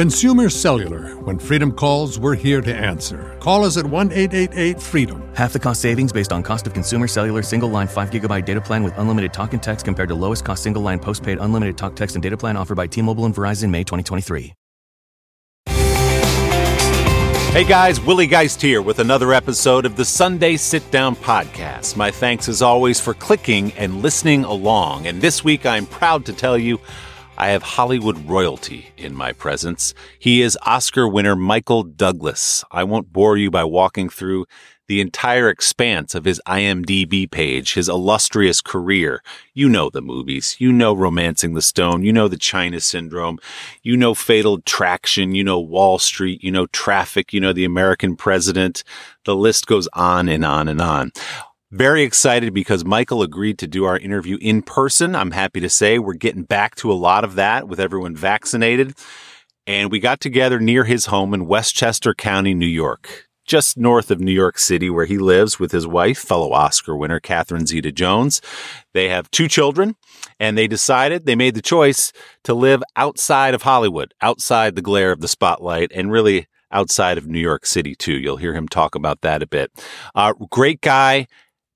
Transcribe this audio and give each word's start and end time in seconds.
Consumer 0.00 0.48
Cellular. 0.48 1.14
When 1.26 1.38
freedom 1.38 1.70
calls, 1.70 2.18
we're 2.18 2.34
here 2.34 2.62
to 2.62 2.74
answer. 2.74 3.36
Call 3.38 3.66
us 3.66 3.76
at 3.76 3.84
1 3.84 4.12
888 4.12 4.80
freedom. 4.80 5.30
Half 5.34 5.52
the 5.52 5.58
cost 5.58 5.82
savings 5.82 6.10
based 6.10 6.32
on 6.32 6.42
cost 6.42 6.66
of 6.66 6.72
consumer 6.72 7.06
cellular 7.06 7.42
single 7.42 7.68
line 7.68 7.86
5 7.86 8.08
gigabyte 8.08 8.46
data 8.46 8.62
plan 8.62 8.82
with 8.82 8.96
unlimited 8.96 9.34
talk 9.34 9.52
and 9.52 9.62
text 9.62 9.84
compared 9.84 10.08
to 10.08 10.14
lowest 10.14 10.42
cost 10.42 10.62
single 10.62 10.80
line 10.80 11.00
postpaid 11.00 11.36
unlimited 11.38 11.76
talk, 11.76 11.96
text, 11.96 12.16
and 12.16 12.22
data 12.22 12.34
plan 12.34 12.56
offered 12.56 12.76
by 12.76 12.86
T 12.86 13.02
Mobile 13.02 13.26
and 13.26 13.34
Verizon 13.34 13.68
May 13.68 13.84
2023. 13.84 14.54
Hey 17.52 17.64
guys, 17.64 18.00
Willie 18.00 18.26
Geist 18.26 18.62
here 18.62 18.80
with 18.80 19.00
another 19.00 19.34
episode 19.34 19.84
of 19.84 19.96
the 19.96 20.04
Sunday 20.06 20.56
Sit 20.56 20.90
Down 20.90 21.14
Podcast. 21.14 21.98
My 21.98 22.10
thanks 22.10 22.48
as 22.48 22.62
always 22.62 22.98
for 22.98 23.12
clicking 23.12 23.72
and 23.72 24.00
listening 24.00 24.44
along. 24.44 25.08
And 25.08 25.20
this 25.20 25.44
week 25.44 25.66
I'm 25.66 25.84
proud 25.84 26.24
to 26.24 26.32
tell 26.32 26.56
you 26.56 26.80
I 27.40 27.52
have 27.52 27.62
Hollywood 27.62 28.28
royalty 28.28 28.90
in 28.98 29.14
my 29.14 29.32
presence. 29.32 29.94
He 30.18 30.42
is 30.42 30.58
Oscar 30.66 31.08
winner 31.08 31.34
Michael 31.34 31.84
Douglas. 31.84 32.62
I 32.70 32.84
won't 32.84 33.14
bore 33.14 33.38
you 33.38 33.50
by 33.50 33.64
walking 33.64 34.10
through 34.10 34.44
the 34.88 35.00
entire 35.00 35.48
expanse 35.48 36.14
of 36.14 36.26
his 36.26 36.38
IMDb 36.46 37.30
page, 37.30 37.72
his 37.72 37.88
illustrious 37.88 38.60
career. 38.60 39.22
You 39.54 39.70
know 39.70 39.88
the 39.88 40.02
movies. 40.02 40.56
You 40.58 40.70
know 40.70 40.92
Romancing 40.92 41.54
the 41.54 41.62
Stone. 41.62 42.02
You 42.02 42.12
know 42.12 42.28
The 42.28 42.36
China 42.36 42.78
Syndrome. 42.78 43.38
You 43.82 43.96
know 43.96 44.12
Fatal 44.12 44.56
Attraction. 44.56 45.34
You 45.34 45.42
know 45.42 45.60
Wall 45.60 45.98
Street. 45.98 46.44
You 46.44 46.50
know 46.50 46.66
Traffic. 46.66 47.32
You 47.32 47.40
know 47.40 47.54
The 47.54 47.64
American 47.64 48.16
President. 48.16 48.84
The 49.24 49.34
list 49.34 49.66
goes 49.66 49.88
on 49.94 50.28
and 50.28 50.44
on 50.44 50.68
and 50.68 50.82
on. 50.82 51.12
Very 51.72 52.02
excited 52.02 52.52
because 52.52 52.84
Michael 52.84 53.22
agreed 53.22 53.56
to 53.60 53.68
do 53.68 53.84
our 53.84 53.96
interview 53.96 54.38
in 54.40 54.60
person. 54.60 55.14
I'm 55.14 55.30
happy 55.30 55.60
to 55.60 55.68
say 55.68 56.00
we're 56.00 56.14
getting 56.14 56.42
back 56.42 56.74
to 56.76 56.90
a 56.90 56.94
lot 56.94 57.22
of 57.22 57.36
that 57.36 57.68
with 57.68 57.78
everyone 57.78 58.16
vaccinated. 58.16 58.94
And 59.68 59.88
we 59.92 60.00
got 60.00 60.20
together 60.20 60.58
near 60.58 60.82
his 60.82 61.06
home 61.06 61.32
in 61.32 61.46
Westchester 61.46 62.12
County, 62.12 62.54
New 62.54 62.66
York, 62.66 63.28
just 63.46 63.76
north 63.76 64.10
of 64.10 64.18
New 64.18 64.32
York 64.32 64.58
City, 64.58 64.90
where 64.90 65.04
he 65.04 65.16
lives 65.16 65.60
with 65.60 65.70
his 65.70 65.86
wife, 65.86 66.18
fellow 66.18 66.50
Oscar 66.50 66.96
winner 66.96 67.20
Catherine 67.20 67.66
Zeta 67.66 67.92
Jones. 67.92 68.40
They 68.92 69.08
have 69.08 69.30
two 69.30 69.46
children, 69.46 69.94
and 70.40 70.58
they 70.58 70.66
decided 70.66 71.24
they 71.24 71.36
made 71.36 71.54
the 71.54 71.62
choice 71.62 72.12
to 72.42 72.52
live 72.52 72.82
outside 72.96 73.54
of 73.54 73.62
Hollywood, 73.62 74.12
outside 74.20 74.74
the 74.74 74.82
glare 74.82 75.12
of 75.12 75.20
the 75.20 75.28
spotlight, 75.28 75.92
and 75.94 76.10
really 76.10 76.48
outside 76.72 77.16
of 77.16 77.28
New 77.28 77.38
York 77.38 77.64
City, 77.64 77.94
too. 77.94 78.18
You'll 78.18 78.38
hear 78.38 78.54
him 78.54 78.66
talk 78.66 78.96
about 78.96 79.20
that 79.20 79.40
a 79.40 79.46
bit. 79.46 79.70
Uh, 80.16 80.32
great 80.50 80.80
guy 80.80 81.28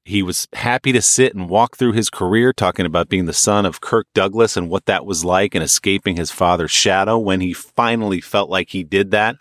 he 0.05 0.23
was 0.23 0.47
happy 0.53 0.93
to 0.93 1.01
sit 1.01 1.35
and 1.35 1.49
walk 1.49 1.77
through 1.77 1.93
his 1.93 2.11
career, 2.11 2.53
talking 2.53 2.85
about 2.85 3.09
being 3.09 3.25
the 3.25 3.33
son 3.33 3.65
of 3.65 3.81
Kirk 3.81 4.07
Douglas 4.15 4.55
and 4.57 4.69
what 4.69 4.85
that 4.85 5.07
was 5.07 5.25
like 5.25 5.55
and 5.55 5.65
escaping 5.65 6.17
his 6.17 6.31
father's 6.31 6.71
shadow 6.71 7.19
when 7.19 7.41
he 7.41 7.55
finally 7.55 8.21
felt 8.21 8.51
like 8.51 8.71
he 8.71 8.85
did 8.85 9.11
that. 9.13 9.37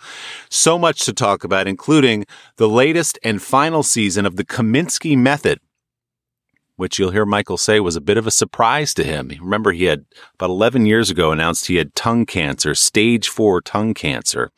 So 0.50 0.80
much 0.80 1.04
to 1.06 1.14
talk 1.14 1.44
about, 1.44 1.68
including 1.68 2.26
the 2.56 2.70
latest 2.70 3.20
and 3.26 3.42
final 3.42 3.84
season 3.84 4.26
of 4.26 4.38
the 4.38 4.46
Kominsky 4.46 5.18
Method, 5.18 5.60
which 6.78 6.98
you'll 6.98 7.12
hear 7.12 7.26
Michael 7.26 7.58
say 7.58 7.82
was 7.82 7.98
a 7.98 8.02
bit 8.02 8.18
of 8.18 8.26
a 8.26 8.32
surprise 8.32 8.94
to 8.94 9.04
him. 9.04 9.32
Remember, 9.42 9.74
he 9.74 9.84
had 9.84 10.06
about 10.36 10.50
11 10.50 10.86
years 10.86 11.10
ago 11.10 11.34
announced 11.34 11.68
he 11.68 11.76
had 11.76 11.94
tongue 11.94 12.26
cancer, 12.26 12.74
stage 12.74 13.28
four 13.28 13.62
tongue 13.62 13.94
cancer. 13.94 14.50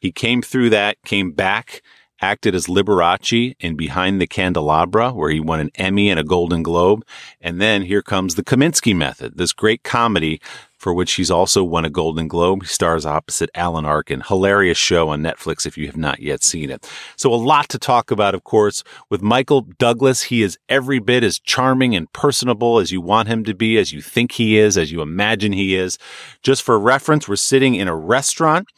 He 0.00 0.10
came 0.10 0.42
through 0.42 0.70
that, 0.70 0.96
came 1.04 1.30
back 1.30 1.82
acted 2.22 2.54
as 2.54 2.66
Liberace 2.66 3.54
in 3.60 3.76
Behind 3.76 4.20
the 4.20 4.26
Candelabra, 4.26 5.12
where 5.12 5.30
he 5.30 5.40
won 5.40 5.60
an 5.60 5.70
Emmy 5.74 6.08
and 6.08 6.18
a 6.18 6.24
Golden 6.24 6.62
Globe. 6.62 7.04
And 7.40 7.60
then 7.60 7.82
here 7.82 8.02
comes 8.02 8.36
The 8.36 8.44
Kominsky 8.44 8.96
Method, 8.96 9.36
this 9.36 9.52
great 9.52 9.82
comedy 9.82 10.40
for 10.82 10.92
which 10.92 11.12
he's 11.12 11.30
also 11.30 11.62
won 11.62 11.84
a 11.84 11.90
Golden 11.90 12.26
Globe. 12.26 12.62
He 12.62 12.68
stars 12.68 13.06
opposite 13.06 13.50
Alan 13.54 13.84
Arkin. 13.84 14.20
Hilarious 14.20 14.76
show 14.76 15.10
on 15.10 15.22
Netflix 15.22 15.64
if 15.64 15.78
you 15.78 15.86
have 15.86 15.96
not 15.96 16.18
yet 16.18 16.42
seen 16.42 16.70
it. 16.70 16.90
So 17.14 17.32
a 17.32 17.36
lot 17.36 17.68
to 17.68 17.78
talk 17.78 18.10
about, 18.10 18.34
of 18.34 18.42
course, 18.42 18.82
with 19.08 19.22
Michael 19.22 19.60
Douglas. 19.60 20.24
He 20.24 20.42
is 20.42 20.58
every 20.68 20.98
bit 20.98 21.22
as 21.22 21.38
charming 21.38 21.94
and 21.94 22.12
personable 22.12 22.80
as 22.80 22.90
you 22.90 23.00
want 23.00 23.28
him 23.28 23.44
to 23.44 23.54
be, 23.54 23.78
as 23.78 23.92
you 23.92 24.02
think 24.02 24.32
he 24.32 24.58
is, 24.58 24.76
as 24.76 24.90
you 24.90 25.02
imagine 25.02 25.52
he 25.52 25.76
is. 25.76 25.98
Just 26.42 26.64
for 26.64 26.76
reference, 26.80 27.28
we're 27.28 27.36
sitting 27.36 27.76
in 27.76 27.86
a 27.86 27.94
restaurant 27.94 28.68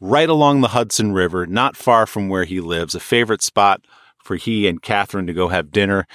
right 0.00 0.28
along 0.28 0.60
the 0.60 0.68
Hudson 0.68 1.12
River, 1.12 1.46
not 1.46 1.76
far 1.76 2.06
from 2.06 2.28
where 2.28 2.44
he 2.44 2.60
lives, 2.60 2.94
a 2.94 3.00
favorite 3.00 3.42
spot 3.42 3.82
for 4.22 4.36
he 4.36 4.66
and 4.66 4.82
Catherine 4.82 5.26
to 5.26 5.32
go 5.32 5.48
have 5.48 5.70
dinner. 5.70 6.06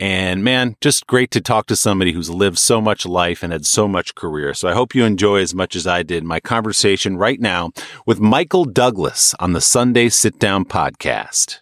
And 0.00 0.44
man, 0.44 0.76
just 0.80 1.08
great 1.08 1.32
to 1.32 1.40
talk 1.40 1.66
to 1.66 1.76
somebody 1.76 2.12
who's 2.12 2.30
lived 2.30 2.58
so 2.58 2.80
much 2.80 3.04
life 3.04 3.42
and 3.42 3.52
had 3.52 3.66
so 3.66 3.88
much 3.88 4.14
career. 4.14 4.54
So 4.54 4.68
I 4.68 4.72
hope 4.72 4.94
you 4.94 5.04
enjoy 5.04 5.40
as 5.40 5.54
much 5.54 5.74
as 5.74 5.86
I 5.88 6.04
did 6.04 6.22
my 6.22 6.38
conversation 6.38 7.16
right 7.16 7.40
now 7.40 7.70
with 8.06 8.20
Michael 8.20 8.64
Douglas 8.64 9.34
on 9.40 9.54
the 9.54 9.60
Sunday 9.60 10.08
Sit 10.08 10.38
Down 10.38 10.64
podcast. 10.64 11.60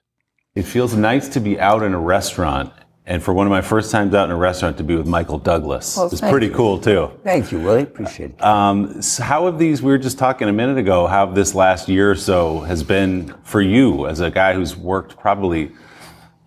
It 0.55 0.65
feels 0.65 0.95
nice 0.95 1.29
to 1.29 1.41
be 1.41 1.59
out 1.59 1.83
in 1.83 1.95
a 1.95 1.99
restaurant 1.99 2.73
and 3.07 3.23
for 3.23 3.33
one 3.33 3.47
of 3.47 3.51
my 3.51 3.61
first 3.61 3.93
times 3.93 4.15
out 4.15 4.25
in 4.25 4.33
a 4.33 4.37
restaurant 4.37 4.77
to 4.79 4.85
be 4.85 4.97
with 4.97 5.07
Michael 5.07 5.39
Douglas. 5.39 5.97
Well, 5.97 6.07
it's 6.07 6.21
pretty 6.21 6.47
you. 6.47 6.55
cool 6.55 6.81
too. 6.81 7.13
Thank 7.23 7.53
you, 7.53 7.61
Willie. 7.61 7.83
Appreciate 7.83 8.31
it. 8.33 8.45
Um, 8.45 9.01
so 9.01 9.23
how 9.23 9.47
have 9.47 9.59
these, 9.59 9.81
we 9.81 9.93
were 9.93 9.99
just 9.99 10.19
talking 10.19 10.49
a 10.49 10.53
minute 10.53 10.77
ago, 10.77 11.07
how 11.07 11.27
this 11.27 11.55
last 11.55 11.89
year 11.89 12.11
or 12.11 12.17
so 12.17 12.61
has 12.61 12.83
been 12.83 13.33
for 13.45 13.63
you 13.63 14.07
as 14.09 14.19
a 14.19 14.31
guy 14.31 14.55
who's 14.55 14.77
worked 14.77 15.17
probably 15.17 15.71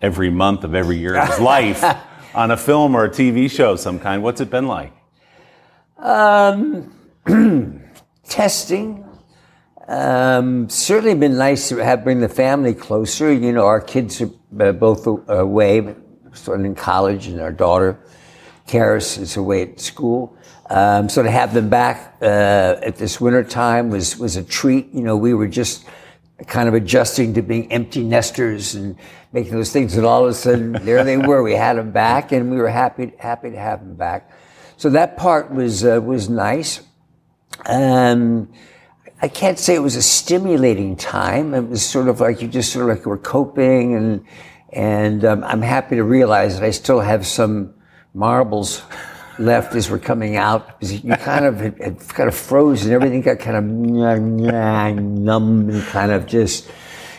every 0.02 0.28
month 0.30 0.64
of 0.64 0.74
every 0.74 0.98
year 0.98 1.16
of 1.16 1.28
his 1.28 1.40
life 1.40 1.82
on 2.34 2.50
a 2.50 2.56
film 2.56 2.94
or 2.94 3.06
a 3.06 3.10
TV 3.10 3.50
show 3.50 3.72
of 3.72 3.80
some 3.80 3.98
kind. 3.98 4.22
What's 4.22 4.42
it 4.42 4.50
been 4.50 4.66
like? 4.66 4.92
Um, 5.96 6.94
testing. 8.28 9.06
Um, 9.88 10.68
certainly 10.68 11.14
been 11.14 11.36
nice 11.36 11.70
to 11.70 11.78
have 11.78 12.04
bring 12.04 12.20
the 12.20 12.28
family 12.28 12.74
closer. 12.74 13.32
You 13.32 13.50
know, 13.52 13.64
our 13.64 13.80
kids 13.80 14.20
are 14.20 14.30
uh, 14.60 14.72
both 14.72 15.06
away 15.06 15.96
starting 16.32 16.66
in 16.66 16.74
college, 16.74 17.26
and 17.26 17.40
our 17.40 17.52
daughter, 17.52 17.98
Carys, 18.66 19.18
is 19.18 19.36
away 19.36 19.62
at 19.62 19.80
school. 19.80 20.36
Um, 20.68 21.08
so 21.08 21.22
to 21.22 21.30
have 21.30 21.52
them 21.52 21.68
back 21.68 22.16
uh, 22.22 22.76
at 22.82 22.96
this 22.96 23.20
winter 23.20 23.42
time 23.42 23.90
was 23.90 24.16
was 24.18 24.36
a 24.36 24.44
treat. 24.44 24.92
You 24.94 25.02
know, 25.02 25.16
we 25.16 25.34
were 25.34 25.48
just 25.48 25.84
kind 26.46 26.68
of 26.68 26.74
adjusting 26.74 27.34
to 27.34 27.42
being 27.42 27.70
empty 27.72 28.02
nesters 28.02 28.74
and 28.74 28.96
making 29.32 29.52
those 29.52 29.72
things, 29.72 29.96
and 29.96 30.06
all 30.06 30.24
of 30.24 30.30
a 30.30 30.34
sudden 30.34 30.72
there 30.84 31.02
they 31.04 31.16
were. 31.16 31.42
We 31.42 31.54
had 31.54 31.76
them 31.76 31.90
back, 31.90 32.32
and 32.32 32.50
we 32.50 32.56
were 32.56 32.68
happy 32.68 33.12
happy 33.18 33.50
to 33.50 33.58
have 33.58 33.80
them 33.80 33.96
back. 33.96 34.30
So 34.76 34.90
that 34.90 35.16
part 35.16 35.52
was 35.52 35.84
uh, 35.84 36.00
was 36.02 36.28
nice. 36.28 36.80
Um, 37.66 38.48
I 39.22 39.28
can't 39.28 39.58
say 39.58 39.74
it 39.74 39.80
was 39.80 39.96
a 39.96 40.02
stimulating 40.02 40.96
time. 40.96 41.52
It 41.52 41.68
was 41.68 41.84
sort 41.84 42.08
of 42.08 42.20
like 42.20 42.40
you 42.40 42.48
just 42.48 42.72
sort 42.72 42.88
of 42.88 42.96
like 42.96 43.06
were 43.06 43.18
coping 43.18 43.94
and 43.94 44.24
and 44.72 45.24
um, 45.24 45.44
I'm 45.44 45.62
happy 45.62 45.96
to 45.96 46.04
realize 46.04 46.58
that 46.58 46.64
I 46.64 46.70
still 46.70 47.00
have 47.00 47.26
some 47.26 47.74
marbles 48.14 48.82
left 49.38 49.74
as 49.74 49.90
we're 49.90 49.98
coming 49.98 50.36
out 50.36 50.76
you 50.80 51.16
kind 51.16 51.46
of 51.46 52.08
kind 52.08 52.28
of 52.28 52.34
frozen. 52.34 52.92
Everything 52.92 53.22
got 53.22 53.38
kind 53.38 53.56
of 53.56 53.64
numb 53.64 55.70
and 55.70 55.82
kind 55.84 56.12
of 56.12 56.26
just, 56.26 56.70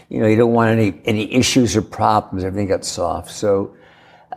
you 0.10 0.20
know, 0.20 0.28
you 0.28 0.36
don't 0.36 0.54
want 0.54 0.72
any 0.72 1.02
any 1.06 1.34
issues 1.34 1.76
or 1.76 1.82
problems. 1.82 2.44
Everything 2.44 2.68
got 2.68 2.86
soft. 2.86 3.32
So 3.32 3.76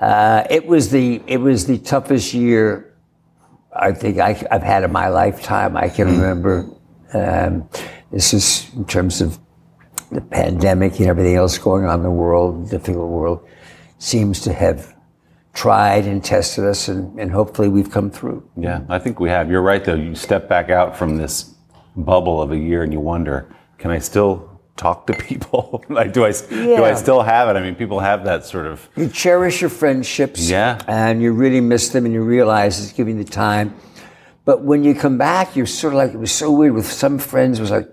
uh, 0.00 0.44
it 0.50 0.66
was 0.66 0.90
the 0.90 1.22
it 1.26 1.38
was 1.38 1.66
the 1.66 1.78
toughest 1.78 2.34
year 2.34 2.94
I 3.76 3.92
think 3.92 4.18
I, 4.18 4.32
have 4.32 4.62
had 4.62 4.84
in 4.84 4.92
my 4.92 5.08
lifetime. 5.08 5.76
I 5.76 5.88
can 5.88 6.06
remember. 6.06 6.68
Um, 7.12 7.68
this 8.10 8.32
is 8.32 8.72
in 8.74 8.84
terms 8.84 9.20
of 9.20 9.38
the 10.14 10.20
pandemic 10.20 10.98
and 10.98 11.08
everything 11.08 11.36
else 11.36 11.58
going 11.58 11.84
on 11.84 11.96
in 11.96 12.02
the 12.02 12.10
world, 12.10 12.66
the 12.66 12.78
difficult 12.78 13.10
world, 13.10 13.46
seems 13.98 14.40
to 14.40 14.52
have 14.52 14.94
tried 15.52 16.04
and 16.06 16.24
tested 16.24 16.64
us, 16.64 16.88
and, 16.88 17.18
and 17.18 17.30
hopefully 17.30 17.68
we've 17.68 17.90
come 17.90 18.10
through. 18.10 18.48
Yeah, 18.56 18.82
I 18.88 18.98
think 18.98 19.20
we 19.20 19.28
have. 19.30 19.50
You're 19.50 19.62
right, 19.62 19.84
though. 19.84 19.94
You 19.94 20.14
step 20.14 20.48
back 20.48 20.70
out 20.70 20.96
from 20.96 21.16
this 21.16 21.54
bubble 21.96 22.42
of 22.42 22.50
a 22.50 22.56
year 22.56 22.82
and 22.82 22.92
you 22.92 23.00
wonder, 23.00 23.54
can 23.78 23.90
I 23.90 23.98
still 23.98 24.60
talk 24.76 25.06
to 25.06 25.12
people? 25.12 25.84
like, 25.88 26.12
do 26.12 26.24
I 26.24 26.32
yeah. 26.50 26.76
do 26.76 26.84
I 26.84 26.94
still 26.94 27.22
have 27.22 27.48
it? 27.48 27.58
I 27.58 27.62
mean, 27.62 27.74
people 27.74 28.00
have 28.00 28.24
that 28.24 28.44
sort 28.44 28.66
of. 28.66 28.88
You 28.96 29.08
cherish 29.08 29.60
your 29.60 29.70
friendships, 29.70 30.48
yeah, 30.48 30.80
and 30.88 31.22
you 31.22 31.32
really 31.32 31.60
miss 31.60 31.90
them, 31.90 32.04
and 32.04 32.14
you 32.14 32.22
realize 32.22 32.82
it's 32.82 32.92
giving 32.92 33.18
the 33.18 33.24
time. 33.24 33.74
But 34.44 34.62
when 34.62 34.84
you 34.84 34.94
come 34.94 35.16
back, 35.16 35.56
you're 35.56 35.66
sort 35.66 35.94
of 35.94 35.98
like 35.98 36.12
it 36.12 36.18
was 36.18 36.32
so 36.32 36.50
weird. 36.50 36.74
With 36.74 36.90
some 36.90 37.18
friends, 37.18 37.58
it 37.58 37.62
was 37.62 37.70
like 37.70 37.88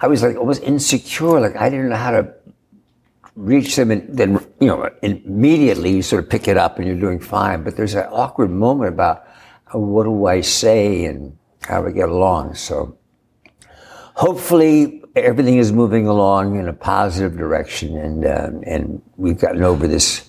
I 0.00 0.06
was 0.06 0.22
like 0.22 0.36
almost 0.36 0.62
insecure, 0.62 1.40
like 1.40 1.56
I 1.56 1.68
didn't 1.68 1.88
know 1.90 1.96
how 1.96 2.12
to 2.12 2.32
reach 3.34 3.76
them, 3.76 3.90
and 3.90 4.16
then 4.16 4.34
you 4.60 4.68
know 4.68 4.90
immediately 5.02 5.96
you 5.96 6.02
sort 6.02 6.24
of 6.24 6.30
pick 6.30 6.48
it 6.48 6.56
up 6.56 6.78
and 6.78 6.86
you're 6.86 6.96
doing 6.96 7.20
fine. 7.20 7.62
But 7.64 7.76
there's 7.76 7.94
an 7.94 8.06
awkward 8.10 8.50
moment 8.50 8.94
about 8.94 9.26
oh, 9.74 9.80
what 9.80 10.04
do 10.04 10.26
I 10.26 10.40
say 10.40 11.04
and 11.04 11.36
how 11.62 11.82
do 11.82 11.88
I 11.88 11.92
get 11.92 12.08
along. 12.08 12.54
So 12.54 12.96
hopefully 14.14 15.02
everything 15.16 15.58
is 15.58 15.72
moving 15.72 16.06
along 16.06 16.58
in 16.58 16.68
a 16.68 16.72
positive 16.72 17.36
direction, 17.36 17.96
and 17.96 18.26
um, 18.26 18.62
and 18.66 19.02
we've 19.16 19.38
gotten 19.38 19.62
over 19.62 19.86
this 19.86 20.28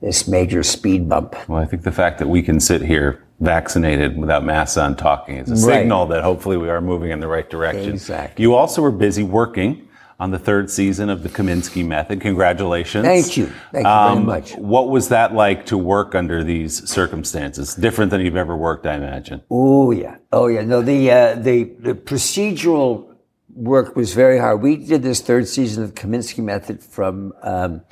this 0.00 0.28
major 0.28 0.62
speed 0.62 1.08
bump. 1.08 1.36
Well, 1.48 1.62
I 1.62 1.64
think 1.64 1.82
the 1.82 1.92
fact 1.92 2.18
that 2.18 2.28
we 2.28 2.42
can 2.42 2.60
sit 2.60 2.82
here 2.82 3.23
vaccinated 3.40 4.16
without 4.16 4.44
masks 4.44 4.76
on 4.76 4.96
talking 4.96 5.36
is 5.36 5.50
a 5.50 5.66
Right. 5.66 5.80
signal 5.80 6.06
that 6.06 6.22
hopefully 6.22 6.56
we 6.56 6.68
are 6.68 6.80
moving 6.80 7.10
in 7.10 7.20
the 7.20 7.28
right 7.28 7.48
direction. 7.48 7.90
Exactly. 7.92 8.42
You 8.42 8.54
also 8.54 8.80
were 8.82 8.90
busy 8.92 9.22
working 9.22 9.88
on 10.20 10.30
the 10.30 10.38
third 10.38 10.70
season 10.70 11.10
of 11.10 11.24
the 11.24 11.28
Kominsky 11.28 11.84
Method. 11.84 12.20
Congratulations. 12.20 13.04
Thank 13.04 13.36
you. 13.36 13.46
Thank 13.72 13.84
you 13.86 14.14
very 14.14 14.20
much. 14.24 14.52
What 14.54 14.88
was 14.88 15.08
that 15.08 15.34
like 15.34 15.66
to 15.66 15.76
work 15.76 16.14
under 16.14 16.44
these 16.44 16.88
circumstances? 16.88 17.74
Different 17.74 18.12
than 18.12 18.20
you've 18.20 18.36
ever 18.36 18.56
worked, 18.56 18.86
I 18.86 18.94
imagine. 18.94 19.42
Oh 19.50 19.90
yeah, 19.90 20.16
oh 20.32 20.46
yeah. 20.46 20.62
No, 20.62 20.82
the 20.82 21.10
uh, 21.10 21.34
the 21.34 21.64
the 21.80 21.94
procedural 21.94 23.06
work 23.52 23.96
was 23.96 24.14
very 24.14 24.38
hard. 24.38 24.62
We 24.62 24.76
did 24.76 25.02
this 25.02 25.20
third 25.20 25.48
season 25.48 25.82
of 25.82 25.94
the 25.94 26.00
Kominsky 26.00 26.42
Method 26.42 26.82
from 26.82 27.32
um, 27.42 27.82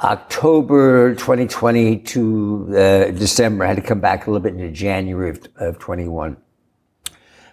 October 0.00 1.14
2020 1.14 1.98
to 1.98 2.66
uh, 2.70 3.10
December. 3.12 3.64
I 3.64 3.68
had 3.68 3.76
to 3.76 3.82
come 3.82 4.00
back 4.00 4.26
a 4.26 4.30
little 4.30 4.42
bit 4.42 4.54
into 4.54 4.70
January 4.70 5.30
of, 5.30 5.48
of 5.56 5.78
21. 5.78 6.36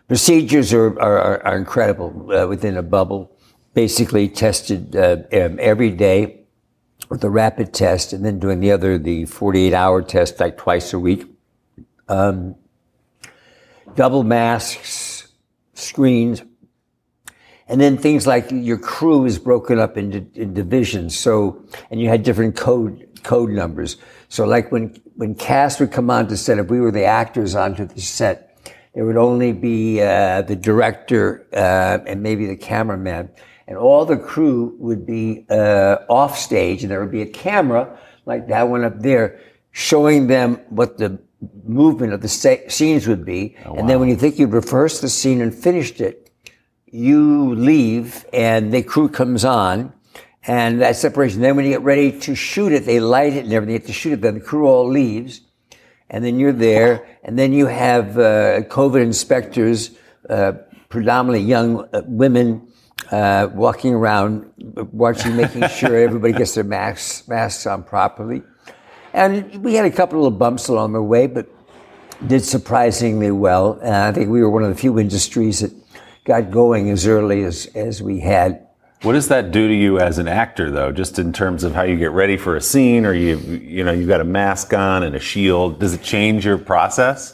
Procedures 0.08 0.74
are 0.74 1.00
are, 1.00 1.46
are, 1.46 1.58
incredible 1.58 2.32
uh, 2.32 2.48
within 2.48 2.78
a 2.78 2.84
bubble. 2.84 3.32
Basically 3.74 4.28
tested 4.28 4.96
uh, 4.96 5.18
um, 5.34 5.58
every 5.60 5.90
day 5.90 6.42
with 7.10 7.24
a 7.24 7.30
rapid 7.30 7.74
test, 7.74 8.14
and 8.14 8.24
then 8.24 8.40
doing 8.40 8.60
the 8.60 8.72
other 8.72 8.98
the 8.98 9.26
48 9.26 9.74
hour 9.74 10.02
test 10.02 10.40
like 10.40 10.58
twice 10.58 10.94
a 10.94 11.00
week 11.00 11.28
double 13.96 14.24
masks, 14.24 15.28
screens, 15.74 16.42
and 17.68 17.80
then 17.80 17.98
things 17.98 18.28
like 18.28 18.52
your 18.52 18.78
crew 18.78 19.26
is 19.26 19.40
broken 19.40 19.80
up 19.80 19.98
into 19.98 20.26
in 20.36 20.54
divisions. 20.54 21.18
So, 21.18 21.64
and 21.90 22.02
you 22.02 22.10
had 22.10 22.24
different 22.24 22.56
code 22.56 23.08
code 23.24 23.50
numbers. 23.50 23.98
So, 24.30 24.46
like 24.46 24.72
when 24.72 24.96
when 25.16 25.36
cast 25.36 25.80
would 25.80 25.92
come 25.92 26.10
onto 26.10 26.36
set, 26.36 26.60
if 26.60 26.68
we 26.68 26.80
were 26.80 26.92
the 26.92 27.06
actors 27.06 27.56
onto 27.56 27.86
the 27.86 28.02
set, 28.02 28.58
there 28.94 29.06
would 29.06 29.18
only 29.18 29.54
be 29.54 30.02
uh, 30.02 30.42
the 30.42 30.56
director 30.56 31.48
uh, 31.54 32.00
and 32.06 32.22
maybe 32.22 32.46
the 32.46 32.58
cameraman, 32.58 33.30
and 33.68 33.78
all 33.78 34.06
the 34.06 34.18
crew 34.18 34.76
would 34.80 35.06
be 35.06 35.46
uh, 35.50 35.98
off 36.10 36.38
stage, 36.38 36.84
and 36.84 36.92
there 36.92 37.00
would 37.00 37.12
be 37.12 37.22
a 37.22 37.28
camera 37.28 37.98
like 38.26 38.48
that 38.48 38.64
one 38.64 38.84
up 38.84 39.00
there, 39.00 39.40
showing 39.72 40.28
them 40.28 40.56
what 40.70 40.98
the 40.98 41.20
movement 41.66 42.14
of 42.14 42.22
the 42.22 42.30
sa- 42.30 42.56
scenes 42.68 43.08
would 43.08 43.26
be. 43.26 43.56
And 43.66 43.90
then 43.90 44.00
when 44.00 44.10
you 44.10 44.16
think 44.16 44.40
you've 44.40 44.54
rehearsed 44.54 45.02
the 45.02 45.10
scene 45.10 45.42
and 45.42 45.54
finished 45.54 46.00
it, 46.00 46.23
you 46.94 47.56
leave 47.56 48.24
and 48.32 48.72
the 48.72 48.84
crew 48.84 49.10
comes 49.10 49.44
on 49.44 49.92
and 50.46 50.80
that 50.82 50.96
separation. 50.96 51.42
Then 51.42 51.56
when 51.56 51.66
you 51.66 51.72
get 51.72 51.82
ready 51.82 52.18
to 52.20 52.36
shoot 52.36 52.72
it, 52.72 52.86
they 52.86 53.00
light 53.00 53.34
it 53.34 53.46
and 53.46 53.54
everything. 53.54 53.74
You 53.74 53.80
have 53.80 53.88
to 53.88 53.94
shoot 53.94 54.14
it. 54.14 54.22
Then 54.22 54.36
the 54.36 54.42
crew 54.42 54.68
all 54.68 54.88
leaves 54.88 55.42
and 56.12 56.24
then 56.24 56.38
you're 56.38 56.52
there 56.52 57.18
and 57.24 57.38
then 57.38 57.52
you 57.52 57.66
have 57.66 58.18
uh, 58.18 58.62
COVID 58.70 59.02
inspectors, 59.02 59.98
uh, 60.30 60.54
predominantly 60.90 61.48
young 61.48 61.90
uh, 61.94 62.04
women, 62.06 62.68
uh, 63.12 63.50
walking 63.54 63.96
around, 63.96 64.52
watching, 64.92 65.36
making 65.36 65.68
sure 65.70 65.98
everybody 65.98 66.34
gets 66.34 66.54
their 66.54 66.64
masks, 66.64 67.28
masks 67.28 67.66
on 67.66 67.84
properly. 67.84 68.44
And 69.14 69.64
we 69.64 69.74
had 69.74 69.86
a 69.86 69.92
couple 69.92 70.20
of 70.20 70.26
little 70.26 70.38
bumps 70.38 70.68
along 70.68 70.94
the 70.94 71.02
way, 71.02 71.26
but 71.26 71.48
did 72.28 72.44
surprisingly 72.44 73.32
well. 73.32 73.80
And 73.82 73.96
I 73.96 74.12
think 74.12 74.30
we 74.30 74.42
were 74.42 74.50
one 74.50 74.64
of 74.64 74.70
the 74.70 74.76
few 74.76 75.00
industries 75.00 75.60
that 75.62 75.72
got 76.24 76.52
going 76.52 76.90
as 76.90 77.08
early 77.08 77.44
as, 77.44 77.68
as 77.76 78.02
we 78.02 78.20
had. 78.20 78.68
What 79.02 79.14
does 79.14 79.28
that 79.28 79.52
do 79.52 79.68
to 79.68 79.74
you 79.74 80.00
as 80.00 80.18
an 80.18 80.30
actor, 80.30 80.72
though? 80.72 80.92
Just 80.92 81.20
in 81.20 81.34
terms 81.34 81.66
of 81.66 81.74
how 81.74 81.84
you 81.84 81.98
get 81.98 82.12
ready 82.12 82.38
for 82.38 82.56
a 82.56 82.62
scene, 82.62 83.06
or 83.06 83.14
you 83.14 83.38
you 83.38 83.84
know 83.84 83.92
you've 83.92 84.08
got 84.08 84.22
a 84.22 84.26
mask 84.26 84.74
on 84.74 85.04
and 85.04 85.14
a 85.14 85.20
shield. 85.20 85.80
Does 85.80 85.94
it 85.94 86.02
change 86.02 86.46
your 86.46 86.58
process? 86.58 87.34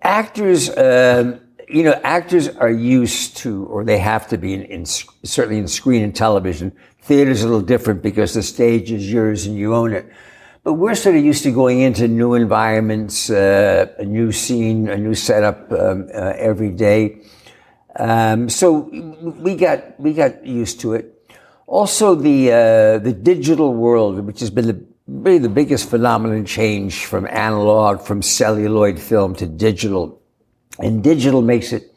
Actors, 0.00 0.70
um, 0.78 1.40
you 1.68 1.82
know, 1.82 2.00
actors 2.04 2.48
are 2.48 2.70
used 2.70 3.36
to, 3.38 3.66
or 3.66 3.84
they 3.84 3.98
have 3.98 4.28
to 4.28 4.38
be, 4.38 4.54
in, 4.54 4.62
in 4.62 4.86
certainly 4.86 5.58
in 5.58 5.68
screen 5.68 6.02
and 6.02 6.16
television. 6.16 6.72
Theater's 7.02 7.42
a 7.42 7.48
little 7.48 7.60
different 7.60 8.00
because 8.00 8.32
the 8.32 8.42
stage 8.42 8.90
is 8.90 9.12
yours 9.12 9.44
and 9.44 9.58
you 9.58 9.74
own 9.74 9.92
it. 9.92 10.10
But 10.62 10.74
we're 10.74 10.94
sort 10.94 11.16
of 11.16 11.22
used 11.22 11.42
to 11.42 11.52
going 11.52 11.80
into 11.80 12.08
new 12.08 12.32
environments, 12.32 13.28
uh, 13.28 13.92
a 13.98 14.04
new 14.06 14.32
scene, 14.32 14.88
a 14.88 14.96
new 14.96 15.14
setup 15.14 15.70
um, 15.72 16.08
uh, 16.14 16.32
every 16.38 16.70
day. 16.70 17.20
Um, 17.96 18.48
so 18.48 18.88
we 19.22 19.54
got 19.56 19.98
we 20.00 20.12
got 20.12 20.44
used 20.44 20.80
to 20.80 20.94
it. 20.94 21.10
Also, 21.66 22.14
the 22.14 22.52
uh, 22.52 22.98
the 22.98 23.12
digital 23.12 23.74
world, 23.74 24.20
which 24.26 24.40
has 24.40 24.50
been 24.50 24.66
the 24.66 24.84
really 25.06 25.38
the 25.38 25.48
biggest 25.48 25.88
phenomenon 25.88 26.44
change 26.44 27.06
from 27.06 27.26
analog, 27.26 28.00
from 28.00 28.22
celluloid 28.22 28.98
film 28.98 29.34
to 29.36 29.46
digital, 29.46 30.20
and 30.78 31.02
digital 31.02 31.42
makes 31.42 31.72
it 31.72 31.94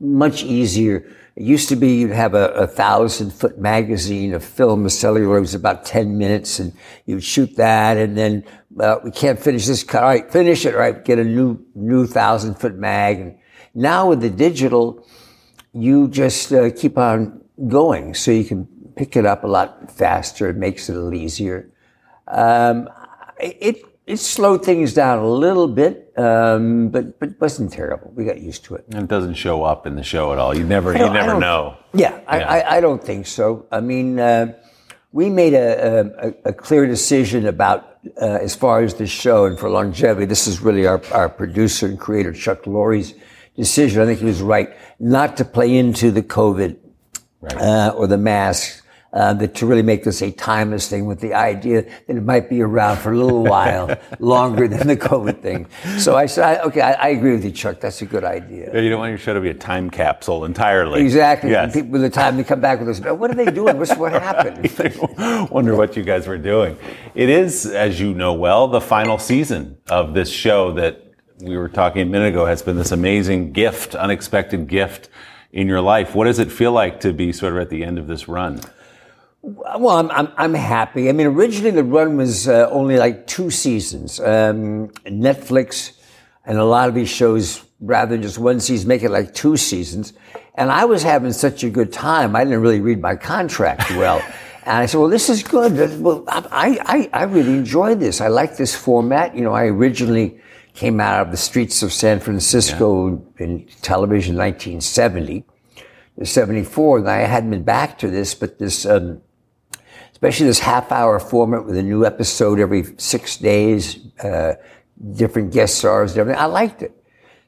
much 0.00 0.42
easier. 0.42 1.06
It 1.36 1.42
used 1.42 1.68
to 1.68 1.76
be 1.76 1.96
you'd 1.96 2.12
have 2.12 2.34
a, 2.34 2.48
a 2.52 2.66
thousand 2.66 3.30
foot 3.32 3.58
magazine 3.58 4.32
of 4.32 4.42
film. 4.42 4.84
The 4.84 4.90
celluloid 4.90 5.40
was 5.40 5.54
about 5.54 5.84
10 5.84 6.16
minutes 6.16 6.58
and 6.58 6.72
you'd 7.04 7.22
shoot 7.22 7.56
that 7.56 7.96
and 7.98 8.16
then, 8.16 8.44
we 9.04 9.10
can't 9.10 9.38
finish 9.38 9.66
this 9.66 9.82
cut. 9.82 10.02
All 10.02 10.08
right, 10.08 10.30
finish 10.30 10.66
it. 10.66 10.74
All 10.74 10.80
right, 10.80 11.02
get 11.02 11.18
a 11.18 11.24
new, 11.24 11.64
new 11.74 12.06
thousand 12.06 12.54
foot 12.56 12.74
mag. 12.74 13.18
And 13.18 13.38
now 13.74 14.08
with 14.08 14.20
the 14.20 14.30
digital, 14.30 15.06
you 15.76 16.08
just 16.08 16.52
uh, 16.52 16.70
keep 16.70 16.96
on 16.96 17.40
going 17.68 18.14
so 18.14 18.30
you 18.30 18.44
can 18.44 18.66
pick 18.96 19.16
it 19.16 19.26
up 19.26 19.44
a 19.44 19.46
lot 19.46 19.90
faster. 19.90 20.48
It 20.48 20.56
makes 20.56 20.88
it 20.88 20.96
a 20.96 21.00
little 21.00 21.14
easier. 21.14 21.70
Um, 22.28 22.88
it, 23.38 23.82
it 24.06 24.18
slowed 24.18 24.64
things 24.64 24.94
down 24.94 25.18
a 25.18 25.28
little 25.28 25.68
bit, 25.68 26.12
um, 26.16 26.88
but 26.88 27.18
but 27.18 27.30
it 27.30 27.40
wasn't 27.40 27.72
terrible. 27.72 28.10
We 28.14 28.24
got 28.24 28.40
used 28.40 28.64
to 28.66 28.76
it. 28.76 28.84
And 28.92 29.02
it 29.04 29.08
doesn't 29.08 29.34
show 29.34 29.64
up 29.64 29.86
in 29.86 29.96
the 29.96 30.02
show 30.02 30.32
at 30.32 30.38
all. 30.38 30.56
You 30.56 30.64
never 30.64 30.92
you 30.92 31.10
never 31.10 31.38
know. 31.38 31.76
Yeah, 31.92 32.20
I, 32.26 32.38
Yeah. 32.38 32.48
I, 32.48 32.76
I 32.76 32.80
don't 32.80 33.02
think 33.02 33.26
so. 33.26 33.66
I 33.70 33.80
mean, 33.80 34.18
uh, 34.18 34.54
we 35.12 35.28
made 35.28 35.54
a, 35.54 36.12
a, 36.26 36.50
a 36.50 36.52
clear 36.52 36.86
decision 36.86 37.46
about 37.46 37.98
uh, 38.20 38.38
as 38.40 38.54
far 38.54 38.82
as 38.82 38.94
the 38.94 39.06
show 39.06 39.44
and 39.46 39.58
for 39.58 39.68
longevity. 39.68 40.26
This 40.26 40.46
is 40.46 40.60
really 40.60 40.86
our, 40.86 41.02
our 41.12 41.28
producer 41.28 41.86
and 41.86 41.98
creator 41.98 42.32
Chuck 42.32 42.66
Lorre's 42.66 43.14
decision. 43.56 44.02
I 44.02 44.06
think 44.06 44.20
he 44.20 44.26
was 44.26 44.42
right 44.42 44.74
not 44.98 45.36
to 45.38 45.44
play 45.44 45.76
into 45.76 46.10
the 46.10 46.22
COVID 46.22 46.76
uh, 47.54 47.92
or 47.96 48.06
the 48.06 48.18
masks. 48.18 48.82
Uh, 49.12 49.32
that 49.32 49.54
to 49.54 49.64
really 49.64 49.82
make 49.82 50.04
this 50.04 50.20
a 50.20 50.30
timeless 50.32 50.90
thing 50.90 51.06
with 51.06 51.20
the 51.20 51.32
idea 51.32 51.80
that 52.06 52.16
it 52.16 52.22
might 52.22 52.50
be 52.50 52.60
around 52.60 52.98
for 52.98 53.12
a 53.12 53.16
little 53.16 53.42
while 53.54 53.96
longer 54.18 54.68
than 54.68 54.86
the 54.86 54.96
COVID 54.96 55.40
thing. 55.40 55.66
So 55.96 56.16
I 56.16 56.26
said, 56.26 56.44
I, 56.44 56.62
okay, 56.64 56.82
I, 56.82 56.92
I 56.92 57.08
agree 57.10 57.32
with 57.32 57.42
you, 57.42 57.50
Chuck. 57.50 57.80
That's 57.80 58.02
a 58.02 58.04
good 58.04 58.24
idea. 58.24 58.74
Yeah, 58.74 58.80
You 58.80 58.90
don't 58.90 58.98
want 58.98 59.10
your 59.10 59.18
show 59.18 59.32
to 59.32 59.40
be 59.40 59.48
a 59.48 59.54
time 59.54 59.88
capsule 59.88 60.44
entirely. 60.44 61.00
Exactly. 61.00 61.50
Yes. 61.50 61.72
People, 61.72 61.92
by 61.92 61.98
the 61.98 62.10
time 62.10 62.36
they 62.36 62.44
come 62.44 62.60
back 62.60 62.78
with 62.78 62.90
us, 62.90 63.00
what 63.00 63.30
are 63.30 63.34
they 63.34 63.50
doing? 63.50 63.78
What's, 63.78 63.96
what 63.96 64.12
happened? 64.12 64.68
Wonder 65.50 65.76
what 65.76 65.96
you 65.96 66.02
guys 66.02 66.26
were 66.26 66.36
doing. 66.36 66.76
It 67.14 67.30
is, 67.30 67.64
as 67.64 67.98
you 67.98 68.12
know 68.12 68.34
well, 68.34 68.68
the 68.68 68.82
final 68.82 69.16
season 69.16 69.78
of 69.88 70.12
this 70.12 70.28
show 70.28 70.72
that 70.72 71.05
we 71.40 71.56
were 71.56 71.68
talking 71.68 72.02
a 72.02 72.06
minute 72.06 72.28
ago 72.28 72.46
has 72.46 72.62
been 72.62 72.76
this 72.76 72.92
amazing 72.92 73.52
gift, 73.52 73.94
unexpected 73.94 74.68
gift 74.68 75.08
in 75.52 75.66
your 75.66 75.80
life. 75.80 76.14
What 76.14 76.24
does 76.24 76.38
it 76.38 76.50
feel 76.50 76.72
like 76.72 77.00
to 77.00 77.12
be 77.12 77.32
sort 77.32 77.52
of 77.52 77.58
at 77.58 77.70
the 77.70 77.84
end 77.84 77.98
of 77.98 78.06
this 78.06 78.28
run? 78.28 78.60
Well, 79.42 79.90
I'm, 79.90 80.10
I'm, 80.10 80.32
I'm 80.36 80.54
happy. 80.54 81.08
I 81.08 81.12
mean, 81.12 81.26
originally 81.26 81.70
the 81.70 81.84
run 81.84 82.16
was 82.16 82.48
uh, 82.48 82.68
only 82.70 82.96
like 82.96 83.26
two 83.26 83.50
seasons. 83.50 84.18
Um, 84.18 84.88
Netflix 85.04 85.92
and 86.44 86.58
a 86.58 86.64
lot 86.64 86.88
of 86.88 86.94
these 86.94 87.10
shows, 87.10 87.64
rather 87.80 88.12
than 88.12 88.22
just 88.22 88.38
one 88.38 88.58
season, 88.58 88.88
make 88.88 89.02
it 89.02 89.10
like 89.10 89.34
two 89.34 89.56
seasons. 89.56 90.14
And 90.54 90.70
I 90.70 90.84
was 90.86 91.02
having 91.02 91.32
such 91.32 91.62
a 91.64 91.70
good 91.70 91.92
time. 91.92 92.34
I 92.34 92.44
didn't 92.44 92.60
really 92.60 92.80
read 92.80 93.00
my 93.00 93.14
contract 93.14 93.90
well. 93.90 94.20
and 94.64 94.78
I 94.78 94.86
said, 94.86 94.98
well, 94.98 95.10
this 95.10 95.28
is 95.28 95.42
good. 95.42 96.00
Well, 96.00 96.24
I, 96.28 97.08
I, 97.12 97.20
I 97.20 97.22
really 97.24 97.52
enjoy 97.52 97.94
this. 97.94 98.20
I 98.20 98.28
like 98.28 98.56
this 98.56 98.74
format. 98.74 99.36
You 99.36 99.44
know, 99.44 99.52
I 99.52 99.66
originally 99.66 100.40
came 100.76 101.00
out 101.00 101.22
of 101.22 101.30
the 101.30 101.36
streets 101.36 101.82
of 101.82 101.92
San 101.92 102.20
Francisco 102.20 103.20
in 103.38 103.66
television 103.80 104.34
in 104.34 104.38
1970. 104.38 105.44
74, 106.22 106.98
and 106.98 107.10
I 107.10 107.18
hadn't 107.18 107.50
been 107.50 107.62
back 107.62 107.98
to 107.98 108.08
this, 108.08 108.34
but 108.34 108.58
this, 108.58 108.86
um, 108.86 109.20
especially 110.12 110.46
this 110.46 110.60
half 110.60 110.92
hour 110.92 111.18
format 111.18 111.66
with 111.66 111.76
a 111.76 111.82
new 111.82 112.06
episode 112.06 112.58
every 112.58 112.84
six 112.96 113.36
days, 113.36 113.98
uh, 114.22 114.54
different 115.14 115.52
guest 115.52 115.78
stars 115.78 116.12
and 116.12 116.20
everything. 116.20 116.40
I 116.40 116.46
liked 116.46 116.82
it. 116.82 116.92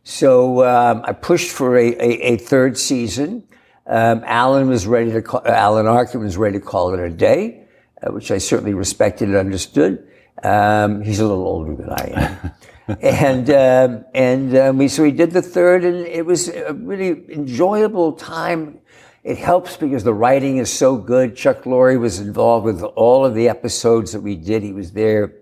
So 0.05 0.67
um, 0.67 1.03
I 1.05 1.13
pushed 1.13 1.51
for 1.51 1.77
a, 1.79 1.89
a, 1.95 2.35
a 2.35 2.37
third 2.37 2.77
season. 2.77 3.45
Um, 3.87 4.23
Alan 4.27 4.69
was 4.69 4.87
ready 4.87 5.13
to 5.13 5.23
call, 5.23 5.43
Alan 5.47 5.87
Arkin 5.87 6.21
was 6.21 6.37
ready 6.37 6.59
to 6.59 6.65
call 6.65 6.93
it 6.93 7.01
a 7.01 7.09
day, 7.11 7.65
uh, 8.03 8.13
which 8.13 8.31
I 8.31 8.39
certainly 8.39 8.75
respected 8.75 9.29
and 9.29 9.37
understood. 9.37 10.07
Um, 10.43 11.03
he's 11.03 11.21
a 11.21 11.27
little 11.27 11.47
older 11.47 11.75
than 11.75 11.91
I 11.91 12.13
am. 12.15 12.53
and 13.01 13.51
um, 13.51 14.05
and 14.15 14.57
um, 14.57 14.79
we 14.79 14.89
so 14.89 15.03
we 15.03 15.13
did 15.13 15.33
the 15.33 15.43
third, 15.43 15.85
and 15.85 16.07
it 16.07 16.25
was 16.25 16.49
a 16.49 16.73
really 16.73 17.31
enjoyable 17.33 18.13
time. 18.13 18.79
It 19.25 19.37
helps 19.37 19.77
because 19.77 20.05
the 20.05 20.15
writing 20.15 20.57
is 20.57 20.73
so 20.73 20.97
good. 20.97 21.37
Chuck 21.37 21.65
Lorre 21.65 22.01
was 22.01 22.19
involved 22.19 22.65
with 22.65 22.83
all 22.83 23.27
of 23.27 23.35
the 23.35 23.49
episodes 23.49 24.13
that 24.13 24.21
we 24.21 24.37
did. 24.37 24.63
He 24.63 24.73
was 24.73 24.93
there 24.93 25.35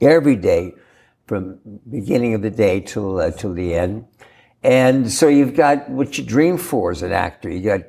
every 0.00 0.34
day 0.34 0.74
from 1.26 1.60
beginning 1.88 2.34
of 2.34 2.42
the 2.42 2.50
day 2.50 2.80
till 2.80 3.20
uh, 3.20 3.30
till 3.30 3.54
the 3.54 3.74
end. 3.74 4.06
And 4.64 5.12
so 5.12 5.28
you've 5.28 5.54
got 5.54 5.88
what 5.88 6.18
you 6.18 6.24
dream 6.24 6.58
for 6.58 6.90
as 6.90 7.02
an 7.02 7.12
actor. 7.12 7.48
You 7.48 7.60
got 7.60 7.82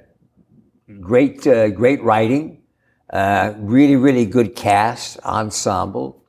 great 0.99 1.47
uh, 1.47 1.69
great 1.69 2.03
writing, 2.03 2.61
uh, 3.09 3.53
really 3.57 3.95
really 3.95 4.27
good 4.27 4.55
cast 4.55 5.19
ensemble. 5.21 6.23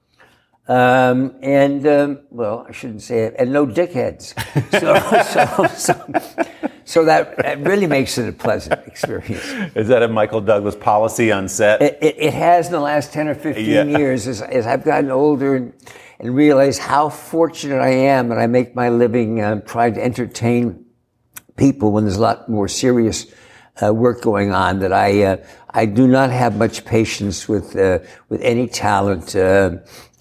Um, 0.69 1.35
and 1.41 1.87
um, 1.87 2.21
well, 2.29 2.67
I 2.69 2.73
shouldn't 2.73 3.01
say 3.01 3.21
it, 3.21 3.35
and 3.39 3.51
no 3.51 3.67
dickheads. 3.67 4.35
So, 4.71 5.67
so, 5.75 5.75
so, 5.75 6.55
so 6.85 7.05
that, 7.07 7.39
that, 7.39 7.61
really 7.61 7.87
makes 7.87 8.19
it 8.19 8.29
a 8.29 8.33
pleasant 8.33 8.87
experience. 8.87 9.47
Is 9.75 9.89
that 9.89 10.03
a 10.03 10.09
Michael 10.09 10.43
Douglas 10.43 10.77
policy 10.77 11.33
on 11.33 11.49
set? 11.49 11.81
It, 11.81 11.99
it, 12.03 12.17
it 12.19 12.35
has 12.35 12.67
in 12.67 12.73
the 12.73 12.81
last 12.81 13.15
ten 13.15 13.29
or 13.29 13.35
fifteen 13.35 13.67
yeah. 13.67 13.85
years 13.99 14.27
as, 14.27 14.43
as, 14.43 14.67
I've 14.67 14.85
gotten 14.85 15.11
older 15.11 15.57
and, 15.57 15.73
and 16.21 16.35
realized 16.35 16.83
how 16.83 17.09
fortunate 17.09 17.81
I 17.81 17.89
am, 17.89 18.31
and 18.31 18.39
I 18.39 18.47
make 18.47 18.75
my 18.75 18.91
living 18.91 19.41
uh, 19.41 19.63
trying 19.63 19.95
to 19.95 20.05
entertain 20.05 20.85
people 21.57 21.93
when 21.93 22.05
there's 22.05 22.17
a 22.17 22.21
lot 22.21 22.47
more 22.51 22.69
serious 22.69 23.33
uh, 23.83 23.95
work 23.95 24.21
going 24.21 24.53
on. 24.53 24.81
That 24.81 24.93
I 24.93 25.23
uh, 25.23 25.37
I 25.71 25.87
do 25.87 26.07
not 26.07 26.29
have 26.29 26.59
much 26.59 26.85
patience 26.85 27.49
with 27.49 27.75
uh, 27.75 28.01
with 28.29 28.43
any 28.43 28.67
talent 28.67 29.35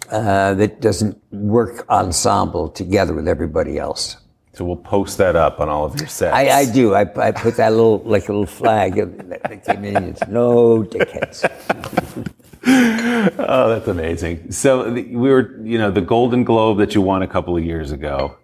uh, 0.09 0.53
that 0.55 0.81
doesn't 0.81 1.21
work 1.31 1.85
ensemble 1.89 2.69
together 2.69 3.13
with 3.13 3.27
everybody 3.27 3.77
else. 3.77 4.17
So 4.53 4.65
we'll 4.65 4.75
post 4.75 5.19
that 5.19 5.35
up 5.35 5.59
on 5.59 5.69
all 5.69 5.85
of 5.85 5.99
your 5.99 6.07
sets. 6.07 6.33
I, 6.33 6.49
I 6.49 6.65
do. 6.65 6.95
I, 6.95 7.01
I, 7.01 7.31
put 7.31 7.57
that 7.57 7.73
little 7.73 7.99
like 7.99 8.27
a 8.27 8.31
little 8.31 8.47
flag 8.47 8.95
that 8.95 9.63
came 9.63 9.85
in. 9.85 10.03
It's 10.03 10.27
no 10.27 10.81
dickheads. 10.81 11.45
oh, 13.37 13.69
that's 13.69 13.87
amazing. 13.87 14.51
So 14.51 14.91
we 14.91 15.15
were, 15.15 15.59
you 15.61 15.77
know, 15.77 15.91
the 15.91 16.01
Golden 16.01 16.43
Globe 16.43 16.79
that 16.79 16.95
you 16.95 17.01
won 17.01 17.21
a 17.21 17.27
couple 17.27 17.55
of 17.55 17.63
years 17.63 17.91
ago. 17.91 18.35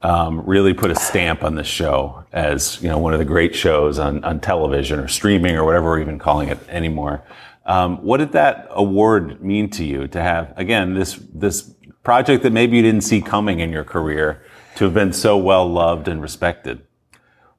Um, 0.00 0.40
really 0.46 0.72
put 0.72 0.90
a 0.90 0.94
stamp 0.94 1.44
on 1.44 1.56
the 1.56 1.64
show 1.64 2.24
as 2.32 2.82
you 2.82 2.88
know 2.88 2.96
one 2.96 3.12
of 3.12 3.18
the 3.18 3.26
great 3.26 3.54
shows 3.54 3.98
on, 3.98 4.24
on 4.24 4.40
television 4.40 4.98
or 4.98 5.08
streaming 5.08 5.56
or 5.56 5.64
whatever 5.64 5.90
we're 5.90 6.00
even 6.00 6.18
calling 6.18 6.48
it 6.48 6.58
anymore. 6.70 7.22
Um, 7.66 7.98
what 7.98 8.18
did 8.18 8.32
that 8.32 8.66
award 8.70 9.42
mean 9.42 9.70
to 9.70 9.84
you 9.84 10.08
to 10.08 10.22
have 10.22 10.52
again 10.56 10.94
this 10.94 11.20
this 11.34 11.74
project 12.02 12.42
that 12.42 12.52
maybe 12.52 12.76
you 12.76 12.82
didn't 12.82 13.02
see 13.02 13.20
coming 13.20 13.60
in 13.60 13.70
your 13.70 13.84
career 13.84 14.42
to 14.76 14.84
have 14.84 14.94
been 14.94 15.12
so 15.12 15.36
well 15.36 15.68
loved 15.68 16.08
and 16.08 16.22
respected? 16.22 16.82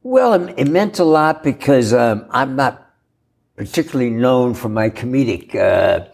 Well, 0.03 0.33
it, 0.33 0.67
meant 0.67 0.97
a 0.97 1.03
lot 1.03 1.43
because 1.43 1.93
um, 1.93 2.25
I'm 2.31 2.55
not 2.55 2.91
particularly 3.55 4.09
known 4.09 4.55
for 4.55 4.67
my 4.67 4.89
comedic 4.89 5.55
uh, 5.55 6.07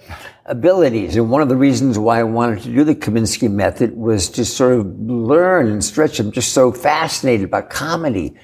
abilities, 0.46 1.16
and 1.16 1.32
one 1.32 1.42
of 1.42 1.48
the 1.48 1.56
reasons 1.56 1.98
why 1.98 2.20
I 2.20 2.24
wanted 2.24 2.64
to 2.64 2.74
do 2.74 2.84
the 2.84 2.96
Kominsky 2.96 3.50
method 3.50 3.96
was 3.96 4.28
to 4.32 4.44
sort 4.44 4.74
of 4.74 5.00
learn 5.00 5.68
and 5.68 5.82
stretch. 5.84 6.20
I'm 6.20 6.34
just 6.34 6.52
so 6.52 6.74
fascinated 6.74 7.46
about 7.46 7.70
comedy, 7.70 8.36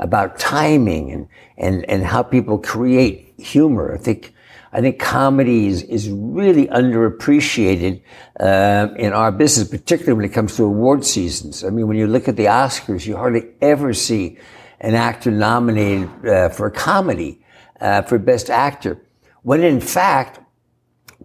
about 0.00 0.40
timing, 0.40 1.12
and 1.12 1.28
and 1.56 1.88
and 1.88 2.04
how 2.04 2.24
people 2.24 2.58
create 2.58 3.34
humor. 3.38 3.94
I 3.94 3.98
think 3.98 4.34
I 4.72 4.80
think 4.80 4.98
comedy 4.98 5.66
is, 5.66 5.82
is 5.82 6.10
really 6.10 6.66
underappreciated 6.66 8.02
uh, 8.38 8.88
in 8.96 9.12
our 9.12 9.32
business, 9.32 9.68
particularly 9.68 10.14
when 10.14 10.24
it 10.26 10.34
comes 10.34 10.56
to 10.56 10.64
award 10.64 11.04
seasons. 11.04 11.64
I 11.64 11.70
mean, 11.70 11.88
when 11.88 11.96
you 11.96 12.06
look 12.06 12.28
at 12.28 12.36
the 12.36 12.46
Oscars, 12.46 13.06
you 13.06 13.16
hardly 13.16 13.48
ever 13.62 13.94
see 13.94 14.38
an 14.80 14.94
actor 14.94 15.30
nominated 15.30 16.26
uh, 16.26 16.48
for 16.50 16.66
a 16.66 16.70
comedy 16.70 17.42
uh, 17.80 18.02
for 18.02 18.18
Best 18.18 18.50
Actor, 18.50 19.00
when 19.42 19.62
in 19.62 19.80
fact, 19.80 20.40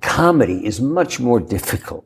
comedy 0.01 0.65
is 0.65 0.79
much 0.79 1.19
more 1.19 1.39
difficult 1.39 2.05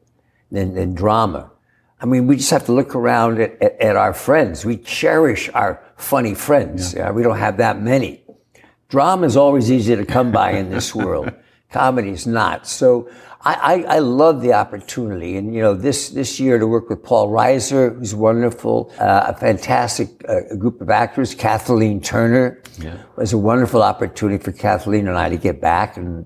than, 0.52 0.74
than 0.74 0.94
drama. 0.94 1.52
I 2.00 2.06
mean, 2.06 2.28
we 2.28 2.38
just 2.38 2.52
have 2.52 2.66
to 2.66 2.74
look 2.74 2.96
around 2.96 3.40
at, 3.40 3.62
at, 3.62 3.82
at 3.82 3.96
our 3.96 4.14
friends. 4.14 4.66
We 4.66 4.78
cherish 4.78 5.50
our 5.54 5.84
funny 5.98 6.36
friends. 6.36 6.94
Yeah. 6.94 7.12
we 7.12 7.24
don't 7.24 7.38
have 7.38 7.58
that 7.58 7.82
many. 7.82 8.24
Drama 8.90 9.26
is 9.26 9.36
always 9.36 9.72
easy 9.72 9.96
to 9.96 10.06
come 10.06 10.32
by 10.32 10.52
in 10.52 10.70
this 10.70 10.96
world. 10.96 11.32
Comedy 11.72 12.12
is 12.12 12.26
not. 12.26 12.66
So 12.66 13.10
I, 13.42 13.54
I, 13.54 13.96
I, 13.96 14.00
love 14.00 14.42
the 14.42 14.54
opportunity. 14.54 15.36
And, 15.36 15.54
you 15.54 15.62
know, 15.62 15.74
this, 15.74 16.10
this 16.10 16.40
year 16.40 16.58
to 16.58 16.66
work 16.66 16.90
with 16.90 17.04
Paul 17.04 17.30
Reiser, 17.30 17.98
who's 17.98 18.16
wonderful, 18.16 18.92
uh, 19.00 19.26
a 19.28 19.34
fantastic 19.36 20.10
uh, 20.30 20.56
group 20.56 20.80
of 20.80 20.90
actors, 20.90 21.36
Kathleen 21.36 22.00
Turner. 22.00 22.62
Yeah. 22.80 22.98
Was 23.18 23.34
a 23.34 23.38
wonderful 23.38 23.84
opportunity 23.84 24.42
for 24.42 24.54
Kathleen 24.54 25.08
and 25.08 25.18
I 25.18 25.28
to 25.30 25.38
get 25.38 25.60
back 25.60 25.98
and 25.98 26.26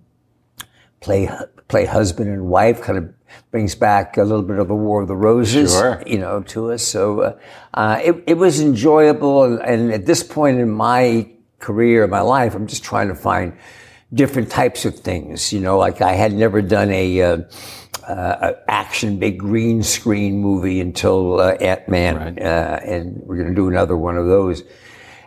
play, 0.99 1.29
play 1.67 1.85
husband 1.85 2.29
and 2.29 2.45
wife, 2.45 2.81
kind 2.81 2.99
of 2.99 3.13
brings 3.49 3.73
back 3.73 4.17
a 4.17 4.23
little 4.23 4.43
bit 4.43 4.59
of 4.59 4.67
the 4.67 4.75
War 4.75 5.01
of 5.01 5.07
the 5.07 5.15
Roses, 5.15 5.73
sure. 5.73 6.03
you 6.05 6.19
know, 6.19 6.43
to 6.43 6.71
us. 6.71 6.83
So, 6.83 7.21
uh, 7.21 7.39
uh 7.73 7.99
it, 8.03 8.23
it 8.27 8.33
was 8.35 8.61
enjoyable. 8.61 9.43
And, 9.43 9.59
and 9.61 9.91
at 9.91 10.05
this 10.05 10.21
point 10.21 10.59
in 10.59 10.69
my 10.69 11.31
career, 11.61 12.03
of 12.03 12.09
my 12.09 12.21
life, 12.21 12.55
I'm 12.55 12.67
just 12.67 12.83
trying 12.83 13.07
to 13.07 13.15
find 13.15 13.53
different 14.13 14.51
types 14.51 14.83
of 14.83 14.99
things. 14.99 15.53
You 15.53 15.61
know, 15.61 15.77
like 15.77 16.01
I 16.01 16.13
had 16.13 16.33
never 16.33 16.61
done 16.61 16.91
a, 16.91 17.21
uh, 17.21 17.37
uh, 18.07 18.53
action 18.67 19.19
big 19.19 19.37
green 19.39 19.83
screen 19.83 20.39
movie 20.39 20.79
until 20.79 21.39
uh, 21.39 21.53
Ant 21.53 21.87
Man, 21.87 22.15
right. 22.15 22.41
Uh, 22.41 22.79
and 22.83 23.21
we're 23.23 23.37
going 23.37 23.49
to 23.49 23.55
do 23.55 23.67
another 23.67 23.95
one 23.95 24.17
of 24.17 24.25
those. 24.25 24.63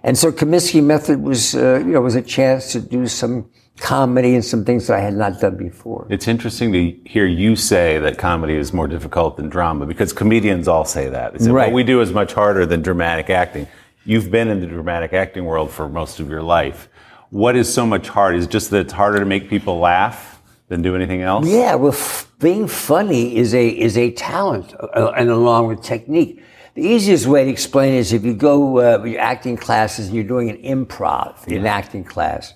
And 0.03 0.19
so 0.19 0.31
Kominsky 0.31 0.85
Method 0.85 1.23
was, 1.23 1.55
uh, 1.55 1.79
you 1.79 1.93
know, 1.93 2.01
was 2.01 2.15
a 2.15 2.23
chance 2.23 2.73
to 2.73 2.81
do 2.81 3.07
some 3.07 3.49
comedy 3.79 4.35
and 4.35 4.45
some 4.45 4.65
things 4.65 4.87
that 4.87 4.99
I 4.99 5.01
had 5.01 5.15
not 5.15 5.41
done 5.41 5.57
before. 5.57 6.07
It's 6.11 6.29
interesting 6.29 6.73
to 6.73 6.97
hear 7.07 7.27
you 7.27 7.57
say 7.57 7.99
that 7.99 8.19
comedy 8.19 8.55
is 8.55 8.73
more 8.73 8.87
difficult 8.87 9.37
than 9.37 9.49
drama 9.49 9.87
because 9.87 10.13
comedians 10.13 10.69
all 10.69 10.85
say 10.85 11.09
that. 11.09 11.33
They 11.33 11.39
say, 11.47 11.51
right. 11.51 11.67
what 11.67 11.75
we 11.75 11.85
do 11.85 12.01
is 12.01 12.13
much 12.13 12.33
harder 12.35 12.67
than 12.67 12.83
dramatic 12.83 13.31
acting. 13.31 13.67
You've 14.05 14.31
been 14.31 14.49
in 14.49 14.61
the 14.61 14.67
dramatic 14.67 15.13
acting 15.15 15.45
world 15.45 15.71
for 15.71 15.89
most 15.89 16.21
of 16.21 16.29
your 16.29 16.43
life. 16.43 16.89
What 17.31 17.57
is 17.57 17.73
so 17.73 17.87
much 17.87 18.09
hard? 18.09 18.37
Is 18.37 18.47
just 18.47 18.71
that 18.71 18.81
it's 18.81 18.93
harder 18.93 19.19
to 19.19 19.25
make 19.25 19.49
people 19.49 19.79
laugh 19.79 20.43
than 20.69 20.83
do 20.83 20.95
anything 20.95 21.23
else? 21.23 21.47
Yeah, 21.47 21.75
well, 21.75 21.93
f- 21.93 22.31
being 22.39 22.69
funny 22.69 23.37
is 23.37 23.55
a 23.55 23.69
is 23.69 23.97
a 23.97 24.11
talent, 24.13 24.75
uh, 24.79 25.13
and 25.17 25.31
along 25.31 25.69
with 25.69 25.83
technique. 25.83 26.43
The 26.75 26.83
easiest 26.83 27.27
way 27.27 27.45
to 27.45 27.51
explain 27.51 27.95
it 27.95 27.99
is 27.99 28.13
if 28.13 28.25
you 28.25 28.35
go 28.35 28.79
uh, 28.79 29.05
your 29.05 29.21
acting 29.21 29.57
classes 29.57 30.07
and 30.07 30.15
you're 30.15 30.25
doing 30.25 30.51
an 30.51 30.59
improv 30.63 31.47
yeah. 31.47 31.59
in 31.59 31.67
acting 31.67 32.05
class. 32.05 32.53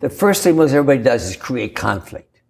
The 0.00 0.10
first 0.10 0.42
thing 0.42 0.56
most 0.56 0.72
everybody 0.72 1.02
does 1.02 1.28
is 1.30 1.36
create 1.36 1.74
conflict. 1.74 2.40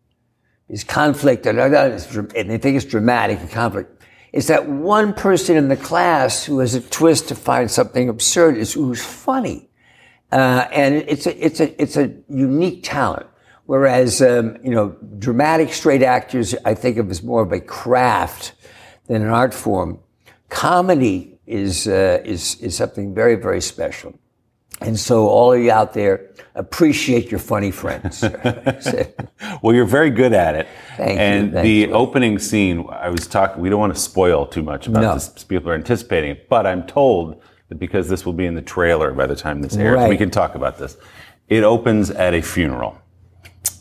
Is 0.68 0.82
conflict, 0.82 1.46
and 1.46 1.58
they 1.58 2.58
think 2.58 2.76
it's 2.76 2.84
dramatic 2.84 3.38
and 3.40 3.50
conflict 3.50 3.95
is 4.36 4.48
that 4.48 4.68
one 4.68 5.14
person 5.14 5.56
in 5.56 5.68
the 5.68 5.76
class 5.78 6.44
who 6.44 6.58
has 6.58 6.74
a 6.74 6.80
twist 6.82 7.26
to 7.28 7.34
find 7.34 7.70
something 7.70 8.10
absurd 8.10 8.58
is 8.58 8.74
who's 8.74 9.02
funny. 9.02 9.70
Uh, 10.30 10.68
and 10.72 10.94
it's 10.94 11.26
a, 11.26 11.44
it's 11.44 11.58
a, 11.58 11.82
it's 11.82 11.96
a 11.96 12.14
unique 12.28 12.82
talent. 12.82 13.26
Whereas, 13.64 14.20
um, 14.20 14.58
you 14.62 14.72
know, 14.72 14.94
dramatic 15.18 15.72
straight 15.72 16.02
actors, 16.02 16.54
I 16.66 16.74
think 16.74 16.98
of 16.98 17.10
as 17.10 17.22
more 17.22 17.40
of 17.40 17.50
a 17.50 17.60
craft 17.60 18.52
than 19.06 19.22
an 19.22 19.28
art 19.28 19.54
form. 19.54 20.00
Comedy 20.50 21.38
is, 21.46 21.88
uh, 21.88 22.20
is, 22.22 22.60
is 22.60 22.76
something 22.76 23.14
very, 23.14 23.36
very 23.36 23.62
special. 23.62 24.18
And 24.80 24.98
so 24.98 25.28
all 25.28 25.52
of 25.52 25.60
you 25.60 25.70
out 25.70 25.94
there, 25.94 26.30
appreciate 26.54 27.30
your 27.30 27.40
funny 27.40 27.70
friends. 27.70 28.22
well, 29.62 29.74
you're 29.74 29.84
very 29.84 30.10
good 30.10 30.32
at 30.32 30.54
it. 30.54 30.68
Thank 30.96 31.18
and 31.18 31.52
you. 31.52 31.62
The 31.62 31.68
you. 31.68 31.92
opening 31.92 32.38
scene, 32.38 32.86
I 32.90 33.08
was 33.08 33.26
talking, 33.26 33.62
we 33.62 33.70
don't 33.70 33.80
want 33.80 33.94
to 33.94 34.00
spoil 34.00 34.46
too 34.46 34.62
much 34.62 34.86
about 34.86 35.02
no. 35.02 35.14
this. 35.14 35.44
People 35.44 35.70
are 35.70 35.74
anticipating 35.74 36.32
it, 36.32 36.48
but 36.48 36.66
I'm 36.66 36.86
told 36.86 37.42
that 37.68 37.76
because 37.76 38.08
this 38.08 38.24
will 38.24 38.32
be 38.32 38.46
in 38.46 38.54
the 38.54 38.62
trailer 38.62 39.12
by 39.12 39.26
the 39.26 39.36
time 39.36 39.62
this 39.62 39.76
airs, 39.76 39.96
right. 39.96 40.08
we 40.08 40.16
can 40.16 40.30
talk 40.30 40.54
about 40.54 40.78
this. 40.78 40.96
It 41.48 41.62
opens 41.62 42.10
at 42.10 42.34
a 42.34 42.42
funeral. 42.42 43.00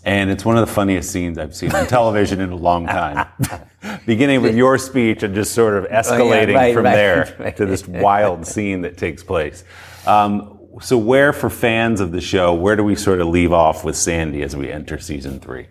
And 0.04 0.30
it's 0.30 0.46
one 0.46 0.56
of 0.56 0.66
the 0.66 0.72
funniest 0.72 1.12
scenes 1.12 1.40
I've 1.40 1.56
seen 1.56 1.74
on 1.74 1.88
television 1.88 2.40
in 2.40 2.52
a 2.52 2.56
long 2.56 2.86
time. 2.86 3.28
Beginning 4.06 4.44
with 4.44 4.56
your 4.56 4.78
speech 4.78 5.24
and 5.24 5.34
just 5.34 5.54
sort 5.54 5.76
of 5.76 5.86
escalating 5.86 6.50
oh, 6.50 6.52
yeah, 6.52 6.58
right, 6.58 6.74
from 6.76 6.86
right, 6.86 6.96
there 6.96 7.54
to 7.58 7.66
this 7.66 7.88
wild 7.88 8.46
scene 8.46 8.82
that 8.82 8.98
takes 8.98 9.24
place. 9.24 9.64
Um, 10.06 10.55
so 10.82 10.98
where 10.98 11.34
for 11.34 11.50
fans 11.50 12.00
of 12.00 12.12
the 12.12 12.22
show, 12.22 12.54
where 12.54 12.76
do 12.76 12.84
we 12.84 12.96
sort 12.96 13.22
of 13.22 13.28
leave 13.28 13.54
off 13.54 13.84
with 13.84 13.96
Sandy 13.96 14.44
as 14.44 14.56
we 14.56 14.72
enter 14.72 15.00
season 15.00 15.40
three? 15.40 15.68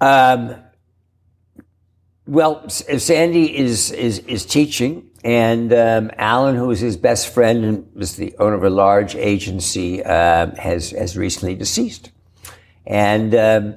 Um, 0.00 0.56
well, 2.26 2.68
Sandy 2.68 3.56
is 3.56 3.90
is 3.92 4.18
is 4.20 4.44
teaching, 4.46 5.10
and 5.22 5.72
um, 5.72 6.10
Alan, 6.16 6.56
who 6.56 6.70
is 6.70 6.80
his 6.80 6.96
best 6.96 7.32
friend 7.32 7.64
and 7.64 7.94
was 7.94 8.16
the 8.16 8.34
owner 8.38 8.54
of 8.54 8.64
a 8.64 8.70
large 8.70 9.14
agency, 9.14 10.02
uh, 10.02 10.54
has 10.56 10.90
has 10.90 11.16
recently 11.16 11.54
deceased, 11.54 12.10
and. 12.86 13.34
Um, 13.34 13.76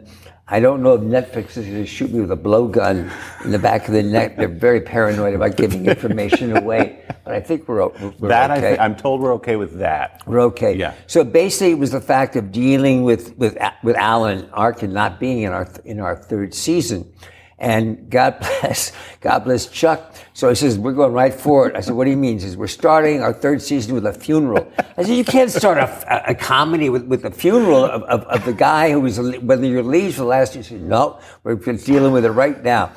I 0.49 0.61
don't 0.61 0.81
know 0.81 0.93
if 0.93 1.01
Netflix 1.01 1.57
is 1.57 1.65
going 1.65 1.83
to 1.83 1.85
shoot 1.85 2.09
me 2.09 2.21
with 2.21 2.31
a 2.31 2.37
blowgun 2.37 3.11
in 3.43 3.51
the 3.51 3.59
back 3.59 3.85
of 3.89 3.93
the 3.93 4.01
neck. 4.01 4.37
They're 4.37 4.47
very 4.47 4.79
paranoid 4.79 5.33
about 5.33 5.57
giving 5.57 5.85
information 5.85 6.55
away. 6.55 7.03
but 7.25 7.33
I 7.33 7.41
think 7.41 7.67
we're, 7.67 7.85
we're 7.85 8.29
that 8.29 8.51
I 8.51 8.57
okay. 8.57 8.67
th- 8.69 8.79
I'm 8.79 8.95
told 8.95 9.19
we're 9.19 9.33
okay 9.35 9.57
with 9.57 9.77
that. 9.79 10.21
We're 10.25 10.39
okay. 10.43 10.73
Yeah. 10.73 10.93
So 11.05 11.25
basically, 11.25 11.71
it 11.71 11.79
was 11.79 11.91
the 11.91 11.99
fact 11.99 12.37
of 12.37 12.53
dealing 12.53 13.03
with 13.03 13.37
with 13.37 13.57
with 13.83 13.97
Alan 13.97 14.49
Arkin 14.53 14.93
not 14.93 15.19
being 15.19 15.41
in 15.41 15.51
our 15.51 15.67
in 15.83 15.99
our 15.99 16.15
third 16.15 16.53
season, 16.53 17.11
and 17.59 18.09
God 18.09 18.39
bless 18.61 18.91
God 19.21 19.39
bless 19.39 19.67
Chuck. 19.67 20.13
So 20.33 20.49
he 20.49 20.55
says 20.55 20.77
we're 20.77 20.93
going 20.93 21.13
right 21.13 21.33
for 21.33 21.67
it. 21.69 21.75
I 21.75 21.79
said, 21.81 21.95
what 21.95 22.05
do 22.05 22.11
you 22.11 22.17
mean? 22.17 22.33
He 22.33 22.39
says 22.41 22.57
we're 22.57 22.67
starting 22.67 23.21
our 23.21 23.33
third 23.33 23.61
season 23.61 23.95
with 23.95 24.05
a 24.05 24.13
funeral. 24.13 24.71
I 24.97 25.03
said 25.03 25.15
you 25.15 25.25
can't 25.25 25.49
start 25.49 25.77
a, 25.77 26.29
a, 26.29 26.31
a 26.31 26.35
comedy 26.35 26.89
with, 26.89 27.05
with 27.05 27.23
the 27.23 27.31
funeral 27.31 27.85
of, 27.85 28.03
of, 28.03 28.23
of 28.23 28.45
the 28.45 28.53
guy 28.53 28.91
who 28.91 29.01
was 29.01 29.19
whether 29.41 29.65
you're 29.65 29.83
leads 29.83 30.15
for 30.15 30.21
the 30.21 30.27
last 30.27 30.55
year. 30.55 30.63
He 30.63 30.69
said 30.69 30.81
no, 30.81 31.19
we're 31.43 31.55
dealing 31.55 32.11
with 32.11 32.25
it 32.25 32.31
right 32.31 32.63
now. 32.63 32.91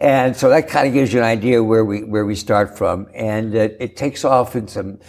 And 0.00 0.36
so 0.36 0.48
that 0.50 0.68
kind 0.68 0.86
of 0.86 0.94
gives 0.94 1.12
you 1.12 1.18
an 1.18 1.24
idea 1.24 1.62
where 1.62 1.84
we 1.84 2.04
where 2.04 2.24
we 2.24 2.36
start 2.36 2.78
from, 2.78 3.08
and 3.12 3.52
it 3.52 3.96
takes 3.96 4.24
off 4.24 4.54
in 4.54 4.68
some 4.68 5.00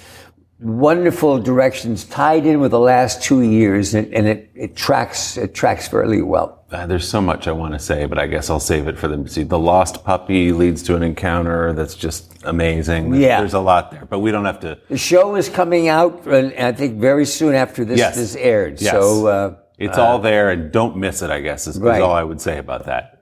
wonderful 0.62 1.40
directions 1.40 2.04
tied 2.06 2.46
in 2.46 2.60
with 2.60 2.72
the 2.72 2.80
last 2.80 3.24
two 3.24 3.42
years, 3.42 3.94
and, 3.94 4.14
and 4.14 4.28
it, 4.28 4.52
it 4.56 4.76
tracks 4.76 5.38
it 5.38 5.54
tracks 5.54 5.88
fairly 5.88 6.22
well. 6.22 6.66
Uh, 6.72 6.86
there's 6.86 7.08
so 7.08 7.20
much 7.22 7.48
I 7.48 7.52
want 7.52 7.74
to 7.74 7.80
say, 7.80 8.06
but 8.06 8.20
I 8.20 8.28
guess 8.28 8.50
I'll 8.50 8.60
save 8.60 8.88
it 8.88 8.98
for 8.98 9.08
them 9.08 9.24
to 9.24 9.30
see. 9.30 9.44
The 9.44 9.58
lost 9.58 10.04
puppy 10.04 10.52
leads 10.52 10.84
to 10.84 10.96
an 10.96 11.02
encounter 11.02 11.74
that's 11.74 11.96
just 11.96 12.44
amazing. 12.44 13.10
There's, 13.12 13.24
Yeah. 13.24 13.40
there's 13.40 13.54
a 13.56 13.60
lot 13.60 13.90
there, 13.92 14.06
but 14.06 14.20
we 14.20 14.32
don't 14.32 14.46
have 14.46 14.60
to. 14.60 14.78
The 14.90 14.98
show 14.98 15.36
is 15.36 15.50
coming 15.50 15.88
out, 15.88 16.28
and 16.28 16.54
I 16.54 16.72
think 16.74 17.00
very 17.00 17.26
soon 17.26 17.56
after 17.56 17.86
this 17.86 17.98
Yes. 17.98 18.16
this 18.18 18.36
aired. 18.36 18.82
Yes. 18.82 18.92
So, 18.92 19.28
uh, 19.28 19.56
It's 19.80 19.98
all 19.98 20.20
there, 20.20 20.50
and 20.52 20.72
don't 20.72 20.98
miss 20.98 21.22
it. 21.22 21.30
I 21.32 21.40
guess 21.40 21.66
is, 21.68 21.78
is 21.78 21.82
all 21.84 22.12
I 22.12 22.24
would 22.24 22.42
say 22.42 22.58
about 22.58 22.86
that. 22.86 23.16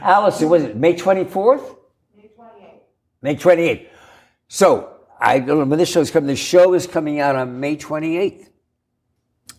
Allison, 0.00 0.48
was 0.48 0.62
it 0.62 0.76
May 0.76 0.94
twenty 0.94 1.24
fourth? 1.24 1.74
May 2.16 2.28
twenty 2.28 2.64
eighth. 2.64 2.82
May 3.20 3.34
twenty 3.34 3.62
eighth. 3.64 3.88
So 4.46 4.88
I 5.20 5.38
don't 5.40 5.58
know 5.58 5.64
when 5.64 5.78
this 5.78 5.90
show 5.90 6.00
is 6.00 6.10
coming. 6.10 6.28
The 6.28 6.36
show 6.36 6.74
is 6.74 6.86
coming 6.86 7.20
out 7.20 7.34
on 7.36 7.60
May 7.60 7.76
twenty 7.76 8.16
eighth. 8.16 8.50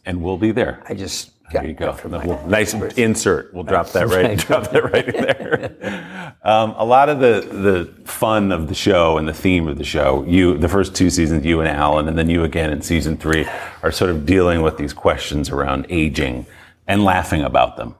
And 0.05 0.21
we'll 0.21 0.37
be 0.37 0.51
there. 0.51 0.81
I 0.87 0.93
just 0.93 1.31
There 1.51 1.65
you 1.65 1.73
go. 1.73 1.87
that 1.87 1.99
from 1.99 2.11
my- 2.11 2.25
We'll- 2.25 2.47
nice 2.47 2.73
insert. 2.73 3.53
We'll 3.53 3.63
drop 3.63 3.89
that 3.89 4.07
right. 4.07 4.25
Right. 4.25 4.37
drop 4.37 4.71
that 4.71 4.91
right 4.91 5.07
in 5.07 5.21
there. 5.23 6.35
Um, 6.43 6.73
a 6.77 6.85
lot 6.85 7.09
of 7.09 7.19
the 7.19 7.45
the 7.51 8.07
fun 8.09 8.51
of 8.51 8.67
the 8.69 8.75
show 8.75 9.17
and 9.17 9.27
the 9.27 9.33
theme 9.33 9.67
of 9.67 9.77
the 9.77 9.83
show, 9.83 10.23
you 10.27 10.57
the 10.57 10.69
first 10.69 10.95
two 10.95 11.09
seasons, 11.09 11.45
you 11.45 11.59
and 11.59 11.67
Alan, 11.69 12.07
and 12.07 12.17
then 12.17 12.29
you 12.29 12.43
again 12.43 12.71
in 12.71 12.81
season 12.81 13.17
three, 13.17 13.45
are 13.83 13.91
sort 13.91 14.09
of 14.11 14.25
dealing 14.25 14.61
with 14.61 14.77
these 14.77 14.93
questions 14.93 15.49
around 15.49 15.85
aging 15.89 16.45
and 16.87 17.03
laughing 17.03 17.41
about 17.43 17.75
them. 17.77 17.95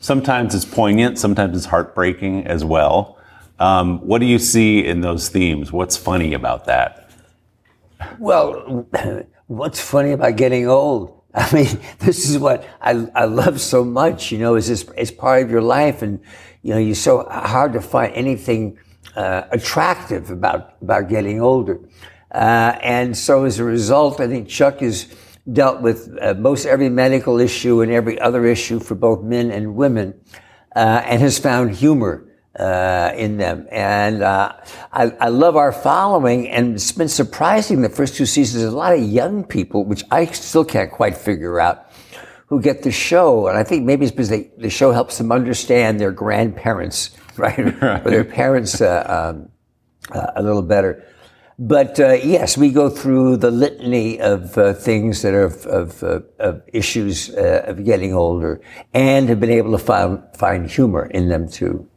Sometimes 0.00 0.54
it's 0.54 0.64
poignant. 0.64 1.18
Sometimes 1.18 1.56
it's 1.56 1.66
heartbreaking 1.66 2.46
as 2.46 2.64
well. 2.64 3.16
Um, 3.58 3.98
what 4.06 4.18
do 4.20 4.26
you 4.26 4.38
see 4.38 4.84
in 4.86 5.00
those 5.00 5.28
themes? 5.30 5.72
What's 5.72 5.96
funny 5.96 6.34
about 6.34 6.66
that? 6.66 6.97
Well, 8.18 8.86
what's 9.46 9.80
funny 9.80 10.12
about 10.12 10.36
getting 10.36 10.68
old? 10.68 11.22
I 11.34 11.52
mean, 11.54 11.80
this 11.98 12.28
is 12.28 12.38
what 12.38 12.66
I, 12.80 13.08
I 13.14 13.24
love 13.24 13.60
so 13.60 13.84
much, 13.84 14.32
you 14.32 14.38
know, 14.38 14.56
is 14.56 14.68
this, 14.68 14.88
it's 14.96 15.10
part 15.10 15.42
of 15.42 15.50
your 15.50 15.62
life 15.62 16.02
and, 16.02 16.20
you 16.62 16.74
know, 16.74 16.78
you're 16.80 16.94
so 16.94 17.24
hard 17.28 17.72
to 17.74 17.80
find 17.80 18.12
anything, 18.14 18.78
uh, 19.16 19.42
attractive 19.50 20.30
about, 20.30 20.74
about 20.82 21.08
getting 21.08 21.40
older. 21.40 21.80
Uh, 22.30 22.78
and 22.82 23.16
so 23.16 23.44
as 23.44 23.58
a 23.58 23.64
result, 23.64 24.20
I 24.20 24.28
think 24.28 24.48
Chuck 24.48 24.80
has 24.80 25.06
dealt 25.50 25.80
with 25.80 26.16
uh, 26.20 26.34
most 26.34 26.66
every 26.66 26.90
medical 26.90 27.40
issue 27.40 27.80
and 27.80 27.90
every 27.90 28.20
other 28.20 28.44
issue 28.44 28.78
for 28.78 28.94
both 28.94 29.22
men 29.22 29.50
and 29.50 29.74
women, 29.74 30.14
uh, 30.76 31.02
and 31.04 31.22
has 31.22 31.38
found 31.38 31.74
humor 31.74 32.27
uh, 32.58 33.12
in 33.16 33.36
them. 33.36 33.66
And 33.70 34.22
uh, 34.22 34.52
I, 34.92 35.04
I 35.20 35.28
love 35.28 35.56
our 35.56 35.72
following, 35.72 36.48
and 36.48 36.74
it's 36.74 36.92
been 36.92 37.08
surprising 37.08 37.82
the 37.82 37.88
first 37.88 38.16
two 38.16 38.26
seasons. 38.26 38.62
There's 38.62 38.72
a 38.72 38.76
lot 38.76 38.92
of 38.92 39.00
young 39.00 39.44
people, 39.44 39.84
which 39.84 40.04
I 40.10 40.26
still 40.26 40.64
can't 40.64 40.90
quite 40.90 41.16
figure 41.16 41.60
out, 41.60 41.90
who 42.46 42.60
get 42.60 42.82
the 42.82 42.92
show. 42.92 43.48
And 43.48 43.56
I 43.56 43.62
think 43.62 43.84
maybe 43.84 44.04
it's 44.04 44.12
because 44.12 44.28
they, 44.28 44.50
the 44.56 44.70
show 44.70 44.92
helps 44.92 45.18
them 45.18 45.30
understand 45.30 46.00
their 46.00 46.12
grandparents, 46.12 47.10
right? 47.36 47.58
or 47.58 48.10
their 48.10 48.24
parents 48.24 48.80
uh, 48.80 49.32
um, 49.34 49.48
uh, 50.10 50.32
a 50.34 50.42
little 50.42 50.62
better. 50.62 51.04
But 51.60 51.98
uh, 51.98 52.12
yes, 52.12 52.56
we 52.56 52.70
go 52.70 52.88
through 52.88 53.38
the 53.38 53.50
litany 53.50 54.20
of 54.20 54.56
uh, 54.56 54.74
things 54.74 55.22
that 55.22 55.34
are 55.34 55.42
of, 55.42 55.66
of, 55.66 56.02
uh, 56.04 56.20
of 56.38 56.62
issues 56.72 57.30
uh, 57.30 57.64
of 57.66 57.84
getting 57.84 58.14
older, 58.14 58.60
and 58.94 59.28
have 59.28 59.40
been 59.40 59.50
able 59.50 59.72
to 59.72 59.78
find 59.78 60.22
find 60.36 60.70
humor 60.70 61.06
in 61.06 61.28
them 61.28 61.48
too. 61.48 61.88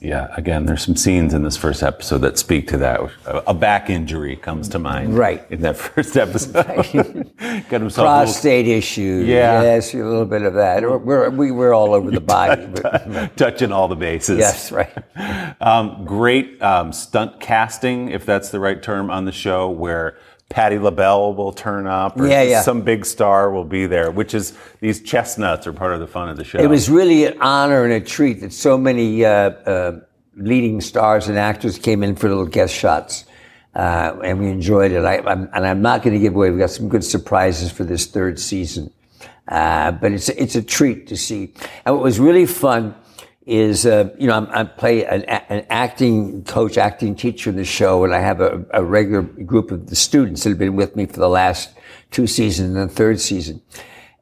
Yeah, 0.00 0.28
again, 0.36 0.66
there's 0.66 0.84
some 0.84 0.96
scenes 0.96 1.34
in 1.34 1.42
this 1.42 1.56
first 1.56 1.82
episode 1.82 2.18
that 2.18 2.38
speak 2.38 2.68
to 2.68 2.78
that. 2.78 3.00
A 3.26 3.54
back 3.54 3.90
injury 3.90 4.36
comes 4.36 4.68
to 4.70 4.78
mind. 4.78 5.16
Right. 5.16 5.44
In 5.50 5.62
that 5.62 5.76
first 5.76 6.16
episode. 6.16 6.54
Got 6.54 6.92
himself 6.92 7.72
a 7.72 7.80
little 7.80 7.92
Prostate 7.92 8.68
issues, 8.68 9.26
Yeah. 9.26 9.62
yes, 9.62 9.94
a 9.94 9.98
little 9.98 10.24
bit 10.24 10.42
of 10.42 10.54
that. 10.54 10.82
We're, 10.82 10.98
we're, 10.98 11.30
we 11.30 11.50
were 11.50 11.74
all 11.74 11.94
over 11.94 12.10
the 12.10 12.20
body. 12.20 12.66
touching 13.36 13.72
all 13.72 13.88
the 13.88 13.96
bases. 13.96 14.38
yes, 14.38 14.72
right. 14.72 14.92
Um, 15.60 16.04
great 16.04 16.62
um, 16.62 16.92
stunt 16.92 17.40
casting, 17.40 18.10
if 18.10 18.24
that's 18.24 18.50
the 18.50 18.60
right 18.60 18.80
term, 18.80 19.10
on 19.10 19.24
the 19.24 19.32
show 19.32 19.68
where 19.68 20.16
Patti 20.50 20.78
LaBelle 20.78 21.34
will 21.34 21.52
turn 21.52 21.86
up 21.86 22.18
or 22.18 22.26
Yeah, 22.26 22.42
yeah. 22.42 22.62
some 22.62 22.80
big 22.80 23.04
star 23.04 23.50
will 23.50 23.64
be 23.64 23.86
there, 23.86 24.10
which 24.10 24.32
is 24.32 24.56
these 24.80 25.02
chestnuts 25.02 25.66
are 25.66 25.72
part 25.74 25.92
of 25.92 26.00
the 26.00 26.06
fun 26.06 26.30
of 26.30 26.36
the 26.36 26.44
show. 26.44 26.58
It 26.58 26.68
was 26.68 26.88
really 26.88 27.26
an 27.26 27.38
honor 27.40 27.84
and 27.84 27.92
a 27.92 28.00
treat 28.00 28.40
that 28.40 28.52
so 28.52 28.78
many 28.78 29.24
uh, 29.24 29.30
uh, 29.30 30.00
leading 30.36 30.80
stars 30.80 31.28
and 31.28 31.38
actors 31.38 31.78
came 31.78 32.02
in 32.02 32.16
for 32.16 32.28
little 32.28 32.46
guest 32.46 32.74
shots. 32.74 33.24
Uh, 33.74 34.18
and 34.24 34.38
we 34.40 34.48
enjoyed 34.48 34.90
it. 34.90 35.04
I, 35.04 35.18
I'm, 35.18 35.48
and 35.52 35.66
I'm 35.66 35.82
not 35.82 36.02
going 36.02 36.14
to 36.14 36.20
give 36.20 36.34
away. 36.34 36.50
We've 36.50 36.58
got 36.58 36.70
some 36.70 36.88
good 36.88 37.04
surprises 37.04 37.70
for 37.70 37.84
this 37.84 38.06
third 38.06 38.40
season. 38.40 38.90
Uh, 39.46 39.92
but 39.92 40.12
it's, 40.12 40.30
it's 40.30 40.56
a 40.56 40.62
treat 40.62 41.06
to 41.08 41.16
see. 41.16 41.52
And 41.84 41.94
what 41.94 42.02
was 42.02 42.18
really 42.18 42.46
fun 42.46 42.94
is, 43.48 43.86
uh, 43.86 44.14
you 44.18 44.26
know, 44.26 44.34
I'm, 44.34 44.46
I 44.50 44.64
play 44.64 45.06
an, 45.06 45.24
an 45.24 45.66
acting 45.70 46.44
coach, 46.44 46.76
acting 46.76 47.16
teacher 47.16 47.48
in 47.48 47.56
the 47.56 47.64
show, 47.64 48.04
and 48.04 48.14
I 48.14 48.20
have 48.20 48.42
a, 48.42 48.64
a 48.74 48.84
regular 48.84 49.22
group 49.22 49.70
of 49.70 49.88
the 49.88 49.96
students 49.96 50.44
that 50.44 50.50
have 50.50 50.58
been 50.58 50.76
with 50.76 50.94
me 50.94 51.06
for 51.06 51.18
the 51.18 51.30
last 51.30 51.70
two 52.10 52.26
seasons 52.26 52.76
and 52.76 52.90
the 52.90 52.94
third 52.94 53.18
season. 53.18 53.62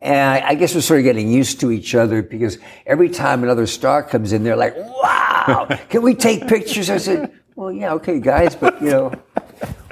And 0.00 0.16
I, 0.16 0.50
I 0.50 0.54
guess 0.54 0.76
we're 0.76 0.80
sort 0.80 1.00
of 1.00 1.04
getting 1.04 1.28
used 1.28 1.58
to 1.60 1.72
each 1.72 1.96
other 1.96 2.22
because 2.22 2.58
every 2.86 3.08
time 3.08 3.42
another 3.42 3.66
star 3.66 4.04
comes 4.04 4.32
in, 4.32 4.44
they're 4.44 4.54
like, 4.54 4.76
wow, 4.76 5.66
can 5.88 6.02
we 6.02 6.14
take 6.14 6.46
pictures? 6.46 6.88
I 6.88 6.98
said, 6.98 7.32
well, 7.56 7.72
yeah, 7.72 7.94
okay, 7.94 8.20
guys, 8.20 8.54
but, 8.54 8.80
you 8.80 8.90
know, 8.90 9.12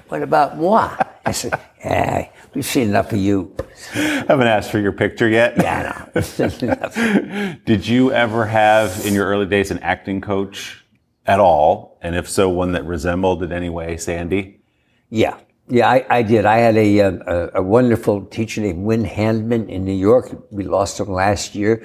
what 0.09 0.23
about 0.23 0.59
moi? 0.59 0.97
I 1.27 1.33
said, 1.33 1.59
hey, 1.79 2.31
we've 2.55 2.65
seen 2.65 2.89
enough 2.89 3.13
of 3.13 3.19
you. 3.19 3.55
haven't 3.93 4.47
asked 4.47 4.71
for 4.71 4.79
your 4.79 4.93
picture 4.93 5.29
yet. 5.29 5.55
Yeah, 5.57 6.07
no. 6.15 7.57
Did 7.65 7.87
you 7.87 8.13
ever 8.13 8.47
have 8.47 9.05
in 9.07 9.15
your 9.15 9.27
early 9.27 9.47
days 9.47 9.71
an 9.71 9.79
acting 9.79 10.21
coach 10.21 10.85
at 11.27 11.41
all? 11.41 11.99
And 12.03 12.15
if 12.15 12.29
so, 12.29 12.49
one 12.49 12.73
that 12.73 12.85
resembled 12.85 13.43
in 13.43 13.53
any 13.53 13.71
way 13.71 13.97
Sandy? 13.97 14.61
Yeah, 15.09 15.39
yeah, 15.69 15.89
I, 15.89 16.05
I 16.11 16.23
did. 16.23 16.45
I 16.45 16.59
had 16.59 16.77
a, 16.77 17.01
um, 17.01 17.23
a 17.27 17.51
a 17.55 17.63
wonderful 17.63 18.27
teacher 18.27 18.61
named 18.61 18.85
Wynn 18.85 19.05
Handman 19.05 19.67
in 19.71 19.85
New 19.85 19.95
York. 19.95 20.31
We 20.51 20.65
lost 20.65 21.01
him 21.01 21.09
last 21.09 21.55
year, 21.55 21.83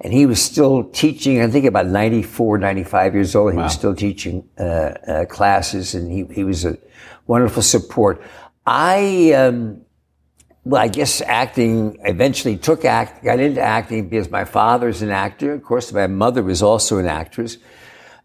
and 0.00 0.12
he 0.12 0.26
was 0.26 0.42
still 0.42 0.84
teaching. 0.84 1.40
I 1.40 1.46
think 1.46 1.64
about 1.64 1.86
94, 1.86 2.58
95 2.58 3.14
years 3.14 3.36
old. 3.36 3.52
He 3.52 3.58
was 3.58 3.72
still 3.74 3.94
teaching 3.94 4.48
uh, 4.58 4.62
uh, 4.62 5.24
classes, 5.26 5.94
and 5.94 6.10
he 6.10 6.24
he 6.34 6.42
was 6.42 6.64
a 6.64 6.76
wonderful 7.28 7.62
support. 7.62 8.20
I. 8.66 9.32
Um, 9.32 9.82
well, 10.64 10.80
I 10.80 10.86
guess 10.88 11.20
acting 11.22 11.98
eventually 12.04 12.56
took 12.56 12.84
act, 12.84 13.24
got 13.24 13.40
into 13.40 13.60
acting 13.60 14.08
because 14.08 14.30
my 14.30 14.44
father's 14.44 15.02
an 15.02 15.10
actor. 15.10 15.54
Of 15.54 15.64
course, 15.64 15.92
my 15.92 16.06
mother 16.06 16.42
was 16.42 16.62
also 16.62 16.98
an 16.98 17.06
actress. 17.06 17.58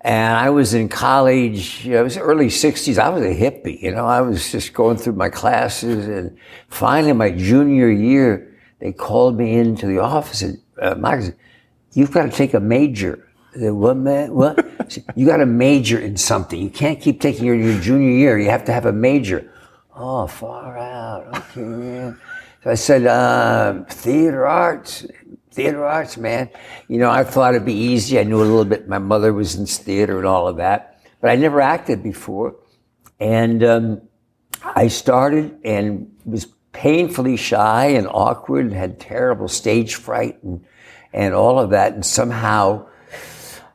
And 0.01 0.37
I 0.37 0.51
was 0.51 0.75
in 0.75 0.87
college, 0.89 1.83
you 1.83 1.93
know, 1.93 2.01
it 2.01 2.03
was 2.03 2.17
early 2.17 2.47
60s. 2.47 2.99
I 2.99 3.09
was 3.09 3.23
a 3.23 3.35
hippie, 3.35 3.81
you 3.81 3.91
know, 3.91 4.05
I 4.05 4.21
was 4.21 4.51
just 4.51 4.73
going 4.73 4.97
through 4.97 5.13
my 5.13 5.29
classes. 5.29 6.07
And 6.07 6.37
finally, 6.69 7.13
my 7.13 7.31
junior 7.31 7.89
year, 7.89 8.55
they 8.79 8.93
called 8.93 9.37
me 9.37 9.57
into 9.57 9.87
the 9.87 9.97
office 9.97 10.43
and, 10.43 10.61
uh, 10.79 10.93
Mike 10.93 11.23
said, 11.23 11.35
you've 11.93 12.11
got 12.11 12.23
to 12.23 12.31
take 12.31 12.53
a 12.53 12.59
major. 12.59 13.27
I 13.55 13.59
said, 13.59 13.73
what? 13.73 13.97
What? 13.97 14.99
You 15.15 15.25
got 15.25 15.37
to 15.37 15.47
major 15.47 15.99
in 15.99 16.15
something. 16.15 16.61
You 16.61 16.69
can't 16.69 17.01
keep 17.01 17.19
taking 17.19 17.45
your, 17.45 17.55
your 17.55 17.81
junior 17.81 18.11
year. 18.11 18.37
You 18.37 18.49
have 18.51 18.63
to 18.65 18.73
have 18.73 18.85
a 18.85 18.93
major. 18.93 19.51
Oh, 19.99 20.27
far 20.27 20.77
out. 20.77 21.35
Okay, 21.35 21.61
man. 21.61 22.19
So 22.63 22.69
I 22.69 22.75
said, 22.75 23.07
um, 23.07 23.85
theater 23.85 24.45
arts, 24.45 25.07
theater 25.49 25.83
arts, 25.83 26.17
man. 26.17 26.49
You 26.87 26.99
know, 26.99 27.09
I 27.09 27.23
thought 27.23 27.55
it'd 27.55 27.65
be 27.65 27.73
easy. 27.73 28.19
I 28.19 28.23
knew 28.23 28.37
a 28.37 28.43
little 28.43 28.63
bit. 28.63 28.87
My 28.87 28.99
mother 28.99 29.33
was 29.33 29.55
in 29.55 29.65
theater 29.65 30.17
and 30.17 30.27
all 30.27 30.47
of 30.47 30.57
that, 30.57 31.01
but 31.19 31.31
I 31.31 31.35
never 31.35 31.61
acted 31.61 32.03
before. 32.03 32.55
And 33.19 33.63
um, 33.63 34.01
I 34.63 34.87
started 34.87 35.57
and 35.63 36.15
was 36.25 36.45
painfully 36.73 37.35
shy 37.35 37.87
and 37.87 38.07
awkward 38.07 38.65
and 38.65 38.75
had 38.75 38.99
terrible 38.99 39.47
stage 39.47 39.95
fright 39.95 40.43
and, 40.43 40.63
and 41.11 41.33
all 41.33 41.57
of 41.57 41.71
that. 41.71 41.93
And 41.93 42.05
somehow, 42.05 42.87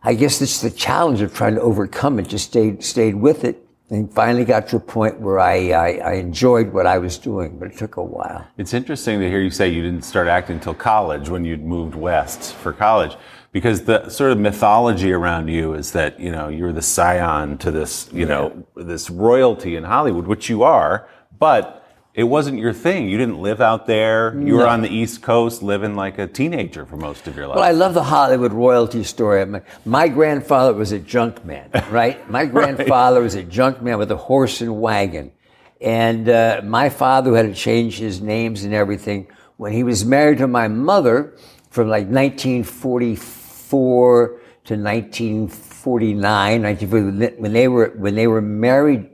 I 0.05 0.15
guess 0.15 0.41
it's 0.41 0.61
the 0.61 0.71
challenge 0.71 1.21
of 1.21 1.35
trying 1.35 1.57
to 1.57 1.63
overcome 1.63 2.21
it. 2.21 2.29
Just 2.29 2.47
stayed, 2.47 2.85
stayed 2.85 3.17
with 3.17 3.43
it. 3.43 3.67
And 3.93 4.11
finally 4.11 4.47
got 4.47 4.67
to 4.69 4.77
a 4.77 4.81
point 4.81 5.21
where 5.21 5.39
I, 5.39 5.71
I, 5.71 5.89
I, 5.97 6.13
enjoyed 6.15 6.73
what 6.73 6.87
I 6.87 6.97
was 6.97 7.19
doing, 7.19 7.59
but 7.59 7.71
it 7.71 7.77
took 7.77 7.97
a 7.97 8.03
while. 8.03 8.49
It's 8.57 8.73
interesting 8.73 9.21
to 9.21 9.29
hear 9.29 9.41
you 9.43 9.51
say 9.51 9.69
you 9.69 9.83
didn't 9.83 10.03
start 10.03 10.29
acting 10.29 10.57
until 10.57 10.73
college 10.73 11.29
when 11.29 11.45
you'd 11.45 11.63
moved 11.63 11.95
west 11.95 12.55
for 12.55 12.73
college, 12.73 13.17
because 13.53 13.85
the 13.85 14.09
sort 14.09 14.33
of 14.33 14.39
mythology 14.39 15.13
around 15.13 15.49
you 15.49 15.75
is 15.75 15.93
that 15.93 16.19
you 16.19 16.33
know 16.33 16.49
you're 16.49 16.73
the 16.73 16.83
scion 16.83 17.59
to 17.59 17.71
this 17.71 18.09
you 18.13 18.21
yeah. 18.21 18.27
know 18.29 18.67
this 18.77 19.11
royalty 19.11 19.77
in 19.77 19.85
Hollywood, 19.85 20.27
which 20.27 20.49
you 20.49 20.63
are, 20.63 21.07
but 21.39 21.82
it 22.15 22.25
wasn't 22.25 22.59
your 22.59 22.75
thing. 22.75 23.09
You 23.09 23.17
didn't 23.17 23.41
live 23.41 23.63
out 23.63 23.87
there. 23.87 24.35
You 24.35 24.41
no. 24.41 24.57
were 24.57 24.67
on 24.67 24.83
the 24.83 24.91
East 24.91 25.23
Coast 25.23 25.63
living 25.63 25.97
like 25.97 26.19
a 26.19 26.27
teenager 26.27 26.85
for 26.85 26.99
most 26.99 27.27
of 27.27 27.35
your 27.37 27.47
life. 27.47 27.57
Well, 27.57 27.65
I 27.65 27.71
love 27.71 27.95
the 27.95 28.03
Hollywood 28.03 28.53
royalty 28.53 29.03
story. 29.03 29.47
My, 29.47 29.63
my 29.87 30.09
grandfather 30.09 30.75
was 30.75 30.93
a 30.93 30.99
junk 30.99 31.43
man, 31.43 31.71
right? 31.91 32.31
My 32.31 32.45
grandfather 32.45 33.21
right. 33.21 33.25
was 33.25 33.35
a 33.35 33.43
junk 33.43 33.81
man 33.81 33.97
with 33.97 34.11
a 34.11 34.17
horse 34.17 34.61
and 34.61 34.79
wagon. 34.79 35.33
And 35.81 36.29
uh, 36.29 36.61
my 36.65 36.91
father 36.91 37.35
had 37.35 37.47
to 37.47 37.55
change 37.55 37.97
his 37.97 38.21
names 38.21 38.65
and 38.65 38.75
everything. 38.75 39.29
When 39.57 39.73
he 39.73 39.83
was 39.83 40.05
married 40.05 40.37
to 40.39 40.47
my 40.47 40.69
mother 40.69 41.35
from 41.71 41.89
like 41.89 42.09
1944 42.09 44.39
to 44.65 44.77
1949, 44.77 46.63
1940, 46.63 47.41
when 47.41 47.55
they 47.55 47.69
were, 47.69 47.89
when 47.97 48.15
they 48.15 48.27
were 48.27 48.43
married 48.43 49.09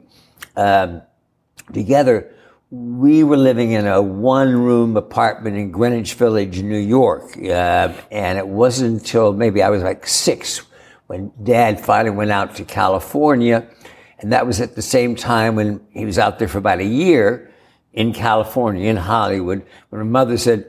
um, 0.57 1.03
together, 1.73 2.35
we 2.71 3.25
were 3.25 3.37
living 3.37 3.73
in 3.73 3.87
a 3.87 4.01
one 4.01 4.55
room 4.55 4.97
apartment 4.97 5.57
in 5.57 5.71
Greenwich 5.71 6.15
Village, 6.15 6.63
New 6.63 6.79
York. 6.79 7.37
Uh, 7.39 7.93
and 8.11 8.39
it 8.39 8.47
wasn't 8.47 9.01
until 9.01 9.33
maybe 9.33 9.63
I 9.63 9.71
was 9.71 9.83
like 9.83 10.07
six 10.07 10.63
when 11.07 11.33
dad 11.43 11.81
finally 11.81 12.15
went 12.15 12.31
out 12.31 12.57
to 12.57 12.65
California. 12.65 13.67
And 14.19 14.33
that 14.33 14.47
was 14.47 14.61
at 14.61 14.75
the 14.75 14.83
same 14.83 15.17
time 15.17 15.55
when 15.55 15.81
he 15.93 16.05
was 16.05 16.19
out 16.19 16.39
there 16.39 16.49
for 16.49 16.59
about 16.59 16.81
a 16.81 16.85
year 16.85 17.51
in 17.95 18.13
California, 18.13 18.91
in 18.91 18.97
Hollywood, 18.97 19.65
when 19.89 20.03
my 20.03 20.07
mother 20.07 20.37
said, 20.37 20.67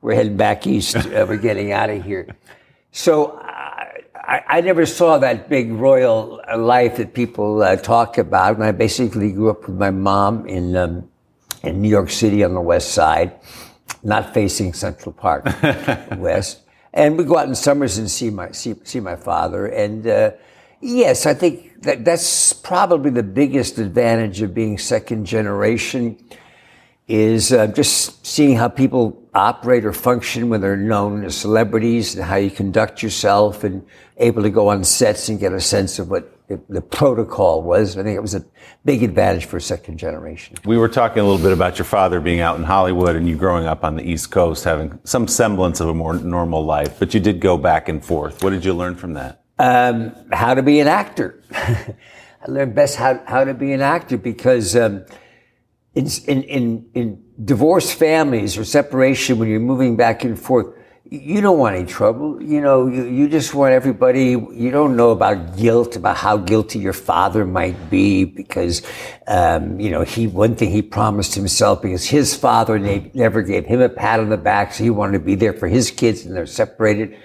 we're 0.00 0.14
heading 0.14 0.36
back 0.36 0.66
east. 0.66 0.96
Uh, 0.96 1.26
we're 1.28 1.36
getting 1.48 1.72
out 1.72 1.90
of 1.90 2.02
here. 2.02 2.26
So 2.92 3.38
I, 3.38 4.42
I, 4.48 4.60
never 4.62 4.86
saw 4.86 5.18
that 5.18 5.48
big 5.48 5.72
royal 5.72 6.40
life 6.56 6.96
that 6.96 7.12
people 7.12 7.62
uh, 7.62 7.76
talk 7.76 8.16
about. 8.16 8.54
And 8.54 8.64
I 8.64 8.72
basically 8.72 9.32
grew 9.32 9.50
up 9.50 9.68
with 9.68 9.76
my 9.76 9.90
mom 9.90 10.46
in 10.46 10.76
um, 10.76 11.08
in 11.62 11.82
New 11.82 11.88
York 11.88 12.10
City 12.10 12.44
on 12.44 12.54
the 12.54 12.60
west 12.60 12.92
side, 12.92 13.32
not 14.02 14.34
facing 14.34 14.72
Central 14.72 15.12
Park 15.12 15.44
West. 16.16 16.60
And 16.92 17.18
we 17.18 17.24
go 17.24 17.36
out 17.36 17.48
in 17.48 17.54
summers 17.54 17.98
and 17.98 18.10
see 18.10 18.30
my 18.30 18.50
see, 18.52 18.74
see 18.84 19.00
my 19.00 19.16
father. 19.16 19.66
And 19.66 20.06
uh, 20.06 20.32
yes, 20.80 21.26
I 21.26 21.34
think 21.34 21.82
that 21.82 22.04
that's 22.04 22.52
probably 22.52 23.10
the 23.10 23.22
biggest 23.22 23.78
advantage 23.78 24.40
of 24.42 24.54
being 24.54 24.78
second 24.78 25.26
generation 25.26 26.18
is 27.06 27.52
uh, 27.52 27.66
just 27.68 28.26
seeing 28.26 28.56
how 28.56 28.68
people 28.68 29.22
operate 29.34 29.84
or 29.84 29.92
function 29.92 30.50
when 30.50 30.60
they're 30.60 30.76
known 30.76 31.24
as 31.24 31.34
celebrities 31.36 32.14
and 32.14 32.24
how 32.24 32.36
you 32.36 32.50
conduct 32.50 33.02
yourself 33.02 33.64
and 33.64 33.84
able 34.18 34.42
to 34.42 34.50
go 34.50 34.68
on 34.68 34.84
sets 34.84 35.28
and 35.28 35.40
get 35.40 35.52
a 35.52 35.60
sense 35.60 35.98
of 35.98 36.10
what 36.10 36.37
the 36.48 36.80
protocol 36.80 37.62
was. 37.62 37.98
I 37.98 38.02
think 38.02 38.16
it 38.16 38.22
was 38.22 38.34
a 38.34 38.44
big 38.84 39.02
advantage 39.02 39.44
for 39.44 39.60
second 39.60 39.98
generation. 39.98 40.56
We 40.64 40.78
were 40.78 40.88
talking 40.88 41.20
a 41.20 41.24
little 41.24 41.42
bit 41.42 41.52
about 41.52 41.78
your 41.78 41.84
father 41.84 42.20
being 42.20 42.40
out 42.40 42.56
in 42.56 42.64
Hollywood 42.64 43.16
and 43.16 43.28
you 43.28 43.36
growing 43.36 43.66
up 43.66 43.84
on 43.84 43.96
the 43.96 44.02
East 44.02 44.30
Coast, 44.30 44.64
having 44.64 44.98
some 45.04 45.28
semblance 45.28 45.80
of 45.80 45.88
a 45.88 45.94
more 45.94 46.14
normal 46.14 46.64
life, 46.64 46.98
but 46.98 47.12
you 47.12 47.20
did 47.20 47.40
go 47.40 47.58
back 47.58 47.88
and 47.88 48.02
forth. 48.02 48.42
What 48.42 48.50
did 48.50 48.64
you 48.64 48.72
learn 48.72 48.94
from 48.94 49.14
that? 49.14 49.42
Um, 49.58 50.14
how 50.32 50.54
to 50.54 50.62
be 50.62 50.80
an 50.80 50.88
actor. 50.88 51.42
I 51.52 51.94
learned 52.46 52.74
best 52.74 52.96
how, 52.96 53.22
how 53.26 53.44
to 53.44 53.52
be 53.52 53.72
an 53.72 53.82
actor 53.82 54.16
because 54.16 54.74
um, 54.74 55.04
in, 55.94 56.06
in, 56.26 56.42
in, 56.44 56.90
in 56.94 57.24
divorced 57.44 57.94
families 57.94 58.56
or 58.56 58.64
separation, 58.64 59.38
when 59.38 59.48
you're 59.48 59.60
moving 59.60 59.96
back 59.96 60.24
and 60.24 60.38
forth, 60.38 60.77
you 61.10 61.40
don't 61.40 61.58
want 61.58 61.76
any 61.76 61.86
trouble. 61.86 62.42
You 62.42 62.60
know, 62.60 62.86
you, 62.86 63.04
you 63.04 63.28
just 63.28 63.54
want 63.54 63.72
everybody, 63.72 64.30
you 64.30 64.70
don't 64.70 64.96
know 64.96 65.10
about 65.10 65.56
guilt, 65.56 65.96
about 65.96 66.16
how 66.16 66.36
guilty 66.36 66.78
your 66.78 66.92
father 66.92 67.46
might 67.46 67.88
be 67.88 68.24
because, 68.24 68.82
um, 69.26 69.80
you 69.80 69.90
know, 69.90 70.02
he, 70.02 70.26
one 70.26 70.54
thing 70.54 70.70
he 70.70 70.82
promised 70.82 71.34
himself 71.34 71.80
because 71.80 72.04
his 72.04 72.36
father 72.36 72.78
never 72.78 73.42
gave 73.42 73.64
him 73.64 73.80
a 73.80 73.88
pat 73.88 74.20
on 74.20 74.28
the 74.28 74.36
back. 74.36 74.74
So 74.74 74.84
he 74.84 74.90
wanted 74.90 75.12
to 75.12 75.24
be 75.24 75.34
there 75.34 75.54
for 75.54 75.66
his 75.66 75.90
kids 75.90 76.26
and 76.26 76.36
they're 76.36 76.46
separated. 76.46 77.16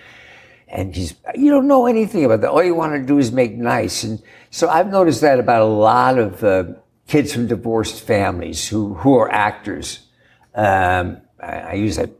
And 0.69 0.95
he's, 0.95 1.15
you 1.35 1.51
don't 1.51 1.67
know 1.67 1.85
anything 1.85 2.23
about 2.23 2.41
that. 2.41 2.51
All 2.51 2.63
you 2.63 2.75
want 2.75 2.93
to 2.93 3.05
do 3.05 3.19
is 3.19 3.31
make 3.31 3.53
nice. 3.53 4.03
And 4.03 4.21
so 4.49 4.69
I've 4.69 4.87
noticed 4.87 5.21
that 5.21 5.39
about 5.39 5.61
a 5.61 5.65
lot 5.65 6.17
of, 6.17 6.43
uh, 6.43 6.65
kids 7.05 7.33
from 7.33 7.47
divorced 7.47 8.01
families 8.01 8.67
who, 8.69 8.93
who 8.93 9.15
are 9.15 9.29
actors. 9.29 10.07
Um, 10.55 11.21
I, 11.39 11.59
I 11.59 11.73
use 11.73 11.97
that 11.97 12.11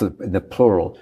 in 0.00 0.32
the 0.32 0.40
plural, 0.40 0.98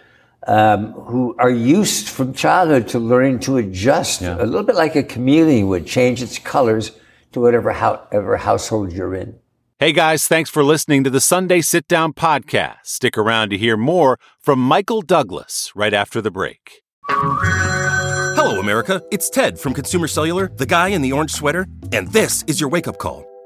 um, 0.46 0.92
who 0.92 1.34
are 1.38 1.50
used 1.50 2.08
from 2.08 2.32
childhood 2.32 2.88
to 2.88 2.98
learning 2.98 3.40
to 3.40 3.56
adjust 3.56 4.20
yeah. 4.20 4.36
a 4.36 4.44
little 4.44 4.62
bit 4.62 4.76
like 4.76 4.94
a 4.96 5.02
chameleon 5.02 5.68
would 5.68 5.86
change 5.86 6.22
its 6.22 6.38
colors 6.38 6.92
to 7.32 7.40
whatever, 7.40 7.72
whatever 7.72 8.36
household 8.36 8.92
you're 8.92 9.14
in. 9.14 9.38
Hey 9.80 9.92
guys, 9.92 10.28
thanks 10.28 10.50
for 10.50 10.62
listening 10.62 11.02
to 11.04 11.10
the 11.10 11.20
Sunday 11.20 11.60
Sit 11.60 11.88
Down 11.88 12.12
podcast. 12.12 12.76
Stick 12.84 13.18
around 13.18 13.50
to 13.50 13.58
hear 13.58 13.76
more 13.76 14.18
from 14.38 14.60
Michael 14.60 15.02
Douglas 15.02 15.72
right 15.74 15.92
after 15.92 16.20
the 16.20 16.30
break. 16.30 16.82
Hello, 17.08 18.60
America. 18.60 19.02
It's 19.10 19.28
Ted 19.28 19.58
from 19.58 19.74
Consumer 19.74 20.06
Cellular, 20.06 20.50
the 20.56 20.66
guy 20.66 20.88
in 20.88 21.02
the 21.02 21.12
orange 21.12 21.32
sweater, 21.32 21.66
and 21.92 22.08
this 22.12 22.44
is 22.46 22.60
your 22.60 22.70
wake 22.70 22.86
up 22.86 22.98
call. 22.98 23.33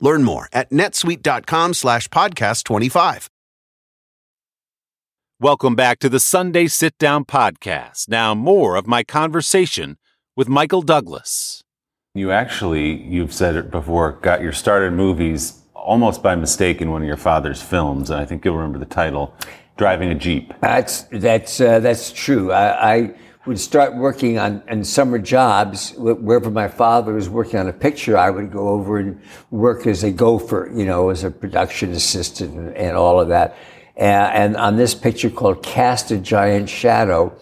Learn 0.00 0.24
more 0.24 0.48
at 0.52 0.70
netsuite.com 0.70 1.74
slash 1.74 2.08
podcast 2.08 2.64
25. 2.64 3.28
Welcome 5.38 5.74
back 5.74 5.98
to 5.98 6.08
the 6.08 6.18
Sunday 6.18 6.66
Sit 6.66 6.96
Down 6.96 7.26
Podcast. 7.26 8.08
Now, 8.08 8.34
more 8.34 8.74
of 8.76 8.86
my 8.86 9.04
conversation 9.04 9.98
with 10.34 10.48
Michael 10.48 10.80
Douglas. 10.80 11.62
You 12.14 12.32
actually, 12.32 13.02
you've 13.02 13.34
said 13.34 13.54
it 13.54 13.70
before, 13.70 14.12
got 14.22 14.40
your 14.40 14.52
start 14.52 14.82
in 14.82 14.96
movies 14.96 15.60
almost 15.74 16.22
by 16.22 16.36
mistake 16.36 16.80
in 16.80 16.90
one 16.90 17.02
of 17.02 17.06
your 17.06 17.18
father's 17.18 17.60
films, 17.60 18.08
and 18.08 18.18
I 18.18 18.24
think 18.24 18.46
you'll 18.46 18.56
remember 18.56 18.78
the 18.78 18.86
title, 18.86 19.34
Driving 19.76 20.08
a 20.08 20.14
Jeep. 20.14 20.54
That's, 20.62 21.02
that's, 21.12 21.60
uh, 21.60 21.80
that's 21.80 22.10
true. 22.12 22.50
I, 22.50 22.94
I 22.94 23.14
would 23.46 23.60
start 23.60 23.94
working 23.94 24.38
on, 24.38 24.62
on 24.68 24.82
summer 24.82 25.18
jobs 25.18 25.94
wherever 25.96 26.50
my 26.50 26.66
father 26.66 27.12
was 27.12 27.28
working 27.28 27.60
on 27.60 27.68
a 27.68 27.72
picture. 27.72 28.18
I 28.18 28.28
would 28.28 28.50
go 28.50 28.68
over 28.68 28.98
and 28.98 29.20
work 29.50 29.86
as 29.86 30.02
a 30.02 30.10
gopher, 30.10 30.70
you 30.74 30.84
know, 30.84 31.10
as 31.10 31.22
a 31.22 31.30
production 31.30 31.92
assistant 31.92 32.54
and, 32.54 32.76
and 32.76 32.96
all 32.96 33.20
of 33.20 33.28
that. 33.28 33.56
Uh, 33.96 34.02
and 34.02 34.56
on 34.56 34.76
this 34.76 34.94
picture 34.94 35.30
called 35.30 35.62
Cast 35.62 36.10
a 36.10 36.18
Giant 36.18 36.68
Shadow, 36.68 37.38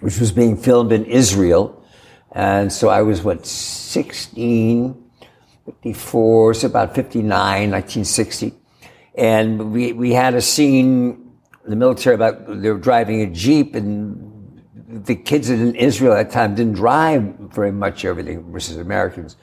which 0.00 0.18
was 0.18 0.32
being 0.32 0.56
filmed 0.56 0.92
in 0.92 1.04
Israel. 1.04 1.84
And 2.32 2.72
so 2.72 2.88
I 2.88 3.02
was, 3.02 3.22
what, 3.22 3.44
16, 3.46 5.10
54, 5.66 6.54
so 6.54 6.66
about 6.66 6.94
59, 6.94 7.28
1960. 7.28 8.54
And 9.14 9.72
we, 9.72 9.92
we 9.92 10.12
had 10.12 10.34
a 10.34 10.40
scene 10.40 11.32
in 11.64 11.70
the 11.70 11.76
military 11.76 12.14
about 12.14 12.62
they 12.62 12.70
were 12.70 12.78
driving 12.78 13.20
a 13.20 13.26
Jeep 13.26 13.74
and 13.74 14.27
the 14.88 15.14
kids 15.14 15.50
in 15.50 15.74
Israel 15.74 16.14
at 16.14 16.28
that 16.28 16.32
time 16.32 16.54
didn't 16.54 16.72
drive 16.72 17.22
very 17.38 17.70
much 17.70 18.06
everything 18.06 18.50
versus 18.50 18.78
Americans. 18.78 19.36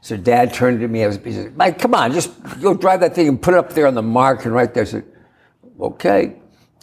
So 0.00 0.16
dad 0.16 0.54
turned 0.54 0.80
to 0.80 0.88
me, 0.88 1.06
was, 1.06 1.18
he 1.22 1.32
said, 1.34 1.54
Mike, 1.56 1.78
come 1.78 1.94
on, 1.94 2.12
just 2.12 2.32
go 2.62 2.72
drive 2.72 3.00
that 3.00 3.14
thing 3.14 3.28
and 3.28 3.40
put 3.40 3.52
it 3.52 3.58
up 3.58 3.74
there 3.74 3.86
on 3.86 3.94
the 3.94 4.02
mark 4.02 4.46
and 4.46 4.54
right 4.54 4.72
there. 4.72 4.84
I 4.84 4.86
said, 4.86 5.04
okay. 5.78 6.36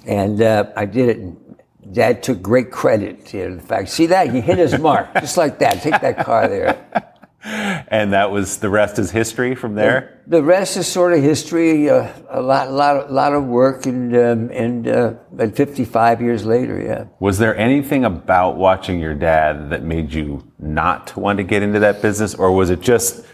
And 0.06 0.40
uh, 0.42 0.72
I 0.76 0.86
did 0.86 1.10
it. 1.10 1.18
And 1.18 1.58
dad 1.92 2.22
took 2.22 2.42
great 2.42 2.70
credit 2.70 3.26
to 3.28 3.56
the 3.56 3.62
fact, 3.62 3.90
see 3.90 4.06
that? 4.08 4.32
He 4.32 4.42
hit 4.42 4.60
his 4.60 4.78
mark, 4.78 5.12
just 5.16 5.38
like 5.38 5.58
that. 5.60 5.82
Take 5.82 6.00
that 6.02 6.24
car 6.24 6.48
there. 6.48 7.14
And 7.44 8.14
that 8.14 8.32
was 8.32 8.58
the 8.58 8.70
rest 8.70 9.00
is 9.00 9.12
history 9.12 9.56
from 9.56 9.76
there. 9.76 10.22
The 10.28 10.44
rest 10.44 10.76
is 10.76 10.88
sort 10.88 11.14
of 11.14 11.22
history. 11.22 11.90
Uh, 11.90 12.12
a 12.30 12.42
lot, 12.42 12.72
lot, 12.72 13.12
lot 13.12 13.34
of 13.34 13.46
work, 13.46 13.86
and 13.86 14.14
um, 14.16 14.50
and 14.52 14.88
uh, 14.88 15.14
but 15.32 15.56
55 15.56 16.22
years 16.22 16.46
later, 16.46 16.82
yeah. 16.82 17.06
Was 17.20 17.38
there 17.38 17.56
anything 17.56 18.04
about 18.04 18.58
watching 18.58 19.00
your 19.00 19.14
dad 19.14 19.70
that 19.70 19.84
made 19.84 20.12
you 20.12 20.52
not 20.60 21.16
want 21.16 21.38
to 21.38 21.44
get 21.44 21.64
into 21.64 21.80
that 21.80 22.02
business, 22.02 22.36
or 22.36 22.52
was 22.52 22.70
it 22.70 22.82
just, 22.82 23.26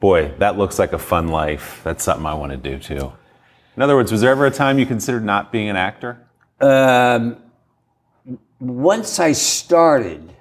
boy, 0.00 0.32
that 0.38 0.58
looks 0.58 0.78
like 0.78 0.92
a 0.92 0.98
fun 0.98 1.28
life. 1.28 1.80
That's 1.82 2.04
something 2.04 2.26
I 2.26 2.34
want 2.34 2.52
to 2.52 2.58
do 2.58 2.78
too. 2.78 3.12
In 3.76 3.82
other 3.82 3.96
words, 3.96 4.12
was 4.12 4.20
there 4.20 4.30
ever 4.30 4.46
a 4.46 4.50
time 4.50 4.78
you 4.78 4.86
considered 4.86 5.24
not 5.24 5.52
being 5.52 5.68
an 5.68 5.76
actor? 5.76 6.18
Um, 6.60 7.36
once 8.58 9.18
I 9.18 9.32
started, 9.32 10.35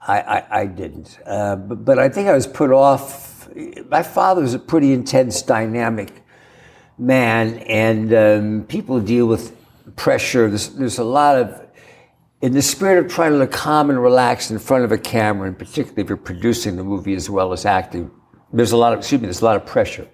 I, 0.00 0.20
I, 0.20 0.60
I 0.60 0.66
didn't. 0.66 1.18
Uh, 1.26 1.56
but, 1.56 1.84
but 1.84 1.98
I 1.98 2.08
think 2.08 2.28
I 2.28 2.34
was 2.34 2.46
put 2.46 2.70
off. 2.70 3.48
My 3.88 4.02
father 4.02 4.42
was 4.42 4.54
a 4.54 4.58
pretty 4.58 4.92
intense, 4.92 5.42
dynamic 5.42 6.22
man, 6.98 7.58
and 7.58 8.14
um, 8.14 8.66
people 8.68 9.00
deal 9.00 9.26
with 9.26 9.56
pressure. 9.96 10.48
There's, 10.48 10.70
there's 10.70 10.98
a 10.98 11.04
lot 11.04 11.36
of, 11.36 11.66
in 12.40 12.52
the 12.52 12.62
spirit 12.62 13.04
of 13.04 13.10
trying 13.10 13.32
to 13.32 13.38
look 13.38 13.52
calm 13.52 13.90
and 13.90 14.00
relaxed 14.00 14.50
in 14.50 14.58
front 14.58 14.84
of 14.84 14.92
a 14.92 14.98
camera, 14.98 15.48
and 15.48 15.58
particularly 15.58 16.02
if 16.02 16.08
you're 16.08 16.16
producing 16.16 16.76
the 16.76 16.84
movie 16.84 17.14
as 17.14 17.28
well 17.28 17.52
as 17.52 17.64
acting, 17.64 18.10
there's 18.52 18.72
a 18.72 18.76
lot 18.76 18.92
of, 18.92 19.00
excuse 19.00 19.20
me, 19.20 19.26
there's 19.26 19.40
a 19.40 19.44
lot 19.44 19.56
of 19.56 19.66
pressure. 19.66 20.08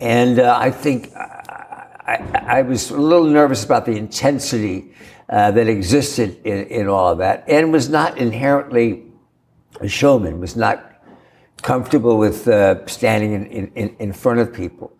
And 0.00 0.38
uh, 0.38 0.56
I 0.58 0.70
think 0.70 1.14
I, 1.14 2.42
I, 2.46 2.62
was 2.62 2.90
a 2.90 2.96
little 2.96 3.26
nervous 3.26 3.64
about 3.64 3.86
the 3.86 3.92
intensity 3.92 4.92
uh, 5.32 5.50
that 5.50 5.66
existed 5.66 6.38
in, 6.44 6.66
in 6.66 6.88
all 6.88 7.08
of 7.08 7.18
that 7.18 7.42
and 7.48 7.72
was 7.72 7.88
not 7.88 8.18
inherently 8.18 9.02
a 9.80 9.88
showman, 9.88 10.38
was 10.38 10.56
not 10.56 10.92
comfortable 11.62 12.18
with 12.18 12.46
uh, 12.48 12.86
standing 12.86 13.32
in, 13.32 13.72
in, 13.74 13.96
in 13.98 14.12
front 14.12 14.40
of 14.40 14.52
people. 14.52 14.92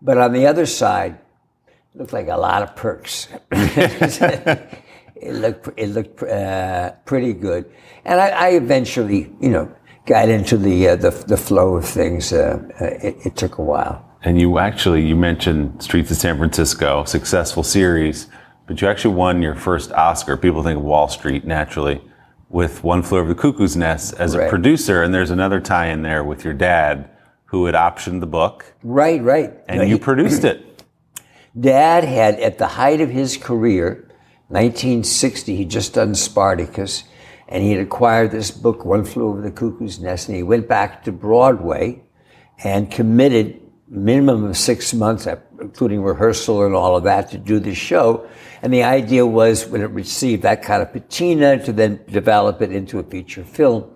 But 0.00 0.16
on 0.16 0.32
the 0.32 0.46
other 0.46 0.64
side, 0.64 1.18
it 1.66 1.98
looked 1.98 2.14
like 2.14 2.28
a 2.28 2.36
lot 2.36 2.62
of 2.62 2.74
perks. 2.74 3.28
it 3.52 5.34
looked, 5.34 5.68
it 5.76 5.88
looked 5.88 6.22
uh, 6.22 6.92
pretty 7.04 7.34
good. 7.34 7.70
And 8.06 8.18
I, 8.18 8.28
I, 8.28 8.48
eventually, 8.52 9.30
you 9.38 9.50
know, 9.50 9.70
got 10.06 10.30
into 10.30 10.56
the, 10.56 10.88
uh, 10.88 10.96
the, 10.96 11.10
the, 11.10 11.36
flow 11.36 11.76
of 11.76 11.84
things. 11.84 12.32
Uh, 12.32 12.62
uh, 12.80 12.84
it, 13.06 13.26
it 13.26 13.36
took 13.36 13.58
a 13.58 13.62
while. 13.62 14.02
And 14.22 14.40
you 14.40 14.58
actually, 14.58 15.06
you 15.06 15.14
mentioned 15.14 15.82
Streets 15.82 16.10
of 16.10 16.16
San 16.16 16.38
Francisco, 16.38 17.04
successful 17.04 17.62
series, 17.62 18.28
but 18.66 18.80
you 18.80 18.88
actually 18.88 19.14
won 19.14 19.42
your 19.42 19.54
first 19.54 19.92
Oscar. 19.92 20.36
People 20.36 20.62
think 20.62 20.78
of 20.78 20.84
Wall 20.84 21.08
Street 21.08 21.44
naturally 21.44 22.00
with 22.48 22.84
One 22.84 23.02
Flew 23.02 23.18
Over 23.18 23.28
the 23.28 23.34
Cuckoo's 23.34 23.76
Nest 23.76 24.14
as 24.18 24.36
right. 24.36 24.46
a 24.46 24.48
producer. 24.48 25.02
And 25.02 25.12
there's 25.12 25.30
another 25.30 25.60
tie 25.60 25.88
in 25.88 26.02
there 26.02 26.24
with 26.24 26.44
your 26.44 26.54
dad 26.54 27.10
who 27.46 27.66
had 27.66 27.74
optioned 27.74 28.20
the 28.20 28.26
book. 28.26 28.74
Right, 28.82 29.22
right. 29.22 29.52
And 29.68 29.78
no, 29.78 29.84
you 29.84 29.96
he, 29.96 30.00
produced 30.00 30.44
it. 30.44 30.84
Dad 31.60 32.02
had, 32.02 32.40
at 32.40 32.58
the 32.58 32.66
height 32.66 33.00
of 33.00 33.10
his 33.10 33.36
career, 33.36 34.08
1960, 34.48 35.56
he'd 35.56 35.70
just 35.70 35.94
done 35.94 36.16
Spartacus, 36.16 37.04
and 37.48 37.62
he 37.62 37.70
had 37.70 37.80
acquired 37.80 38.32
this 38.32 38.50
book, 38.50 38.84
One 38.84 39.04
Flew 39.04 39.28
Over 39.28 39.40
the 39.40 39.52
Cuckoo's 39.52 40.00
Nest, 40.00 40.28
and 40.28 40.36
he 40.36 40.42
went 40.42 40.66
back 40.66 41.04
to 41.04 41.12
Broadway 41.12 42.02
and 42.64 42.90
committed 42.90 43.60
minimum 43.88 44.44
of 44.44 44.56
six 44.56 44.94
months, 44.94 45.26
including 45.60 46.02
rehearsal 46.02 46.64
and 46.64 46.74
all 46.74 46.96
of 46.96 47.04
that, 47.04 47.30
to 47.30 47.38
do 47.38 47.58
the 47.58 47.74
show. 47.74 48.28
And 48.62 48.72
the 48.72 48.82
idea 48.82 49.26
was 49.26 49.66
when 49.66 49.82
it 49.82 49.90
received 49.90 50.42
that 50.42 50.62
kind 50.62 50.82
of 50.82 50.92
patina 50.92 51.62
to 51.64 51.72
then 51.72 52.00
develop 52.08 52.62
it 52.62 52.72
into 52.72 52.98
a 52.98 53.02
feature 53.02 53.44
film. 53.44 53.90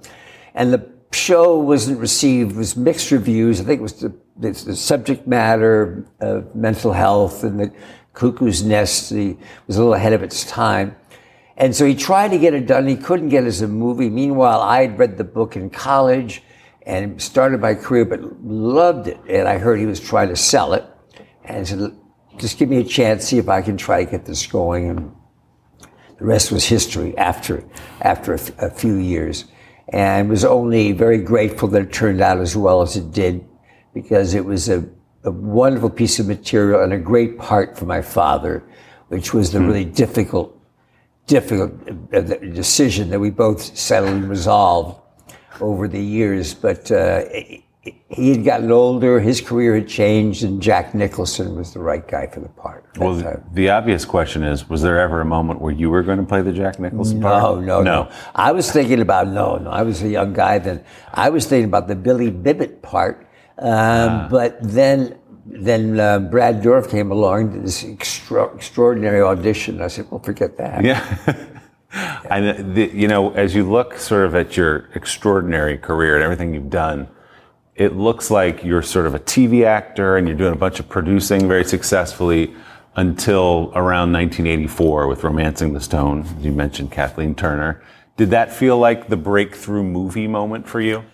And 0.55 0.72
the 0.72 0.90
show 1.12 1.59
wasn't 1.59 1.98
received, 2.01 2.57
was 2.57 2.77
mixed 2.77 3.11
reviews. 3.11 3.61
I 3.61 3.64
think 3.64 3.81
it 3.81 3.83
was 3.83 3.94
the, 3.94 4.14
the, 4.37 4.51
the 4.51 4.77
subject 4.77 5.27
matter 5.27 6.07
of 6.20 6.55
mental 6.55 6.92
health 6.92 7.44
and 7.44 7.59
the 7.59 7.72
cuckoo's 8.12 8.62
nest 8.62 9.11
the, 9.11 9.37
was 9.66 9.77
a 9.77 9.81
little 9.81 9.94
ahead 9.94 10.12
of 10.12 10.22
its 10.22 10.44
time. 10.44 10.96
And 11.57 11.74
so 11.74 11.85
he 11.87 11.94
tried 11.94 12.29
to 12.29 12.38
get 12.38 12.55
it 12.55 12.66
done. 12.66 12.87
He 12.87 12.96
couldn't 12.96 13.31
get 13.31 13.44
it 13.44 13.48
as 13.48 13.62
a 13.62 13.68
movie. 13.68 14.11
Meanwhile, 14.11 14.61
I 14.61 14.83
had 14.83 14.98
read 14.98 15.16
the 15.16 15.24
book 15.24 15.57
in 15.57 15.70
college 15.70 16.42
and 16.88 17.20
started 17.20 17.61
my 17.61 17.74
career, 17.74 18.07
but 18.07 18.42
loved 18.42 19.09
it. 19.09 19.20
And 19.29 19.46
I 19.46 19.59
heard 19.59 19.79
he 19.79 19.85
was 19.85 20.01
trying 20.01 20.31
to 20.31 20.37
sell 20.37 20.72
it, 20.72 20.85
and 21.44 21.59
I 21.59 21.62
said, 21.62 21.94
"Just 22.38 22.59
give 22.59 22.70
me 22.70 22.79
a 22.79 22.85
chance, 22.85 23.27
see 23.27 23.38
if 23.38 23.48
I 23.48 23.61
can 23.61 23.77
try 23.77 24.05
to 24.05 24.11
get 24.11 24.24
this 24.24 24.46
going." 24.46 24.88
And 24.88 25.12
the 26.18 26.24
rest 26.24 26.51
was 26.51 26.64
history. 26.64 27.16
After 27.18 27.62
after 28.01 28.33
a, 28.33 28.40
f- 28.40 28.59
a 28.59 28.70
few 28.70 28.94
years, 28.94 29.44
and 29.90 30.31
was 30.31 30.46
only 30.46 30.92
very 30.92 31.18
grateful 31.18 31.68
that 31.68 31.83
it 31.83 31.92
turned 31.92 32.22
out 32.22 32.38
as 32.38 32.57
well 32.57 32.81
as 32.81 32.96
it 32.96 33.12
did, 33.12 33.46
because 33.92 34.33
it 34.33 34.44
was 34.44 34.70
a, 34.70 34.88
a 35.24 35.31
wonderful 35.31 35.90
piece 35.90 36.18
of 36.18 36.27
material 36.27 36.83
and 36.83 36.94
a 36.94 36.98
great 36.98 37.38
part 37.38 37.77
for 37.77 37.85
my 37.85 38.01
father, 38.01 38.64
which 39.09 39.35
was 39.35 39.53
the 39.53 39.59
hmm. 39.59 39.66
really 39.66 39.85
difficult 39.85 40.55
difficult 41.27 41.70
uh, 42.14 42.20
decision 42.22 43.11
that 43.11 43.20
we 43.20 43.29
both 43.29 43.61
settled 43.77 44.12
and 44.12 44.31
resolved 44.31 44.98
over 45.61 45.88
the 45.88 46.03
years, 46.03 46.55
but 46.55 46.90
uh, 46.90 47.25
he 48.09 48.31
had 48.31 48.44
gotten 48.44 48.71
older, 48.71 49.21
his 49.21 49.40
career 49.40 49.75
had 49.77 49.88
changed, 49.88 50.42
and 50.42 50.61
Jack 50.61 50.94
Nicholson 50.94 51.55
was 51.55 51.73
the 51.73 51.81
right 51.81 52.07
guy 52.07 52.27
for 52.27 52.40
the 52.40 52.49
part. 52.49 52.85
Well, 52.97 53.21
time. 53.21 53.44
the 53.53 53.71
obvious 53.71 54.05
question 54.05 54.42
is: 54.42 54.68
Was 54.68 54.83
there 54.83 54.99
ever 54.99 55.21
a 55.21 55.25
moment 55.25 55.61
where 55.61 55.73
you 55.73 55.90
were 55.90 56.03
going 56.03 56.18
to 56.18 56.25
play 56.25 56.42
the 56.42 56.53
Jack 56.53 56.79
Nicholson 56.79 57.21
no, 57.21 57.29
part? 57.29 57.62
No, 57.62 57.83
no, 57.83 57.83
no. 57.83 58.12
I 58.35 58.53
was 58.53 58.71
thinking 58.71 59.01
about 59.01 59.29
no, 59.29 59.57
no. 59.57 59.71
I 59.71 59.83
was 59.83 60.03
a 60.03 60.09
young 60.09 60.33
guy 60.33 60.59
then. 60.59 60.85
I 61.12 61.31
was 61.31 61.47
thinking 61.47 61.66
about 61.66 61.88
the 61.88 61.97
Billy 61.97 62.31
Bibbit 62.31 62.83
part, 62.83 63.29
um, 63.59 63.68
ah. 63.68 64.29
but 64.31 64.59
then 64.61 65.18
then 65.47 65.99
uh, 65.99 66.18
Brad 66.18 66.62
Dourif 66.62 66.90
came 66.90 67.11
along, 67.11 67.53
did 67.53 67.64
this 67.64 67.85
extra- 67.85 68.55
extraordinary 68.55 69.23
audition. 69.23 69.81
I 69.81 69.88
said, 69.88 70.11
"Well, 70.11 70.21
forget 70.21 70.57
that." 70.59 70.85
Yeah. 70.85 71.47
And 71.92 72.74
the, 72.74 72.90
you 72.92 73.09
know, 73.09 73.33
as 73.33 73.55
you 73.55 73.68
look 73.68 73.96
sort 73.98 74.27
of 74.27 74.35
at 74.35 74.57
your 74.57 74.88
extraordinary 74.94 75.79
career 75.79 76.14
and 76.14 76.22
everything 76.22 76.53
you've 76.53 76.70
done, 76.70 77.09
it 77.74 77.96
looks 77.96 78.31
like 78.31 78.64
you're 78.64 78.83
sort 78.83 79.07
of 79.07 79.14
a 79.14 79.20
TV 79.20 79.64
actor 79.64 80.16
and 80.16 80.27
you're 80.27 80.37
doing 80.37 80.53
a 80.53 80.57
bunch 80.57 80.81
of 80.81 80.88
producing 80.88 81.48
very 81.48 81.64
successfully 81.64 82.55
until 82.96 83.70
around 83.74 84.12
1984 84.12 85.07
with 85.07 85.22
Romancing 85.22 85.72
the 85.72 85.81
Stone. 85.81 86.27
You 86.40 86.53
mentioned 86.53 86.90
Kathleen 86.90 87.35
Turner. 87.35 87.83
Did 88.16 88.31
that 88.31 88.53
feel 88.53 88.77
like 88.79 89.09
the 89.09 89.16
breakthrough 89.16 89.85
movie 89.85 90.27
moment 90.27 90.68
for 90.68 90.81
you? 90.81 91.05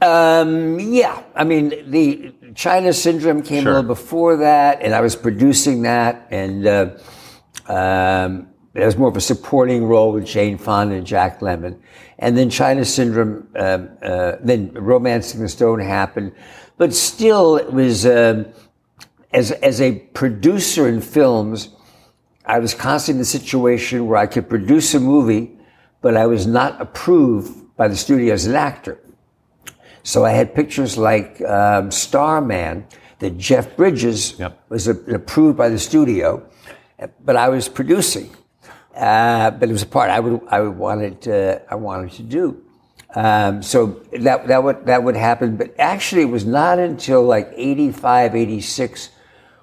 Um, 0.00 0.78
yeah. 0.78 1.22
I 1.34 1.42
mean, 1.42 1.90
the 1.90 2.32
China 2.54 2.92
Syndrome 2.92 3.42
came 3.42 3.64
sure. 3.64 3.72
a 3.72 3.74
little 3.74 3.88
before 3.88 4.36
that, 4.36 4.80
and 4.82 4.94
I 4.94 5.00
was 5.00 5.16
producing 5.16 5.82
that, 5.82 6.28
and 6.30 6.66
uh, 6.66 6.90
um, 7.66 8.49
it 8.74 8.84
was 8.84 8.96
more 8.96 9.08
of 9.08 9.16
a 9.16 9.20
supporting 9.20 9.84
role 9.84 10.12
with 10.12 10.26
Jane 10.26 10.56
Fonda 10.56 10.94
and 10.94 11.06
Jack 11.06 11.40
Lemmon. 11.40 11.78
And 12.18 12.36
then 12.36 12.50
China 12.50 12.84
Syndrome, 12.84 13.48
um, 13.56 13.88
uh, 14.02 14.36
then 14.40 14.72
Romancing 14.74 15.40
the 15.40 15.48
Stone 15.48 15.80
happened. 15.80 16.32
But 16.76 16.94
still, 16.94 17.56
it 17.56 17.72
was, 17.72 18.06
um, 18.06 18.46
as, 19.32 19.50
as 19.50 19.80
a 19.80 19.98
producer 20.14 20.88
in 20.88 21.00
films, 21.00 21.70
I 22.46 22.58
was 22.58 22.74
constantly 22.74 23.18
in 23.18 23.22
the 23.22 23.24
situation 23.24 24.06
where 24.06 24.18
I 24.18 24.26
could 24.26 24.48
produce 24.48 24.94
a 24.94 25.00
movie, 25.00 25.58
but 26.00 26.16
I 26.16 26.26
was 26.26 26.46
not 26.46 26.80
approved 26.80 27.76
by 27.76 27.88
the 27.88 27.96
studio 27.96 28.34
as 28.34 28.46
an 28.46 28.54
actor. 28.54 29.00
So 30.02 30.24
I 30.24 30.30
had 30.30 30.54
pictures 30.54 30.96
like 30.96 31.40
um, 31.42 31.90
Starman 31.90 32.86
that 33.18 33.36
Jeff 33.36 33.76
Bridges 33.76 34.38
yep. 34.38 34.62
was 34.68 34.88
approved 34.88 35.58
by 35.58 35.68
the 35.68 35.78
studio, 35.78 36.46
but 37.24 37.36
I 37.36 37.48
was 37.48 37.68
producing. 37.68 38.30
Uh, 38.94 39.50
but 39.50 39.68
it 39.68 39.72
was 39.72 39.82
a 39.82 39.86
part 39.86 40.10
I 40.10 40.20
would 40.20 40.40
I 40.48 40.60
wanted 40.60 41.22
to, 41.22 41.62
I 41.70 41.74
wanted 41.76 42.12
to 42.12 42.22
do. 42.22 42.62
Um, 43.14 43.62
so 43.62 44.00
that 44.12 44.46
that 44.48 44.62
would 44.62 44.86
that 44.86 45.02
would 45.02 45.16
happen. 45.16 45.56
But 45.56 45.74
actually, 45.78 46.22
it 46.22 46.30
was 46.30 46.44
not 46.44 46.78
until 46.78 47.22
like 47.22 47.52
85, 47.56 48.36
86 48.36 49.10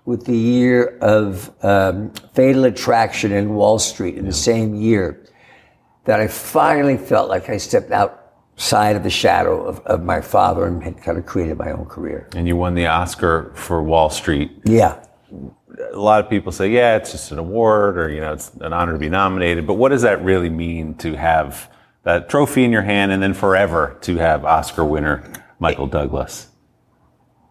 with 0.05 0.25
the 0.25 0.37
year 0.37 0.97
of 1.01 1.51
um, 1.63 2.11
Fatal 2.33 2.63
Attraction 2.65 3.33
and 3.33 3.55
Wall 3.55 3.77
Street 3.77 4.15
in 4.15 4.25
the 4.25 4.33
same 4.33 4.73
year 4.73 5.25
that 6.05 6.21
I 6.21 6.27
finally 6.27 6.97
felt 6.97 7.29
like 7.29 7.49
I 7.49 7.57
stepped 7.57 7.91
outside 7.91 8.95
of 8.95 9.03
the 9.03 9.09
shadow 9.09 9.65
of, 9.65 9.79
of 9.81 10.01
my 10.01 10.21
father 10.21 10.65
and 10.65 10.81
had 10.81 11.01
kind 11.01 11.17
of 11.17 11.25
created 11.25 11.57
my 11.57 11.71
own 11.71 11.85
career. 11.85 12.29
And 12.33 12.47
you 12.47 12.55
won 12.55 12.73
the 12.73 12.87
Oscar 12.87 13.51
for 13.53 13.83
Wall 13.83 14.09
Street. 14.09 14.49
Yeah. 14.63 15.03
A 15.93 15.99
lot 15.99 16.23
of 16.23 16.29
people 16.29 16.51
say, 16.51 16.69
yeah, 16.69 16.95
it's 16.95 17.11
just 17.11 17.31
an 17.31 17.37
award 17.37 17.97
or, 17.97 18.09
you 18.09 18.19
know, 18.19 18.33
it's 18.33 18.51
an 18.61 18.73
honor 18.73 18.93
to 18.93 18.99
be 18.99 19.09
nominated. 19.09 19.67
But 19.67 19.75
what 19.75 19.89
does 19.89 20.01
that 20.01 20.23
really 20.23 20.49
mean 20.49 20.95
to 20.95 21.15
have 21.15 21.71
that 22.03 22.29
trophy 22.29 22.63
in 22.63 22.71
your 22.71 22.81
hand 22.81 23.11
and 23.11 23.21
then 23.21 23.33
forever 23.33 23.97
to 24.01 24.17
have 24.17 24.43
Oscar 24.43 24.83
winner 24.83 25.31
Michael 25.59 25.87
Douglas? 25.87 26.47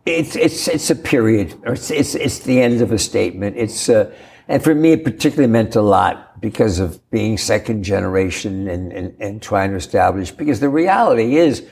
It's, 0.07 0.35
it's, 0.35 0.67
it's 0.67 0.91
a 0.91 0.97
period. 0.97 1.55
Or 1.65 1.75
it's, 1.75 1.91
it's, 1.91 2.15
it's 2.15 2.41
the 2.41 2.61
end 2.61 2.81
of 2.81 2.93
a 2.93 2.99
statement. 2.99 3.57
It's, 3.57 3.89
uh, 3.89 4.13
and 4.49 4.63
for 4.63 4.75
me, 4.75 4.93
it 4.93 5.05
particularly 5.05 5.51
meant 5.51 5.77
a 5.77 5.83
lot 5.83 6.41
because 6.41 6.79
of 6.79 7.09
being 7.11 7.39
second 7.39 7.83
generation 7.83 8.69
and, 8.69 8.93
and, 8.93 9.17
and 9.21 9.43
trying 9.43 9.71
to 9.71 9.77
establish, 9.77 10.31
because 10.31 10.61
the 10.61 10.69
reality 10.69 11.37
is, 11.37 11.67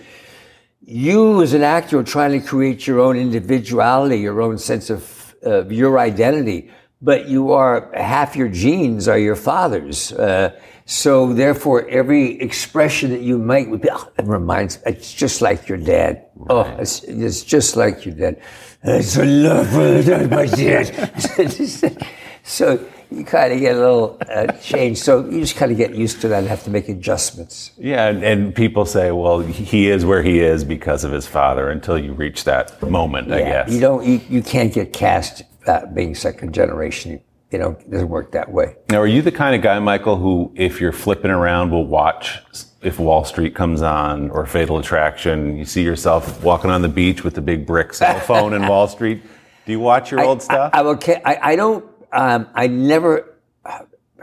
you 0.81 1.40
as 1.43 1.53
an 1.53 1.62
actor 1.62 1.99
are 1.99 2.05
trying 2.05 2.38
to 2.38 2.47
create 2.47 2.87
your 2.87 3.01
own 3.01 3.17
individuality, 3.17 4.19
your 4.19 4.43
own 4.43 4.59
sense 4.59 4.90
of, 4.90 5.23
of 5.44 5.72
your 5.72 5.98
identity, 5.98 6.70
but 7.00 7.28
you 7.28 7.52
are, 7.52 7.90
half 7.94 8.35
your 8.37 8.48
genes 8.48 9.09
are 9.09 9.18
your 9.18 9.37
father's. 9.37 10.12
Uh, 10.12 10.59
so 10.87 11.33
therefore, 11.33 11.88
every 11.88 12.40
expression 12.40 13.11
that 13.11 13.22
you 13.22 13.38
make 13.38 13.68
would 13.68 13.80
be, 13.80 13.88
oh, 13.90 14.12
it 14.18 14.26
reminds, 14.26 14.78
it's 14.85 15.12
just 15.12 15.40
like 15.40 15.68
your 15.68 15.78
dad. 15.78 16.26
Oh, 16.50 16.62
it's, 16.78 17.02
it's 17.04 17.42
just 17.42 17.76
like 17.76 18.04
your 18.04 18.14
dad. 18.14 18.40
It's 18.83 19.16
a 19.16 19.24
love 19.24 19.68
for 19.70 20.28
my 20.28 20.46
dad. 20.46 22.07
so 22.42 22.87
you 23.14 23.24
kind 23.24 23.53
of 23.53 23.61
get 23.61 23.77
a 23.77 23.79
little 23.79 24.18
uh, 24.29 24.53
change. 24.55 24.98
So 24.98 25.24
you 25.29 25.40
just 25.40 25.57
kind 25.57 25.70
of 25.70 25.79
get 25.79 25.94
used 25.94 26.20
to 26.22 26.29
that 26.29 26.40
and 26.40 26.48
have 26.48 26.64
to 26.64 26.70
make 26.70 26.88
adjustments. 26.88 27.72
Yeah, 27.79 28.09
and, 28.09 28.22
and 28.24 28.55
people 28.55 28.87
say, 28.87 29.12
well, 29.12 29.40
he 29.40 29.88
is 29.88 30.05
where 30.05 30.22
he 30.22 30.40
is 30.40 30.64
because 30.64 31.05
of 31.05 31.12
his 31.12 31.27
father 31.27 31.70
until 31.70 31.98
you 31.98 32.12
reach 32.12 32.44
that 32.44 32.81
moment, 32.83 33.33
I 33.33 33.40
guess. 33.40 33.70
You 33.70 33.81
don't, 33.81 34.05
you, 34.05 34.20
you 34.29 34.42
can't 34.42 34.72
get 34.72 34.92
cast 34.92 35.42
uh, 35.66 35.87
being 35.87 36.14
second 36.14 36.53
generation. 36.53 37.20
You 37.50 37.59
know, 37.59 37.70
it 37.70 37.90
doesn't 37.90 38.09
work 38.09 38.33
that 38.33 38.50
way. 38.50 38.77
Now, 38.90 38.98
are 38.98 39.07
you 39.07 39.22
the 39.22 39.31
kind 39.31 39.55
of 39.55 39.62
guy, 39.62 39.79
Michael, 39.79 40.16
who, 40.16 40.53
if 40.57 40.81
you're 40.81 40.92
flipping 40.92 41.31
around, 41.31 41.70
will 41.70 41.87
watch 41.87 42.40
if 42.83 42.98
Wall 42.98 43.24
Street 43.24 43.55
comes 43.55 43.81
on 43.81 44.31
or 44.31 44.44
Fatal 44.44 44.79
Attraction? 44.79 45.57
You 45.57 45.64
see 45.64 45.83
yourself 45.83 46.42
walking 46.42 46.70
on 46.70 46.83
the 46.83 46.88
beach 46.88 47.22
with 47.22 47.35
the 47.35 47.40
big 47.40 47.64
brick 47.64 47.94
cell 47.94 48.18
phone 48.18 48.55
in 48.55 48.66
Wall 48.66 48.88
Street. 48.88 49.22
Do 49.66 49.72
you 49.72 49.81
watch 49.81 50.11
your 50.11 50.20
old 50.24 50.42
stuff? 50.42 50.70
I, 50.74 50.81
I, 50.81 50.83
will 50.83 50.98
I, 51.24 51.38
I 51.42 51.57
don't, 51.57 51.85
um, 52.14 52.48
I 52.55 52.68
never, 52.68 53.35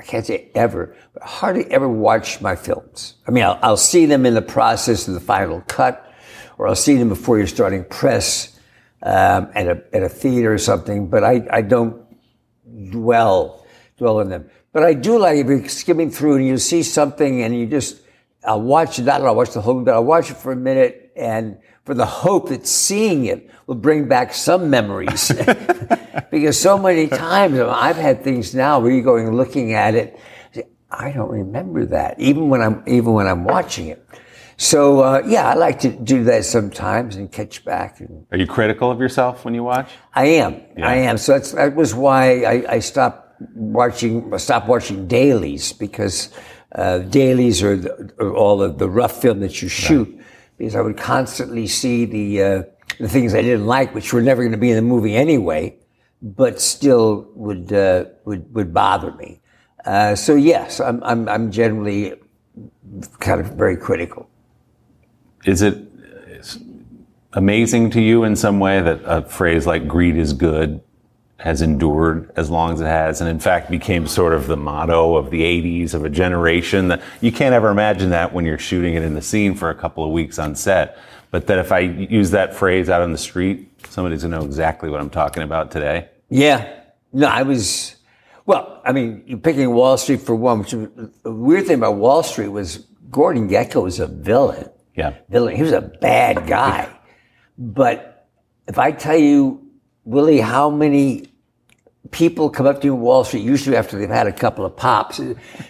I 0.01 0.03
can't 0.03 0.25
say 0.25 0.49
ever, 0.55 0.95
but 1.13 1.23
hardly 1.23 1.65
ever 1.65 1.87
watch 1.87 2.41
my 2.41 2.55
films. 2.55 3.15
I 3.27 3.31
mean, 3.31 3.43
I'll, 3.43 3.59
I'll 3.61 3.77
see 3.77 4.05
them 4.05 4.25
in 4.25 4.33
the 4.33 4.41
process 4.41 5.07
of 5.07 5.13
the 5.13 5.19
final 5.19 5.61
cut, 5.67 6.11
or 6.57 6.67
I'll 6.67 6.75
see 6.75 6.95
them 6.95 7.09
before 7.09 7.37
you're 7.37 7.47
starting 7.47 7.83
press 7.83 8.57
um, 9.03 9.51
at, 9.53 9.67
a, 9.67 9.83
at 9.93 10.03
a 10.03 10.09
theater 10.09 10.53
or 10.53 10.57
something, 10.57 11.07
but 11.07 11.23
I, 11.23 11.45
I 11.51 11.61
don't 11.61 12.01
dwell, 12.91 13.65
dwell 13.97 14.21
in 14.21 14.29
them. 14.29 14.49
But 14.71 14.83
I 14.83 14.93
do 14.93 15.17
like 15.17 15.37
if 15.37 15.47
you're 15.47 15.67
skimming 15.67 16.11
through 16.11 16.37
and 16.37 16.47
you 16.47 16.57
see 16.57 16.83
something 16.83 17.41
and 17.41 17.57
you 17.57 17.67
just, 17.67 18.01
I'll 18.45 18.61
watch 18.61 18.99
not 18.99 19.21
I'll 19.21 19.35
watch 19.35 19.51
the 19.51 19.61
whole, 19.61 19.83
but 19.83 19.93
I'll 19.93 20.05
watch 20.05 20.31
it 20.31 20.37
for 20.37 20.51
a 20.51 20.55
minute 20.55 21.10
and 21.15 21.57
for 21.85 21.93
the 21.93 22.05
hope 22.05 22.49
that 22.49 22.67
seeing 22.67 23.25
it 23.25 23.49
will 23.67 23.75
bring 23.75 24.07
back 24.07 24.33
some 24.33 24.69
memories. 24.69 25.31
because 26.31 26.59
so 26.59 26.77
many 26.77 27.07
times 27.07 27.59
I've 27.59 27.97
had 27.97 28.23
things 28.23 28.53
now 28.53 28.79
where 28.79 28.91
you're 28.91 29.03
going 29.03 29.35
looking 29.35 29.73
at 29.73 29.95
it, 29.95 30.19
I 30.89 31.11
don't 31.11 31.31
remember 31.31 31.85
that, 31.87 32.19
even 32.19 32.49
when 32.49 32.61
I'm, 32.61 32.83
even 32.85 33.13
when 33.13 33.27
I'm 33.27 33.45
watching 33.45 33.87
it. 33.87 34.05
So, 34.57 34.99
uh, 34.99 35.23
yeah, 35.25 35.49
I 35.49 35.55
like 35.55 35.79
to 35.79 35.89
do 35.89 36.25
that 36.25 36.45
sometimes 36.45 37.15
and 37.15 37.31
catch 37.31 37.65
back. 37.65 37.99
And 37.99 38.27
Are 38.31 38.37
you 38.37 38.45
critical 38.45 38.91
of 38.91 38.99
yourself 38.99 39.43
when 39.43 39.55
you 39.55 39.63
watch? 39.63 39.89
I 40.13 40.25
am. 40.25 40.61
I 40.77 40.95
am. 40.97 41.17
So 41.17 41.31
that's, 41.31 41.53
that 41.53 41.75
was 41.75 41.95
why 41.95 42.43
I, 42.43 42.73
I 42.73 42.79
stopped 42.79 43.41
watching, 43.55 44.37
stopped 44.37 44.67
watching 44.67 45.07
dailies 45.07 45.73
because 45.73 46.29
uh, 46.75 46.99
dailies 46.99 47.63
are, 47.63 47.75
the, 47.75 48.13
are 48.19 48.35
all 48.35 48.61
of 48.61 48.77
the 48.77 48.87
rough 48.87 49.19
film 49.21 49.39
that 49.39 49.63
you 49.63 49.67
shoot. 49.67 50.20
Because 50.61 50.75
I 50.75 50.81
would 50.81 50.95
constantly 50.95 51.65
see 51.65 52.05
the 52.05 52.43
uh, 52.43 52.63
the 52.99 53.09
things 53.09 53.33
I 53.33 53.41
didn't 53.41 53.65
like, 53.65 53.95
which 53.95 54.13
were 54.13 54.21
never 54.21 54.43
going 54.43 54.51
to 54.51 54.59
be 54.59 54.69
in 54.69 54.75
the 54.75 54.83
movie 54.83 55.15
anyway, 55.15 55.75
but 56.21 56.61
still 56.61 57.27
would 57.33 57.73
uh, 57.73 58.05
would 58.25 58.53
would 58.53 58.71
bother 58.71 59.11
me. 59.13 59.41
Uh, 59.83 60.13
so 60.13 60.35
yes, 60.35 60.79
I'm, 60.79 61.03
I'm 61.03 61.27
I'm 61.27 61.49
generally 61.49 62.13
kind 63.19 63.41
of 63.41 63.47
very 63.53 63.75
critical. 63.75 64.29
Is 65.45 65.63
it 65.63 65.79
amazing 67.33 67.89
to 67.89 67.99
you 67.99 68.23
in 68.23 68.35
some 68.35 68.59
way 68.59 68.81
that 68.81 69.01
a 69.03 69.23
phrase 69.23 69.65
like 69.65 69.87
greed 69.87 70.15
is 70.15 70.31
good 70.31 70.79
has 71.41 71.61
endured 71.61 72.31
as 72.35 72.49
long 72.49 72.73
as 72.73 72.81
it 72.81 72.85
has 72.85 73.19
and 73.21 73.29
in 73.29 73.39
fact 73.39 73.69
became 73.71 74.05
sort 74.07 74.33
of 74.33 74.47
the 74.47 74.55
motto 74.57 75.15
of 75.15 75.29
the 75.31 75.41
80s 75.41 75.93
of 75.93 76.05
a 76.05 76.09
generation 76.09 76.87
that 76.87 77.01
you 77.19 77.31
can't 77.31 77.53
ever 77.53 77.69
imagine 77.69 78.11
that 78.11 78.31
when 78.33 78.45
you're 78.45 78.59
shooting 78.59 78.93
it 78.93 79.03
in 79.03 79.13
the 79.15 79.21
scene 79.21 79.55
for 79.55 79.69
a 79.69 79.75
couple 79.75 80.03
of 80.03 80.11
weeks 80.11 80.37
on 80.39 80.55
set 80.55 80.97
but 81.31 81.47
that 81.47 81.57
if 81.57 81.71
i 81.71 81.79
use 81.79 82.29
that 82.31 82.53
phrase 82.53 82.89
out 82.89 83.01
on 83.01 83.11
the 83.11 83.17
street 83.17 83.67
somebody's 83.89 84.21
going 84.21 84.31
to 84.31 84.37
know 84.39 84.45
exactly 84.45 84.89
what 84.89 85.01
i'm 85.01 85.09
talking 85.09 85.43
about 85.43 85.71
today 85.71 86.07
Yeah. 86.29 86.77
No, 87.13 87.27
I 87.27 87.41
was, 87.43 87.95
well, 88.45 88.81
I 88.85 88.93
mean, 88.93 89.23
you're 89.25 89.37
picking 89.37 89.69
Wall 89.73 89.97
Street 89.97 90.21
for 90.21 90.33
one, 90.33 90.59
which 90.59 90.71
the 90.71 91.11
weird 91.25 91.65
thing 91.67 91.75
about 91.75 91.95
Wall 91.97 92.23
Street 92.23 92.47
was 92.47 92.85
Gordon 93.09 93.49
Gekko 93.49 93.83
was 93.83 93.99
a 93.99 94.07
villain. 94.07 94.69
yeah 94.95 95.15
Villain. 95.27 95.57
He 95.57 95.61
was 95.63 95.73
a 95.73 95.81
bad 95.81 96.47
guy. 96.47 96.87
But 97.57 98.27
if 98.67 98.79
I 98.79 98.91
tell 98.91 99.17
you, 99.17 99.61
Willie, 100.05 100.39
how 100.39 100.69
many 100.69 101.30
people 102.09 102.49
come 102.49 102.65
up 102.65 102.81
to 102.81 102.87
you 102.87 102.95
in 102.95 103.01
Wall 103.01 103.23
Street, 103.23 103.43
usually 103.43 103.77
after 103.77 103.97
they've 103.97 104.09
had 104.09 104.27
a 104.27 104.33
couple 104.33 104.65
of 104.65 104.75
pops, 104.75 105.21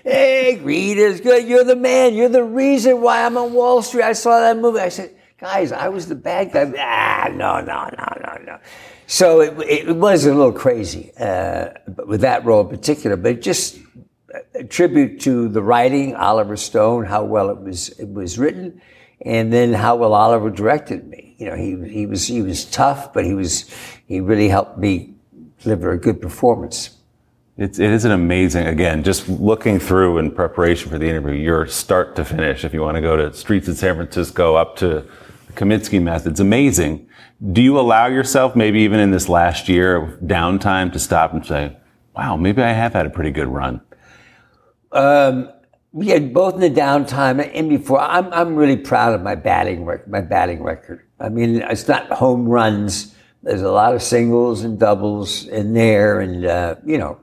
hey, 0.03 0.59
Reed 0.63 0.97
is 0.97 1.19
good. 1.19 1.45
You're 1.47 1.65
the 1.65 1.75
man. 1.75 2.13
You're 2.13 2.29
the 2.29 2.43
reason 2.43 3.01
why 3.01 3.25
I'm 3.25 3.37
on 3.37 3.53
Wall 3.53 3.81
Street. 3.81 4.03
I 4.03 4.13
saw 4.13 4.39
that 4.39 4.57
movie. 4.57 4.79
I 4.79 4.89
said, 4.89 5.13
guys, 5.37 5.71
I 5.73 5.89
was 5.89 6.07
the 6.07 6.15
bad 6.15 6.53
guy. 6.53 6.71
Ah, 6.79 7.27
no, 7.29 7.59
no, 7.59 7.89
no, 7.97 8.05
no, 8.23 8.43
no. 8.45 8.59
So 9.07 9.41
it, 9.41 9.87
it 9.87 9.95
was 9.95 10.25
a 10.25 10.33
little 10.33 10.53
crazy 10.53 11.11
uh, 11.19 11.71
with 12.07 12.21
that 12.21 12.45
role 12.45 12.61
in 12.61 12.69
particular, 12.69 13.17
but 13.17 13.41
just 13.41 13.77
a 14.55 14.63
tribute 14.63 15.19
to 15.21 15.49
the 15.49 15.61
writing, 15.61 16.15
Oliver 16.15 16.55
Stone, 16.55 17.05
how 17.05 17.25
well 17.25 17.49
it 17.49 17.59
was 17.59 17.89
it 17.99 18.07
was 18.07 18.39
written, 18.39 18.81
and 19.25 19.51
then 19.51 19.73
how 19.73 19.97
well 19.97 20.13
Oliver 20.13 20.49
directed 20.49 21.07
me. 21.07 21.35
You 21.37 21.47
know, 21.47 21.55
he 21.57 21.89
he 21.89 22.05
was 22.05 22.25
he 22.27 22.41
was 22.41 22.63
tough, 22.63 23.11
but 23.11 23.25
he 23.25 23.33
was 23.33 23.69
he 24.07 24.21
really 24.21 24.47
helped 24.47 24.77
me 24.77 25.10
deliver 25.61 25.91
a 25.91 25.97
good 25.97 26.21
performance. 26.21 26.97
It's, 27.57 27.79
it 27.79 27.91
is 27.91 28.05
an 28.05 28.11
amazing, 28.11 28.67
again, 28.67 29.03
just 29.03 29.29
looking 29.29 29.77
through 29.77 30.17
in 30.17 30.31
preparation 30.31 30.89
for 30.89 30.97
the 30.97 31.07
interview, 31.07 31.33
your 31.33 31.67
start 31.67 32.15
to 32.15 32.25
finish, 32.25 32.63
if 32.63 32.73
you 32.73 32.81
want 32.81 32.95
to 32.95 33.01
go 33.01 33.15
to 33.15 33.33
streets 33.33 33.67
in 33.67 33.75
San 33.75 33.95
Francisco 33.95 34.55
up 34.55 34.75
to 34.77 35.05
the 35.47 35.53
Kominsky 35.53 36.01
method, 36.01 36.31
it's 36.31 36.39
amazing. 36.39 37.07
Do 37.51 37.61
you 37.61 37.79
allow 37.79 38.07
yourself, 38.07 38.55
maybe 38.55 38.79
even 38.81 38.99
in 38.99 39.11
this 39.11 39.27
last 39.27 39.67
year 39.67 39.95
of 39.95 40.19
downtime, 40.21 40.91
to 40.93 40.99
stop 40.99 41.33
and 41.33 41.45
say, 41.45 41.75
wow, 42.15 42.35
maybe 42.35 42.61
I 42.61 42.71
have 42.71 42.93
had 42.93 43.05
a 43.05 43.09
pretty 43.09 43.31
good 43.31 43.47
run? 43.47 43.81
Um, 44.91 45.51
yeah, 45.93 46.19
both 46.19 46.55
in 46.55 46.61
the 46.61 46.69
downtime 46.69 47.49
and 47.53 47.69
before. 47.69 47.99
I'm 47.99 48.31
I'm 48.33 48.55
really 48.55 48.77
proud 48.77 49.13
of 49.13 49.21
my 49.21 49.35
batting 49.35 49.85
rec- 49.85 50.07
my 50.07 50.21
batting 50.21 50.63
record. 50.63 51.05
I 51.19 51.29
mean, 51.29 51.57
it's 51.61 51.87
not 51.87 52.09
home 52.11 52.47
runs. 52.47 53.13
There's 53.43 53.63
a 53.63 53.71
lot 53.71 53.95
of 53.95 54.03
singles 54.03 54.63
and 54.63 54.79
doubles 54.79 55.47
in 55.47 55.73
there, 55.73 56.19
and 56.19 56.45
uh, 56.45 56.75
you 56.85 56.97
know, 56.97 57.19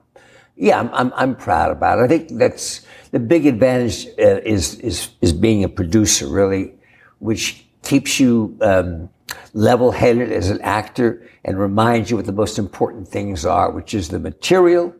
yeah, 0.56 0.80
I'm, 0.80 0.90
I'm 0.92 1.12
I'm 1.14 1.36
proud 1.36 1.70
about 1.70 2.00
it. 2.00 2.02
I 2.02 2.08
think 2.08 2.38
that's 2.38 2.84
the 3.12 3.20
big 3.20 3.46
advantage 3.46 4.06
uh, 4.18 4.40
is 4.44 4.80
is 4.80 5.10
is 5.20 5.32
being 5.32 5.62
a 5.62 5.68
producer, 5.68 6.26
really, 6.26 6.74
which 7.20 7.66
keeps 7.82 8.18
you 8.18 8.58
um, 8.60 9.08
level-headed 9.54 10.32
as 10.32 10.50
an 10.50 10.60
actor 10.62 11.22
and 11.44 11.58
reminds 11.58 12.10
you 12.10 12.16
what 12.16 12.26
the 12.26 12.32
most 12.32 12.58
important 12.58 13.06
things 13.06 13.46
are, 13.46 13.70
which 13.70 13.94
is 13.94 14.08
the 14.08 14.18
material, 14.18 14.94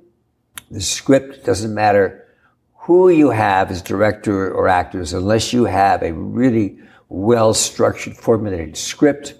the 0.70 0.80
script. 0.80 1.44
Doesn't 1.44 1.74
matter 1.74 2.26
who 2.74 3.10
you 3.10 3.30
have 3.30 3.70
as 3.70 3.82
director 3.82 4.54
or 4.54 4.68
actors, 4.68 5.12
unless 5.12 5.52
you 5.52 5.64
have 5.64 6.02
a 6.02 6.12
really 6.12 6.78
well-structured, 7.08 8.16
formulated 8.16 8.76
script, 8.76 9.34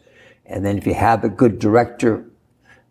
and 0.49 0.65
then 0.65 0.79
if 0.79 0.87
you 0.87 0.95
have 0.95 1.25
a 1.25 1.29
good 1.29 1.59
director, 1.59 2.25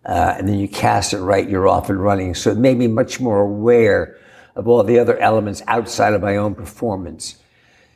uh, 0.06 0.36
and 0.38 0.48
then 0.48 0.58
you 0.58 0.70
cast 0.70 1.14
it 1.14 1.20
right, 1.20 1.50
you're 1.50 1.68
off 1.68 1.90
and 1.90 2.02
running. 2.02 2.34
So 2.34 2.52
it 2.52 2.58
made 2.58 2.78
me 2.78 2.88
much 2.88 3.20
more 3.20 3.42
aware 3.42 4.18
of 4.56 4.68
all 4.68 4.84
the 4.84 5.00
other 5.00 5.18
elements 5.18 5.62
outside 5.68 6.14
of 6.14 6.22
my 6.22 6.38
own 6.38 6.56
performance. 6.56 7.38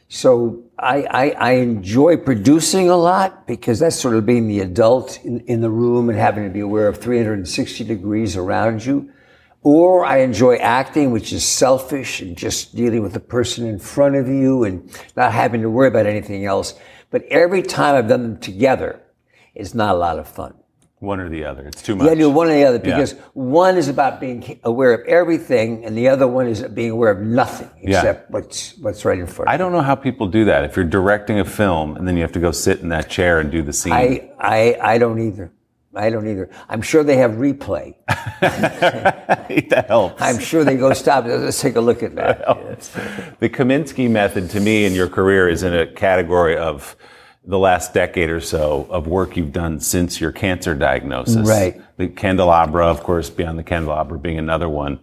So 0.10 0.64
I, 0.78 1.04
I, 1.04 1.30
I 1.30 1.52
enjoy 1.54 2.18
producing 2.18 2.90
a 2.90 2.98
lot 2.98 3.48
because 3.48 3.80
that's 3.80 3.96
sort 3.96 4.16
of 4.16 4.26
being 4.26 4.48
the 4.48 4.60
adult 4.60 5.24
in, 5.24 5.40
in 5.42 5.62
the 5.62 5.70
room 5.70 6.10
and 6.10 6.20
having 6.20 6.44
to 6.44 6.50
be 6.50 6.60
aware 6.60 6.90
of 6.90 6.98
360 6.98 7.86
degrees 7.86 8.36
around 8.36 8.86
you. 8.86 9.10
Or 9.64 10.04
I 10.04 10.18
enjoy 10.18 10.56
acting, 10.58 11.12
which 11.12 11.32
is 11.32 11.46
selfish 11.46 12.20
and 12.20 12.36
just 12.36 12.76
dealing 12.76 13.04
with 13.04 13.14
the 13.14 13.20
person 13.22 13.66
in 13.66 13.80
front 13.80 14.16
of 14.16 14.28
you 14.28 14.66
and 14.66 14.92
not 15.16 15.32
having 15.32 15.62
to 15.62 15.70
worry 15.70 15.88
about 15.88 16.08
anything 16.08 16.46
else. 16.46 16.74
But 17.10 17.24
every 17.26 17.62
time 17.62 17.96
I've 17.96 18.08
done 18.08 18.24
them 18.24 18.38
together, 18.40 19.01
it's 19.56 19.74
not 19.74 19.96
a 19.96 19.98
lot 19.98 20.20
of 20.20 20.28
fun. 20.28 20.54
One 21.00 21.20
or 21.20 21.30
the 21.30 21.46
other. 21.46 21.66
It's 21.68 21.82
too 21.82 21.96
much. 21.96 22.06
Yeah, 22.08 22.14
do 22.14 22.30
one 22.30 22.48
or 22.48 22.54
the 22.54 22.64
other 22.64 22.76
Yeah. 22.78 22.96
because 22.96 23.14
one 23.34 23.76
is 23.76 23.88
about 23.88 24.20
being 24.20 24.60
aware 24.64 24.94
of 24.94 25.02
everything, 25.08 25.84
and 25.84 25.98
the 25.98 26.08
other 26.10 26.28
one 26.28 26.46
is 26.48 26.62
being 26.62 26.92
aware 26.92 27.10
of 27.10 27.22
nothing 27.22 27.72
Yeah. 27.82 27.98
except 27.98 28.30
what's 28.30 28.78
what's 28.78 29.04
right 29.04 29.18
in 29.18 29.26
front. 29.26 29.50
I 29.50 29.56
of 29.56 29.60
you. 29.60 29.66
I 29.66 29.66
don't 29.66 29.74
know 29.74 29.82
how 29.82 29.96
people 29.96 30.28
do 30.28 30.46
that. 30.46 30.64
If 30.64 30.76
you're 30.76 30.86
directing 30.86 31.40
a 31.40 31.46
film 31.46 31.96
and 31.98 32.08
then 32.08 32.16
you 32.18 32.22
have 32.22 32.32
to 32.34 32.40
go 32.40 32.52
sit 32.52 32.82
in 32.82 32.90
that 32.90 33.10
chair 33.10 33.40
and 33.40 33.50
do 33.52 33.64
the 33.64 33.74
scene. 33.74 33.94
I, 33.94 34.30
I 34.40 34.78
I 34.80 34.98
don't 35.00 35.20
either. 35.20 35.52
I 35.96 36.10
don't 36.12 36.28
either. 36.28 36.50
I'm 36.70 36.82
sure 36.84 37.04
they 37.04 37.18
have 37.18 37.32
replay. 37.32 37.96
that 38.40 39.86
helps. 39.88 40.22
I'm 40.22 40.40
sure 40.40 40.64
they 40.64 40.78
go 40.78 40.94
stop. 40.94 41.26
Let's 41.26 41.60
take 41.60 41.76
a 41.76 41.82
look 41.82 42.04
at 42.04 42.16
that. 42.22 42.40
the 43.40 43.50
Kominsky 43.50 44.10
method 44.10 44.50
to 44.52 44.60
me 44.60 44.86
in 44.86 44.94
your 44.94 45.08
career 45.10 45.50
is 45.50 45.64
in 45.64 45.74
a 45.74 45.88
category 45.88 46.56
of 46.58 46.96
the 47.44 47.58
last 47.58 47.94
decade 47.94 48.30
or 48.30 48.40
so 48.40 48.88
of 48.90 49.08
work 49.08 49.36
you've 49.36 49.52
done 49.52 49.80
since 49.80 50.22
your 50.22 50.32
cancer 50.32 50.76
diagnosis. 50.76 51.48
Right. 51.48 51.82
The 51.98 52.08
candelabra, 52.08 52.86
of 52.88 53.02
course, 53.04 53.30
beyond 53.30 53.58
the 53.58 53.64
candelabra 53.64 54.20
being 54.20 54.38
another 54.38 54.70
one. 54.70 55.00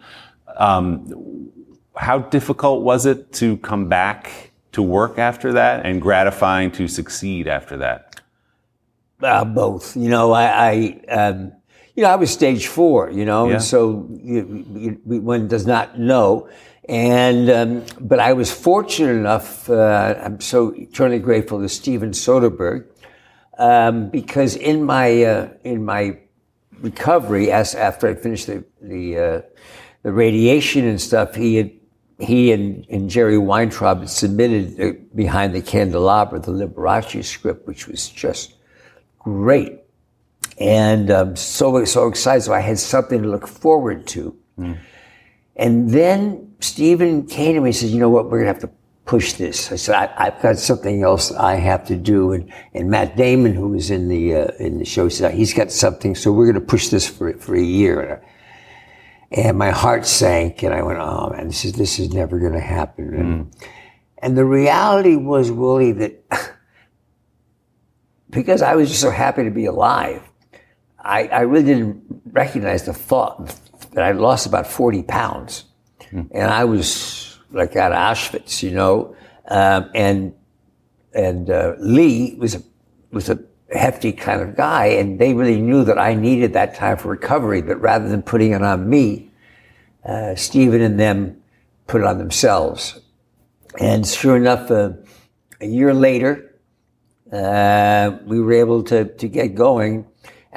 Um, 0.56 1.50
how 1.96 2.20
difficult 2.20 2.82
was 2.82 3.06
it 3.06 3.32
to 3.34 3.56
come 3.58 3.88
back 3.88 4.52
to 4.72 4.82
work 4.82 5.18
after 5.18 5.52
that 5.54 5.84
and 5.84 6.00
gratifying 6.00 6.70
to 6.72 6.86
succeed 6.86 7.48
after 7.48 7.76
that? 7.78 8.20
Uh, 9.20 9.44
both. 9.44 9.96
You 9.96 10.08
know, 10.08 10.30
I, 10.32 10.44
I 11.08 11.12
um, 11.12 11.52
you 11.96 12.04
know, 12.04 12.10
I 12.10 12.14
was 12.14 12.30
stage 12.30 12.68
four. 12.68 13.10
You 13.10 13.24
know, 13.24 13.48
Yeah. 13.48 13.54
and 13.54 13.62
so 13.62 14.06
you, 14.22 14.64
you, 15.04 15.20
one 15.20 15.48
does 15.48 15.66
not 15.66 15.98
know. 15.98 16.48
And 16.88 17.50
um, 17.50 17.84
but 18.00 18.18
I 18.18 18.32
was 18.32 18.50
fortunate 18.50 19.12
enough. 19.12 19.68
Uh, 19.68 20.14
I'm 20.22 20.40
so 20.40 20.70
eternally 20.70 21.18
grateful 21.18 21.60
to 21.60 21.68
Steven 21.68 22.12
Soderbergh 22.12 22.86
um, 23.58 24.08
because 24.08 24.56
in 24.56 24.84
my 24.84 25.22
uh, 25.22 25.48
in 25.64 25.84
my 25.84 26.18
recovery, 26.80 27.50
as 27.50 27.74
after 27.74 28.08
I 28.08 28.14
finished 28.14 28.46
the 28.46 28.64
the, 28.80 29.18
uh, 29.18 29.42
the 30.02 30.12
radiation 30.12 30.86
and 30.86 30.98
stuff, 30.98 31.34
he 31.34 31.56
had 31.56 31.72
he 32.20 32.52
and, 32.52 32.86
and 32.88 33.10
Jerry 33.10 33.36
Weintraub 33.36 34.00
had 34.00 34.10
submitted 34.10 35.14
behind 35.14 35.54
the 35.54 35.60
candelabra 35.60 36.40
the 36.40 36.52
Liberace 36.52 37.22
script, 37.24 37.66
which 37.66 37.86
was 37.86 38.08
just 38.08 38.54
great, 39.18 39.80
and 40.58 41.10
um, 41.10 41.36
so 41.36 41.84
so 41.84 42.08
excited. 42.08 42.44
So 42.44 42.54
I 42.54 42.60
had 42.60 42.78
something 42.78 43.22
to 43.22 43.28
look 43.28 43.46
forward 43.46 44.06
to. 44.08 44.34
And 45.58 45.90
then 45.90 46.54
Steven 46.60 47.26
came 47.26 47.54
to 47.54 47.60
me 47.60 47.70
and 47.70 47.76
said, 47.76 47.90
"You 47.90 47.98
know 47.98 48.08
what? 48.08 48.30
We're 48.30 48.38
gonna 48.38 48.52
have 48.52 48.60
to 48.60 48.70
push 49.04 49.32
this." 49.34 49.72
I 49.72 49.76
said, 49.76 49.94
I, 49.96 50.26
"I've 50.26 50.40
got 50.40 50.56
something 50.58 51.02
else 51.02 51.32
I 51.32 51.54
have 51.54 51.84
to 51.86 51.96
do." 51.96 52.32
And 52.32 52.52
and 52.74 52.88
Matt 52.88 53.16
Damon, 53.16 53.54
who 53.54 53.68
was 53.68 53.90
in 53.90 54.08
the 54.08 54.34
uh, 54.34 54.46
in 54.58 54.78
the 54.78 54.84
show, 54.84 55.08
said 55.08 55.34
he's 55.34 55.52
got 55.52 55.72
something, 55.72 56.14
so 56.14 56.32
we're 56.32 56.46
gonna 56.46 56.64
push 56.64 56.88
this 56.88 57.06
for 57.08 57.32
for 57.34 57.56
a 57.56 57.62
year. 57.62 58.22
And, 59.30 59.58
my 59.58 59.70
heart 59.70 60.06
sank, 60.06 60.62
and 60.62 60.72
I 60.72 60.82
went, 60.82 61.00
"Oh 61.00 61.30
man, 61.30 61.48
this 61.48 61.64
is 61.64 61.72
this 61.72 61.98
is 61.98 62.12
never 62.14 62.38
gonna 62.38 62.60
happen." 62.60 63.14
And, 63.14 63.56
and 64.18 64.38
the 64.38 64.44
reality 64.44 65.16
was, 65.16 65.50
Willie, 65.50 65.92
that 65.92 66.24
because 68.30 68.62
I 68.62 68.74
was 68.74 68.88
just 68.88 69.00
so 69.00 69.10
happy 69.10 69.44
to 69.44 69.50
be 69.50 69.66
alive, 69.66 70.22
I, 70.98 71.26
I 71.28 71.40
really 71.40 71.64
didn't 71.64 72.02
recognize 72.32 72.84
the 72.84 72.94
thought 72.94 73.54
that 73.92 74.04
I 74.04 74.12
lost 74.12 74.46
about 74.46 74.66
40 74.66 75.02
pounds. 75.02 75.64
And 76.30 76.50
I 76.50 76.64
was 76.64 77.38
like 77.50 77.76
out 77.76 77.92
of 77.92 77.98
Auschwitz, 77.98 78.62
you 78.62 78.70
know. 78.70 79.14
Um, 79.48 79.90
and 79.94 80.34
and 81.14 81.50
uh, 81.50 81.74
Lee 81.78 82.34
was 82.38 82.54
a, 82.54 82.62
was 83.10 83.28
a 83.28 83.38
hefty 83.72 84.12
kind 84.12 84.40
of 84.40 84.56
guy, 84.56 84.86
and 84.86 85.18
they 85.18 85.34
really 85.34 85.60
knew 85.60 85.84
that 85.84 85.98
I 85.98 86.14
needed 86.14 86.52
that 86.52 86.74
time 86.74 86.96
for 86.96 87.08
recovery. 87.08 87.62
But 87.62 87.80
rather 87.80 88.08
than 88.08 88.22
putting 88.22 88.52
it 88.52 88.62
on 88.62 88.88
me, 88.88 89.30
uh, 90.04 90.34
Steven 90.34 90.80
and 90.80 90.98
them 90.98 91.42
put 91.86 92.02
it 92.02 92.06
on 92.06 92.18
themselves. 92.18 93.00
And 93.80 94.06
sure 94.06 94.36
enough, 94.36 94.70
uh, 94.70 94.92
a 95.60 95.66
year 95.66 95.92
later, 95.94 96.54
uh, 97.32 98.18
we 98.24 98.40
were 98.40 98.54
able 98.54 98.82
to, 98.84 99.04
to 99.04 99.28
get 99.28 99.54
going. 99.54 100.06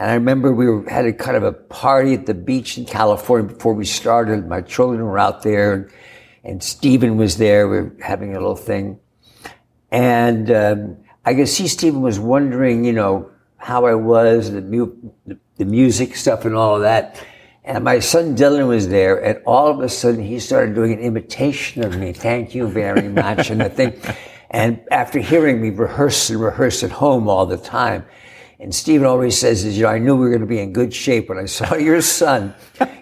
And 0.02 0.10
I 0.10 0.16
remember 0.16 0.52
we 0.52 0.68
were, 0.68 0.90
had 0.90 1.06
a 1.06 1.14
kind 1.14 1.38
of 1.38 1.44
a 1.44 1.52
party 1.52 2.16
at 2.16 2.26
the 2.26 2.34
beach 2.34 2.76
in 2.76 2.86
California 2.86 3.54
before 3.54 3.76
we 3.76 3.86
started. 3.86 4.48
My 4.48 4.62
children 4.62 5.06
were 5.06 5.20
out 5.20 5.44
there 5.44 5.74
and, 5.74 5.92
and 6.44 6.64
Steven 6.64 7.18
was 7.18 7.38
there. 7.38 7.68
We 7.68 7.82
were 7.82 7.96
having 8.02 8.32
a 8.32 8.40
little 8.40 8.56
thing. 8.56 9.00
And 9.92 10.50
um, 10.50 10.98
I 11.24 11.36
could 11.36 11.48
see 11.48 11.68
Steven 11.68 12.02
was 12.02 12.20
wondering, 12.20 12.84
you 12.84 12.94
know, 12.94 13.30
how 13.58 13.86
I 13.86 13.94
was, 13.94 14.52
the, 14.52 14.62
mu- 14.62 14.96
the, 15.28 15.38
the 15.58 15.66
music 15.66 16.16
stuff 16.16 16.46
and 16.46 16.56
all 16.56 16.78
of 16.78 16.82
that. 16.82 17.24
And 17.64 17.84
my 17.84 18.00
son 18.00 18.36
Dylan 18.36 18.68
was 18.68 18.88
there, 18.88 19.24
and 19.24 19.40
all 19.46 19.68
of 19.68 19.82
a 19.82 19.90
sudden 19.90 20.24
he 20.24 20.40
started 20.40 20.74
doing 20.74 20.94
an 20.94 21.00
imitation 21.00 21.84
of 21.84 21.96
me. 21.96 22.12
Thank 22.12 22.56
you 22.56 22.68
very 22.68 23.08
much, 23.08 23.52
and 23.52 23.62
the 23.62 23.70
thing. 23.70 24.02
And 24.54 24.82
after 24.92 25.20
hearing 25.20 25.62
me 25.62 25.70
rehearse 25.70 26.30
and 26.30 26.42
rehearse 26.42 26.84
at 26.84 26.92
home 26.92 27.30
all 27.30 27.46
the 27.46 27.56
time, 27.56 28.04
and 28.62 28.76
Steven 28.76 29.08
always 29.08 29.40
says, 29.40 29.66
is, 29.66 29.76
you 29.76 29.84
know, 29.84 29.90
I 29.90 29.98
knew 29.98 30.16
we 30.16 30.22
were 30.22 30.30
going 30.30 30.42
to 30.42 30.48
be 30.48 30.60
in 30.60 30.72
good 30.72 30.94
shape 30.94 31.30
when 31.30 31.40
I 31.40 31.46
saw 31.46 31.74
your 31.78 32.00
son 32.00 32.54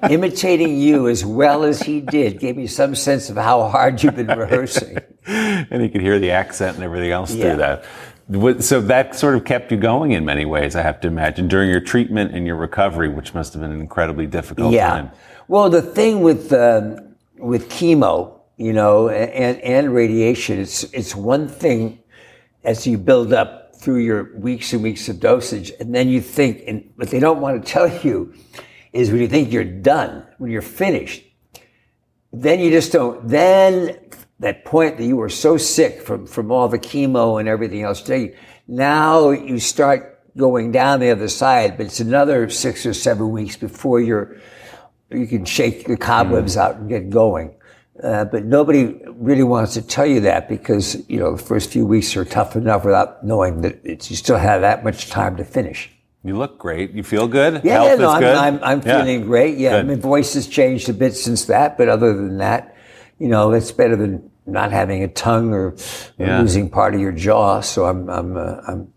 imitating 0.10 0.80
you 0.80 1.10
as 1.10 1.26
well 1.26 1.66
as 1.66 1.82
he 1.82 2.00
did. 2.00 2.40
Gave 2.40 2.56
me 2.56 2.66
some 2.66 2.96
sense 2.96 3.30
of 3.30 3.36
how 3.36 3.68
hard 3.68 4.02
you've 4.02 4.16
been 4.16 4.28
rehearsing. 4.28 5.00
and 5.26 5.84
you 5.84 5.90
could 5.90 6.00
hear 6.00 6.18
the 6.18 6.32
accent 6.32 6.76
and 6.76 6.84
everything 6.84 7.12
else 7.12 7.34
Yeah. 7.34 7.44
through 7.44 7.58
that. 7.58 8.64
So 8.64 8.80
that 8.80 9.16
sort 9.16 9.36
of 9.36 9.44
kept 9.44 9.72
you 9.72 9.78
going 9.78 10.12
in 10.14 10.24
many 10.24 10.46
ways, 10.46 10.78
I 10.78 10.82
have 10.82 11.02
to 11.02 11.10
imagine, 11.10 11.50
during 11.50 11.70
your 11.70 11.82
treatment 11.82 12.34
and 12.34 12.48
your 12.48 12.56
recovery, 12.56 13.10
which 13.10 13.34
must 13.34 13.52
have 13.52 13.62
been 13.62 13.72
an 13.72 13.82
incredibly 13.82 14.28
difficult 14.28 14.72
yeah. 14.72 14.88
time. 14.88 15.12
Well, 15.50 15.70
the 15.70 15.82
thing 15.82 16.22
with 16.22 16.54
um, 16.54 17.16
with 17.40 17.70
chemo, 17.70 18.40
you 18.56 18.72
know, 18.72 19.10
and 19.10 19.60
and 19.62 19.96
radiation, 19.96 20.60
it's 20.60 20.84
it's 20.94 21.16
one 21.16 21.48
thing 21.48 22.00
as 22.64 22.86
you 22.86 23.00
build 23.00 23.34
up 23.34 23.59
through 23.80 24.00
your 24.00 24.38
weeks 24.38 24.74
and 24.74 24.84
weeks 24.84 25.08
of 25.08 25.20
dosage, 25.20 25.72
and 25.80 25.96
then 25.96 26.10
you 26.10 26.22
think, 26.22 26.64
and 26.68 26.92
what 26.96 27.10
they 27.10 27.20
don't 27.20 27.40
want 27.40 27.64
to 27.64 27.72
tell 27.72 27.88
you 28.04 28.34
is 28.92 29.10
when 29.12 29.22
you 29.22 29.28
think 29.28 29.52
you're 29.52 29.64
done, 29.64 30.26
when 30.38 30.52
you're 30.52 30.62
finished, 30.62 31.24
then 32.34 32.60
you 32.60 32.70
just 32.70 32.92
don't. 32.92 33.28
Then 33.28 33.98
that 34.40 34.66
point 34.66 34.98
that 34.98 35.06
you 35.06 35.16
were 35.16 35.30
so 35.30 35.58
sick 35.58 36.02
from 36.02 36.28
from 36.28 36.52
all 36.52 36.68
the 36.68 36.80
chemo 36.80 37.40
and 37.40 37.48
everything 37.48 37.84
else, 37.84 38.08
now 38.68 39.32
you 39.32 39.60
start 39.60 40.20
going 40.38 40.72
down 40.72 41.00
the 41.00 41.10
other 41.10 41.28
side, 41.28 41.78
but 41.78 41.86
it's 41.86 42.00
another 42.00 42.50
six 42.50 42.86
or 42.86 42.94
seven 42.94 43.32
weeks 43.32 43.56
before 43.56 44.02
you're 44.02 44.38
you 45.12 45.26
can 45.26 45.46
shake 45.46 45.86
the 45.86 45.98
cobwebs 45.98 46.56
mm-hmm. 46.56 46.62
out 46.62 46.80
and 46.80 46.90
get 46.90 47.10
going. 47.10 47.56
Uh, 48.04 48.24
but 48.26 48.46
nobody 48.46 48.98
really 49.16 49.44
wants 49.44 49.74
to 49.74 49.82
tell 49.82 50.06
you 50.06 50.22
that 50.22 50.48
because 50.48 50.96
you 51.10 51.20
know 51.20 51.36
the 51.36 51.44
first 51.44 51.70
few 51.70 51.86
weeks 51.86 52.16
are 52.16 52.24
tough 52.24 52.56
enough 52.56 52.86
without 52.86 53.26
knowing 53.26 53.62
that 53.62 53.80
it's, 53.84 54.10
you 54.10 54.16
still 54.16 54.38
have 54.38 54.62
that 54.62 54.84
much 54.84 55.10
time 55.10 55.36
to 55.36 55.44
finish. 55.44 55.90
You 56.24 56.38
look 56.38 56.58
great. 56.58 56.92
You 56.92 57.04
feel 57.04 57.28
good. 57.28 57.62
Yeah, 57.64 57.74
Health 57.74 57.90
yeah, 57.90 57.96
no, 57.96 58.10
is 58.16 58.24
I'm. 58.38 58.56
I'm, 58.56 58.64
I'm 58.64 58.82
Yeah. 58.86 58.98
feeling 59.00 59.26
great. 59.26 59.58
Yeah, 59.58 59.72
Good. 59.82 59.88
my 59.88 59.96
voice 59.96 60.34
has 60.34 60.48
changed 60.48 60.90
a 60.90 60.94
bit 60.94 61.14
since 61.16 61.46
that, 61.46 61.78
but 61.78 61.88
other 61.90 62.14
than 62.14 62.38
that, 62.38 62.76
you 63.20 63.28
know, 63.28 63.52
it's 63.52 63.72
better 63.72 63.96
than 63.96 64.30
not 64.46 64.72
having 64.72 65.04
a 65.04 65.08
tongue 65.08 65.54
or, 65.54 65.68
or 65.70 65.76
Yeah. 66.26 66.40
losing 66.42 66.70
part 66.70 66.94
of 66.96 67.00
your 67.02 67.12
jaw. 67.14 67.62
So 67.62 67.86
I'm, 67.86 68.10
I'm, 68.10 68.36
uh, 68.36 68.62
I'm 68.68 68.94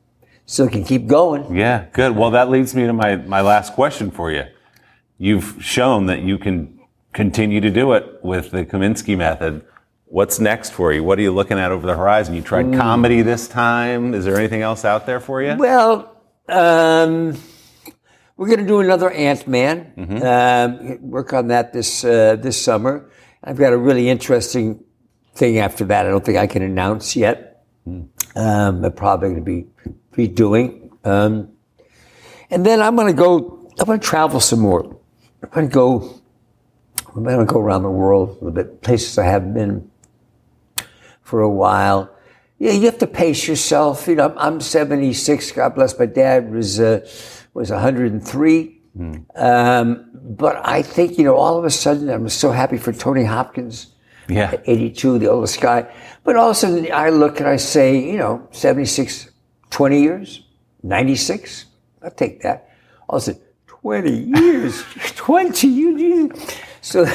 still 0.46 0.68
can 0.68 0.82
keep 0.84 1.06
going. 1.06 1.54
Yeah, 1.54 1.86
good. 1.92 2.16
Well, 2.16 2.30
that 2.32 2.50
leads 2.50 2.74
me 2.74 2.86
to 2.86 2.92
my, 2.92 3.16
my 3.16 3.40
last 3.40 3.74
question 3.74 4.10
for 4.10 4.32
you. 4.32 4.44
You've 5.18 5.56
shown 5.60 6.06
that 6.06 6.22
you 6.22 6.38
can 6.38 6.80
continue 7.12 7.60
to 7.60 7.70
do 7.70 7.92
it 7.92 8.20
with 8.22 8.50
the 8.50 8.64
Kominsky 8.64 9.16
method. 9.16 9.64
What's 10.06 10.38
next 10.40 10.70
for 10.70 10.92
you? 10.92 11.02
What 11.02 11.18
are 11.18 11.22
you 11.22 11.32
looking 11.32 11.58
at 11.58 11.72
over 11.72 11.86
the 11.86 11.96
horizon? 11.96 12.34
You 12.34 12.42
tried 12.42 12.74
comedy 12.74 13.22
this 13.22 13.48
time. 13.48 14.12
Is 14.12 14.24
there 14.24 14.36
anything 14.36 14.60
else 14.60 14.84
out 14.84 15.06
there 15.06 15.20
for 15.20 15.42
you? 15.42 15.56
Well, 15.56 16.20
um, 16.48 17.38
we're 18.36 18.48
going 18.48 18.60
to 18.60 18.66
do 18.66 18.80
another 18.80 19.10
Ant 19.10 19.48
Man. 19.48 19.92
Um, 20.22 21.10
work 21.10 21.32
on 21.32 21.48
that 21.48 21.72
this 21.72 22.04
uh, 22.04 22.36
this 22.36 22.62
summer. 22.62 23.10
I've 23.42 23.56
got 23.56 23.72
a 23.72 23.78
really 23.78 24.08
interesting 24.10 24.84
thing 25.34 25.58
after 25.58 25.84
that. 25.86 26.06
I 26.06 26.10
don't 26.10 26.24
think 26.24 26.38
I 26.38 26.46
can 26.46 26.62
announce 26.62 27.16
yet. 27.16 27.64
Um, 27.86 28.84
I'm 28.84 28.92
probably 28.92 29.30
going 29.30 29.40
to 29.40 29.42
be 29.42 29.66
be 30.14 30.28
doing. 30.28 30.90
Um, 31.04 31.52
and 32.50 32.66
then 32.66 32.82
I'm 32.82 32.96
going 32.96 33.08
to 33.08 33.18
go. 33.18 33.70
I'm 33.78 33.86
going 33.86 33.98
to 33.98 34.06
travel 34.06 34.40
some 34.40 34.60
more. 34.60 34.84
I'm 35.42 35.48
going 35.50 35.68
to 35.68 35.74
go. 35.74 36.21
I'm 37.14 37.24
going 37.24 37.38
to 37.38 37.44
go 37.44 37.60
around 37.60 37.82
the 37.82 37.90
world 37.90 38.30
a 38.30 38.32
little 38.32 38.50
bit, 38.50 38.82
places 38.82 39.18
I 39.18 39.24
haven't 39.24 39.54
been 39.54 39.90
for 41.22 41.40
a 41.40 41.50
while. 41.50 42.10
Yeah, 42.58 42.72
you 42.72 42.86
have 42.86 42.98
to 42.98 43.06
pace 43.06 43.48
yourself. 43.48 44.06
You 44.06 44.14
know, 44.14 44.34
I'm 44.36 44.60
76. 44.60 45.52
God 45.52 45.74
bless 45.74 45.98
my 45.98 46.06
dad 46.06 46.52
was 46.52 46.78
uh, 46.80 47.06
was 47.54 47.70
103. 47.70 48.80
Mm. 48.96 49.24
Um, 49.34 50.10
but 50.14 50.60
I 50.64 50.82
think 50.82 51.18
you 51.18 51.24
know, 51.24 51.36
all 51.36 51.58
of 51.58 51.64
a 51.64 51.70
sudden, 51.70 52.08
I'm 52.08 52.28
so 52.28 52.50
happy 52.50 52.78
for 52.78 52.92
Tony 52.92 53.24
Hopkins. 53.24 53.88
Yeah, 54.28 54.54
82, 54.64 55.18
the 55.18 55.28
oldest 55.28 55.60
guy. 55.60 55.92
But 56.22 56.36
also, 56.36 56.84
I 56.86 57.10
look 57.10 57.40
and 57.40 57.48
I 57.48 57.56
say, 57.56 57.98
you 57.98 58.16
know, 58.16 58.46
76, 58.52 59.30
20 59.70 60.00
years, 60.00 60.44
96. 60.84 61.66
I'll 62.02 62.10
take 62.12 62.42
that. 62.42 62.70
Also, 63.08 63.34
20 63.66 64.10
years, 64.10 64.84
20 65.16 65.66
years. 65.66 66.30
So, 66.82 67.06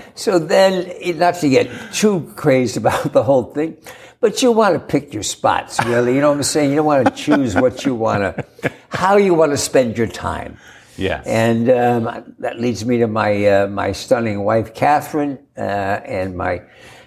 so 0.14 0.38
then, 0.38 1.18
not 1.18 1.34
to 1.36 1.48
get 1.48 1.70
too 1.92 2.32
crazed 2.36 2.76
about 2.78 3.12
the 3.12 3.22
whole 3.22 3.52
thing, 3.52 3.76
but 4.20 4.42
you 4.42 4.50
want 4.52 4.74
to 4.74 4.80
pick 4.80 5.12
your 5.12 5.22
spots, 5.22 5.78
really. 5.84 6.14
You 6.14 6.20
know 6.20 6.30
what 6.30 6.38
I'm 6.38 6.42
saying? 6.42 6.70
You 6.70 6.76
don't 6.76 6.86
want 6.86 7.06
to 7.06 7.22
choose 7.22 7.54
what 7.54 7.84
you 7.84 7.94
want 7.94 8.22
to, 8.22 8.72
how 8.88 9.16
you 9.16 9.34
want 9.34 9.52
to 9.52 9.58
spend 9.58 9.98
your 9.98 10.06
time. 10.06 10.56
Yeah. 10.96 11.22
And 11.24 11.70
um, 11.70 12.34
that 12.40 12.58
leads 12.58 12.84
me 12.84 12.98
to 12.98 13.06
my 13.06 13.46
uh, 13.46 13.66
my 13.68 13.92
stunning 13.92 14.42
wife, 14.42 14.74
Catherine, 14.74 15.38
uh, 15.56 15.60
and 15.60 16.36
my 16.36 16.62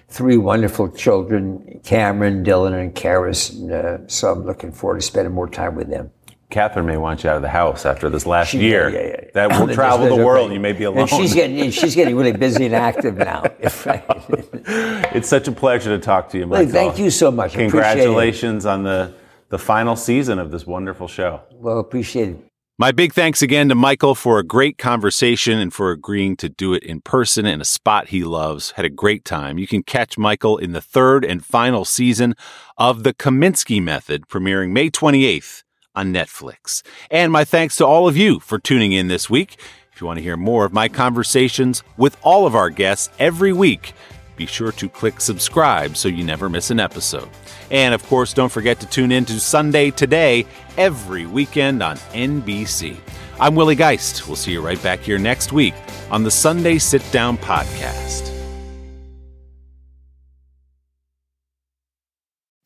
three 0.08 0.38
wonderful 0.38 0.88
children, 0.88 1.80
Cameron, 1.84 2.44
Dylan, 2.44 2.78
and 2.78 2.94
Carys. 2.94 3.50
And, 3.50 3.72
uh, 3.72 3.98
so 4.06 4.32
I'm 4.32 4.46
looking 4.46 4.72
forward 4.72 5.00
to 5.00 5.06
spending 5.06 5.34
more 5.34 5.48
time 5.48 5.74
with 5.74 5.88
them. 5.90 6.10
Catherine 6.52 6.86
may 6.86 6.98
want 6.98 7.24
you 7.24 7.30
out 7.30 7.36
of 7.36 7.42
the 7.42 7.48
house 7.48 7.84
after 7.84 8.08
this 8.08 8.26
last 8.26 8.50
she, 8.50 8.58
year. 8.58 8.90
Yeah, 8.90 9.00
yeah, 9.00 9.06
yeah. 9.06 9.30
That 9.34 9.58
will 9.58 9.74
travel 9.74 10.14
the 10.14 10.24
world. 10.24 10.52
You 10.52 10.60
may 10.60 10.72
be 10.72 10.84
alone. 10.84 11.00
And 11.00 11.10
she's 11.10 11.34
getting 11.34 11.70
she's 11.70 11.94
getting 11.94 12.14
really 12.14 12.32
busy 12.32 12.66
and 12.66 12.74
active 12.74 13.16
now. 13.16 13.42
it's 13.62 15.28
such 15.28 15.48
a 15.48 15.52
pleasure 15.52 15.96
to 15.96 15.98
talk 15.98 16.28
to 16.30 16.38
you, 16.38 16.46
Michael. 16.46 16.70
thank 16.70 16.98
you 16.98 17.10
so 17.10 17.30
much. 17.30 17.54
Congratulations 17.54 18.66
on 18.66 18.84
the 18.84 19.14
the 19.48 19.58
final 19.58 19.96
season 19.96 20.38
of 20.38 20.50
this 20.50 20.66
wonderful 20.66 21.08
show. 21.08 21.40
Well, 21.52 21.78
appreciate 21.78 22.28
it. 22.28 22.38
My 22.78 22.90
big 22.90 23.12
thanks 23.12 23.42
again 23.42 23.68
to 23.68 23.74
Michael 23.74 24.14
for 24.14 24.38
a 24.38 24.44
great 24.44 24.76
conversation 24.78 25.58
and 25.58 25.72
for 25.72 25.90
agreeing 25.90 26.36
to 26.38 26.48
do 26.48 26.74
it 26.74 26.82
in 26.82 27.00
person 27.00 27.46
in 27.46 27.60
a 27.60 27.64
spot 27.64 28.08
he 28.08 28.24
loves. 28.24 28.72
Had 28.72 28.84
a 28.84 28.90
great 28.90 29.24
time. 29.24 29.58
You 29.58 29.66
can 29.66 29.82
catch 29.82 30.18
Michael 30.18 30.56
in 30.58 30.72
the 30.72 30.80
third 30.80 31.24
and 31.24 31.44
final 31.44 31.84
season 31.84 32.34
of 32.76 33.04
The 33.04 33.14
Kominsky 33.14 33.82
Method, 33.82 34.26
premiering 34.26 34.70
May 34.70 34.90
28th 34.90 35.62
on 35.94 36.12
Netflix. 36.12 36.82
And 37.10 37.32
my 37.32 37.44
thanks 37.44 37.76
to 37.76 37.86
all 37.86 38.08
of 38.08 38.16
you 38.16 38.40
for 38.40 38.58
tuning 38.58 38.92
in 38.92 39.08
this 39.08 39.28
week. 39.28 39.56
If 39.92 40.00
you 40.00 40.06
want 40.06 40.18
to 40.18 40.22
hear 40.22 40.36
more 40.36 40.64
of 40.64 40.72
my 40.72 40.88
conversations 40.88 41.82
with 41.96 42.16
all 42.22 42.46
of 42.46 42.54
our 42.54 42.70
guests 42.70 43.10
every 43.18 43.52
week, 43.52 43.92
be 44.36 44.46
sure 44.46 44.72
to 44.72 44.88
click 44.88 45.20
subscribe 45.20 45.96
so 45.96 46.08
you 46.08 46.24
never 46.24 46.48
miss 46.48 46.70
an 46.70 46.80
episode. 46.80 47.28
And 47.70 47.94
of 47.94 48.02
course, 48.06 48.32
don't 48.32 48.50
forget 48.50 48.80
to 48.80 48.86
tune 48.86 49.12
in 49.12 49.24
to 49.26 49.38
Sunday 49.38 49.90
Today 49.90 50.46
every 50.76 51.26
weekend 51.26 51.82
on 51.82 51.96
NBC. 52.12 52.96
I'm 53.38 53.54
Willie 53.54 53.76
Geist. 53.76 54.26
We'll 54.26 54.36
see 54.36 54.52
you 54.52 54.60
right 54.60 54.82
back 54.82 55.00
here 55.00 55.18
next 55.18 55.52
week 55.52 55.74
on 56.10 56.22
the 56.22 56.30
Sunday 56.30 56.78
Sit 56.78 57.02
Down 57.12 57.36
Podcast. 57.36 58.31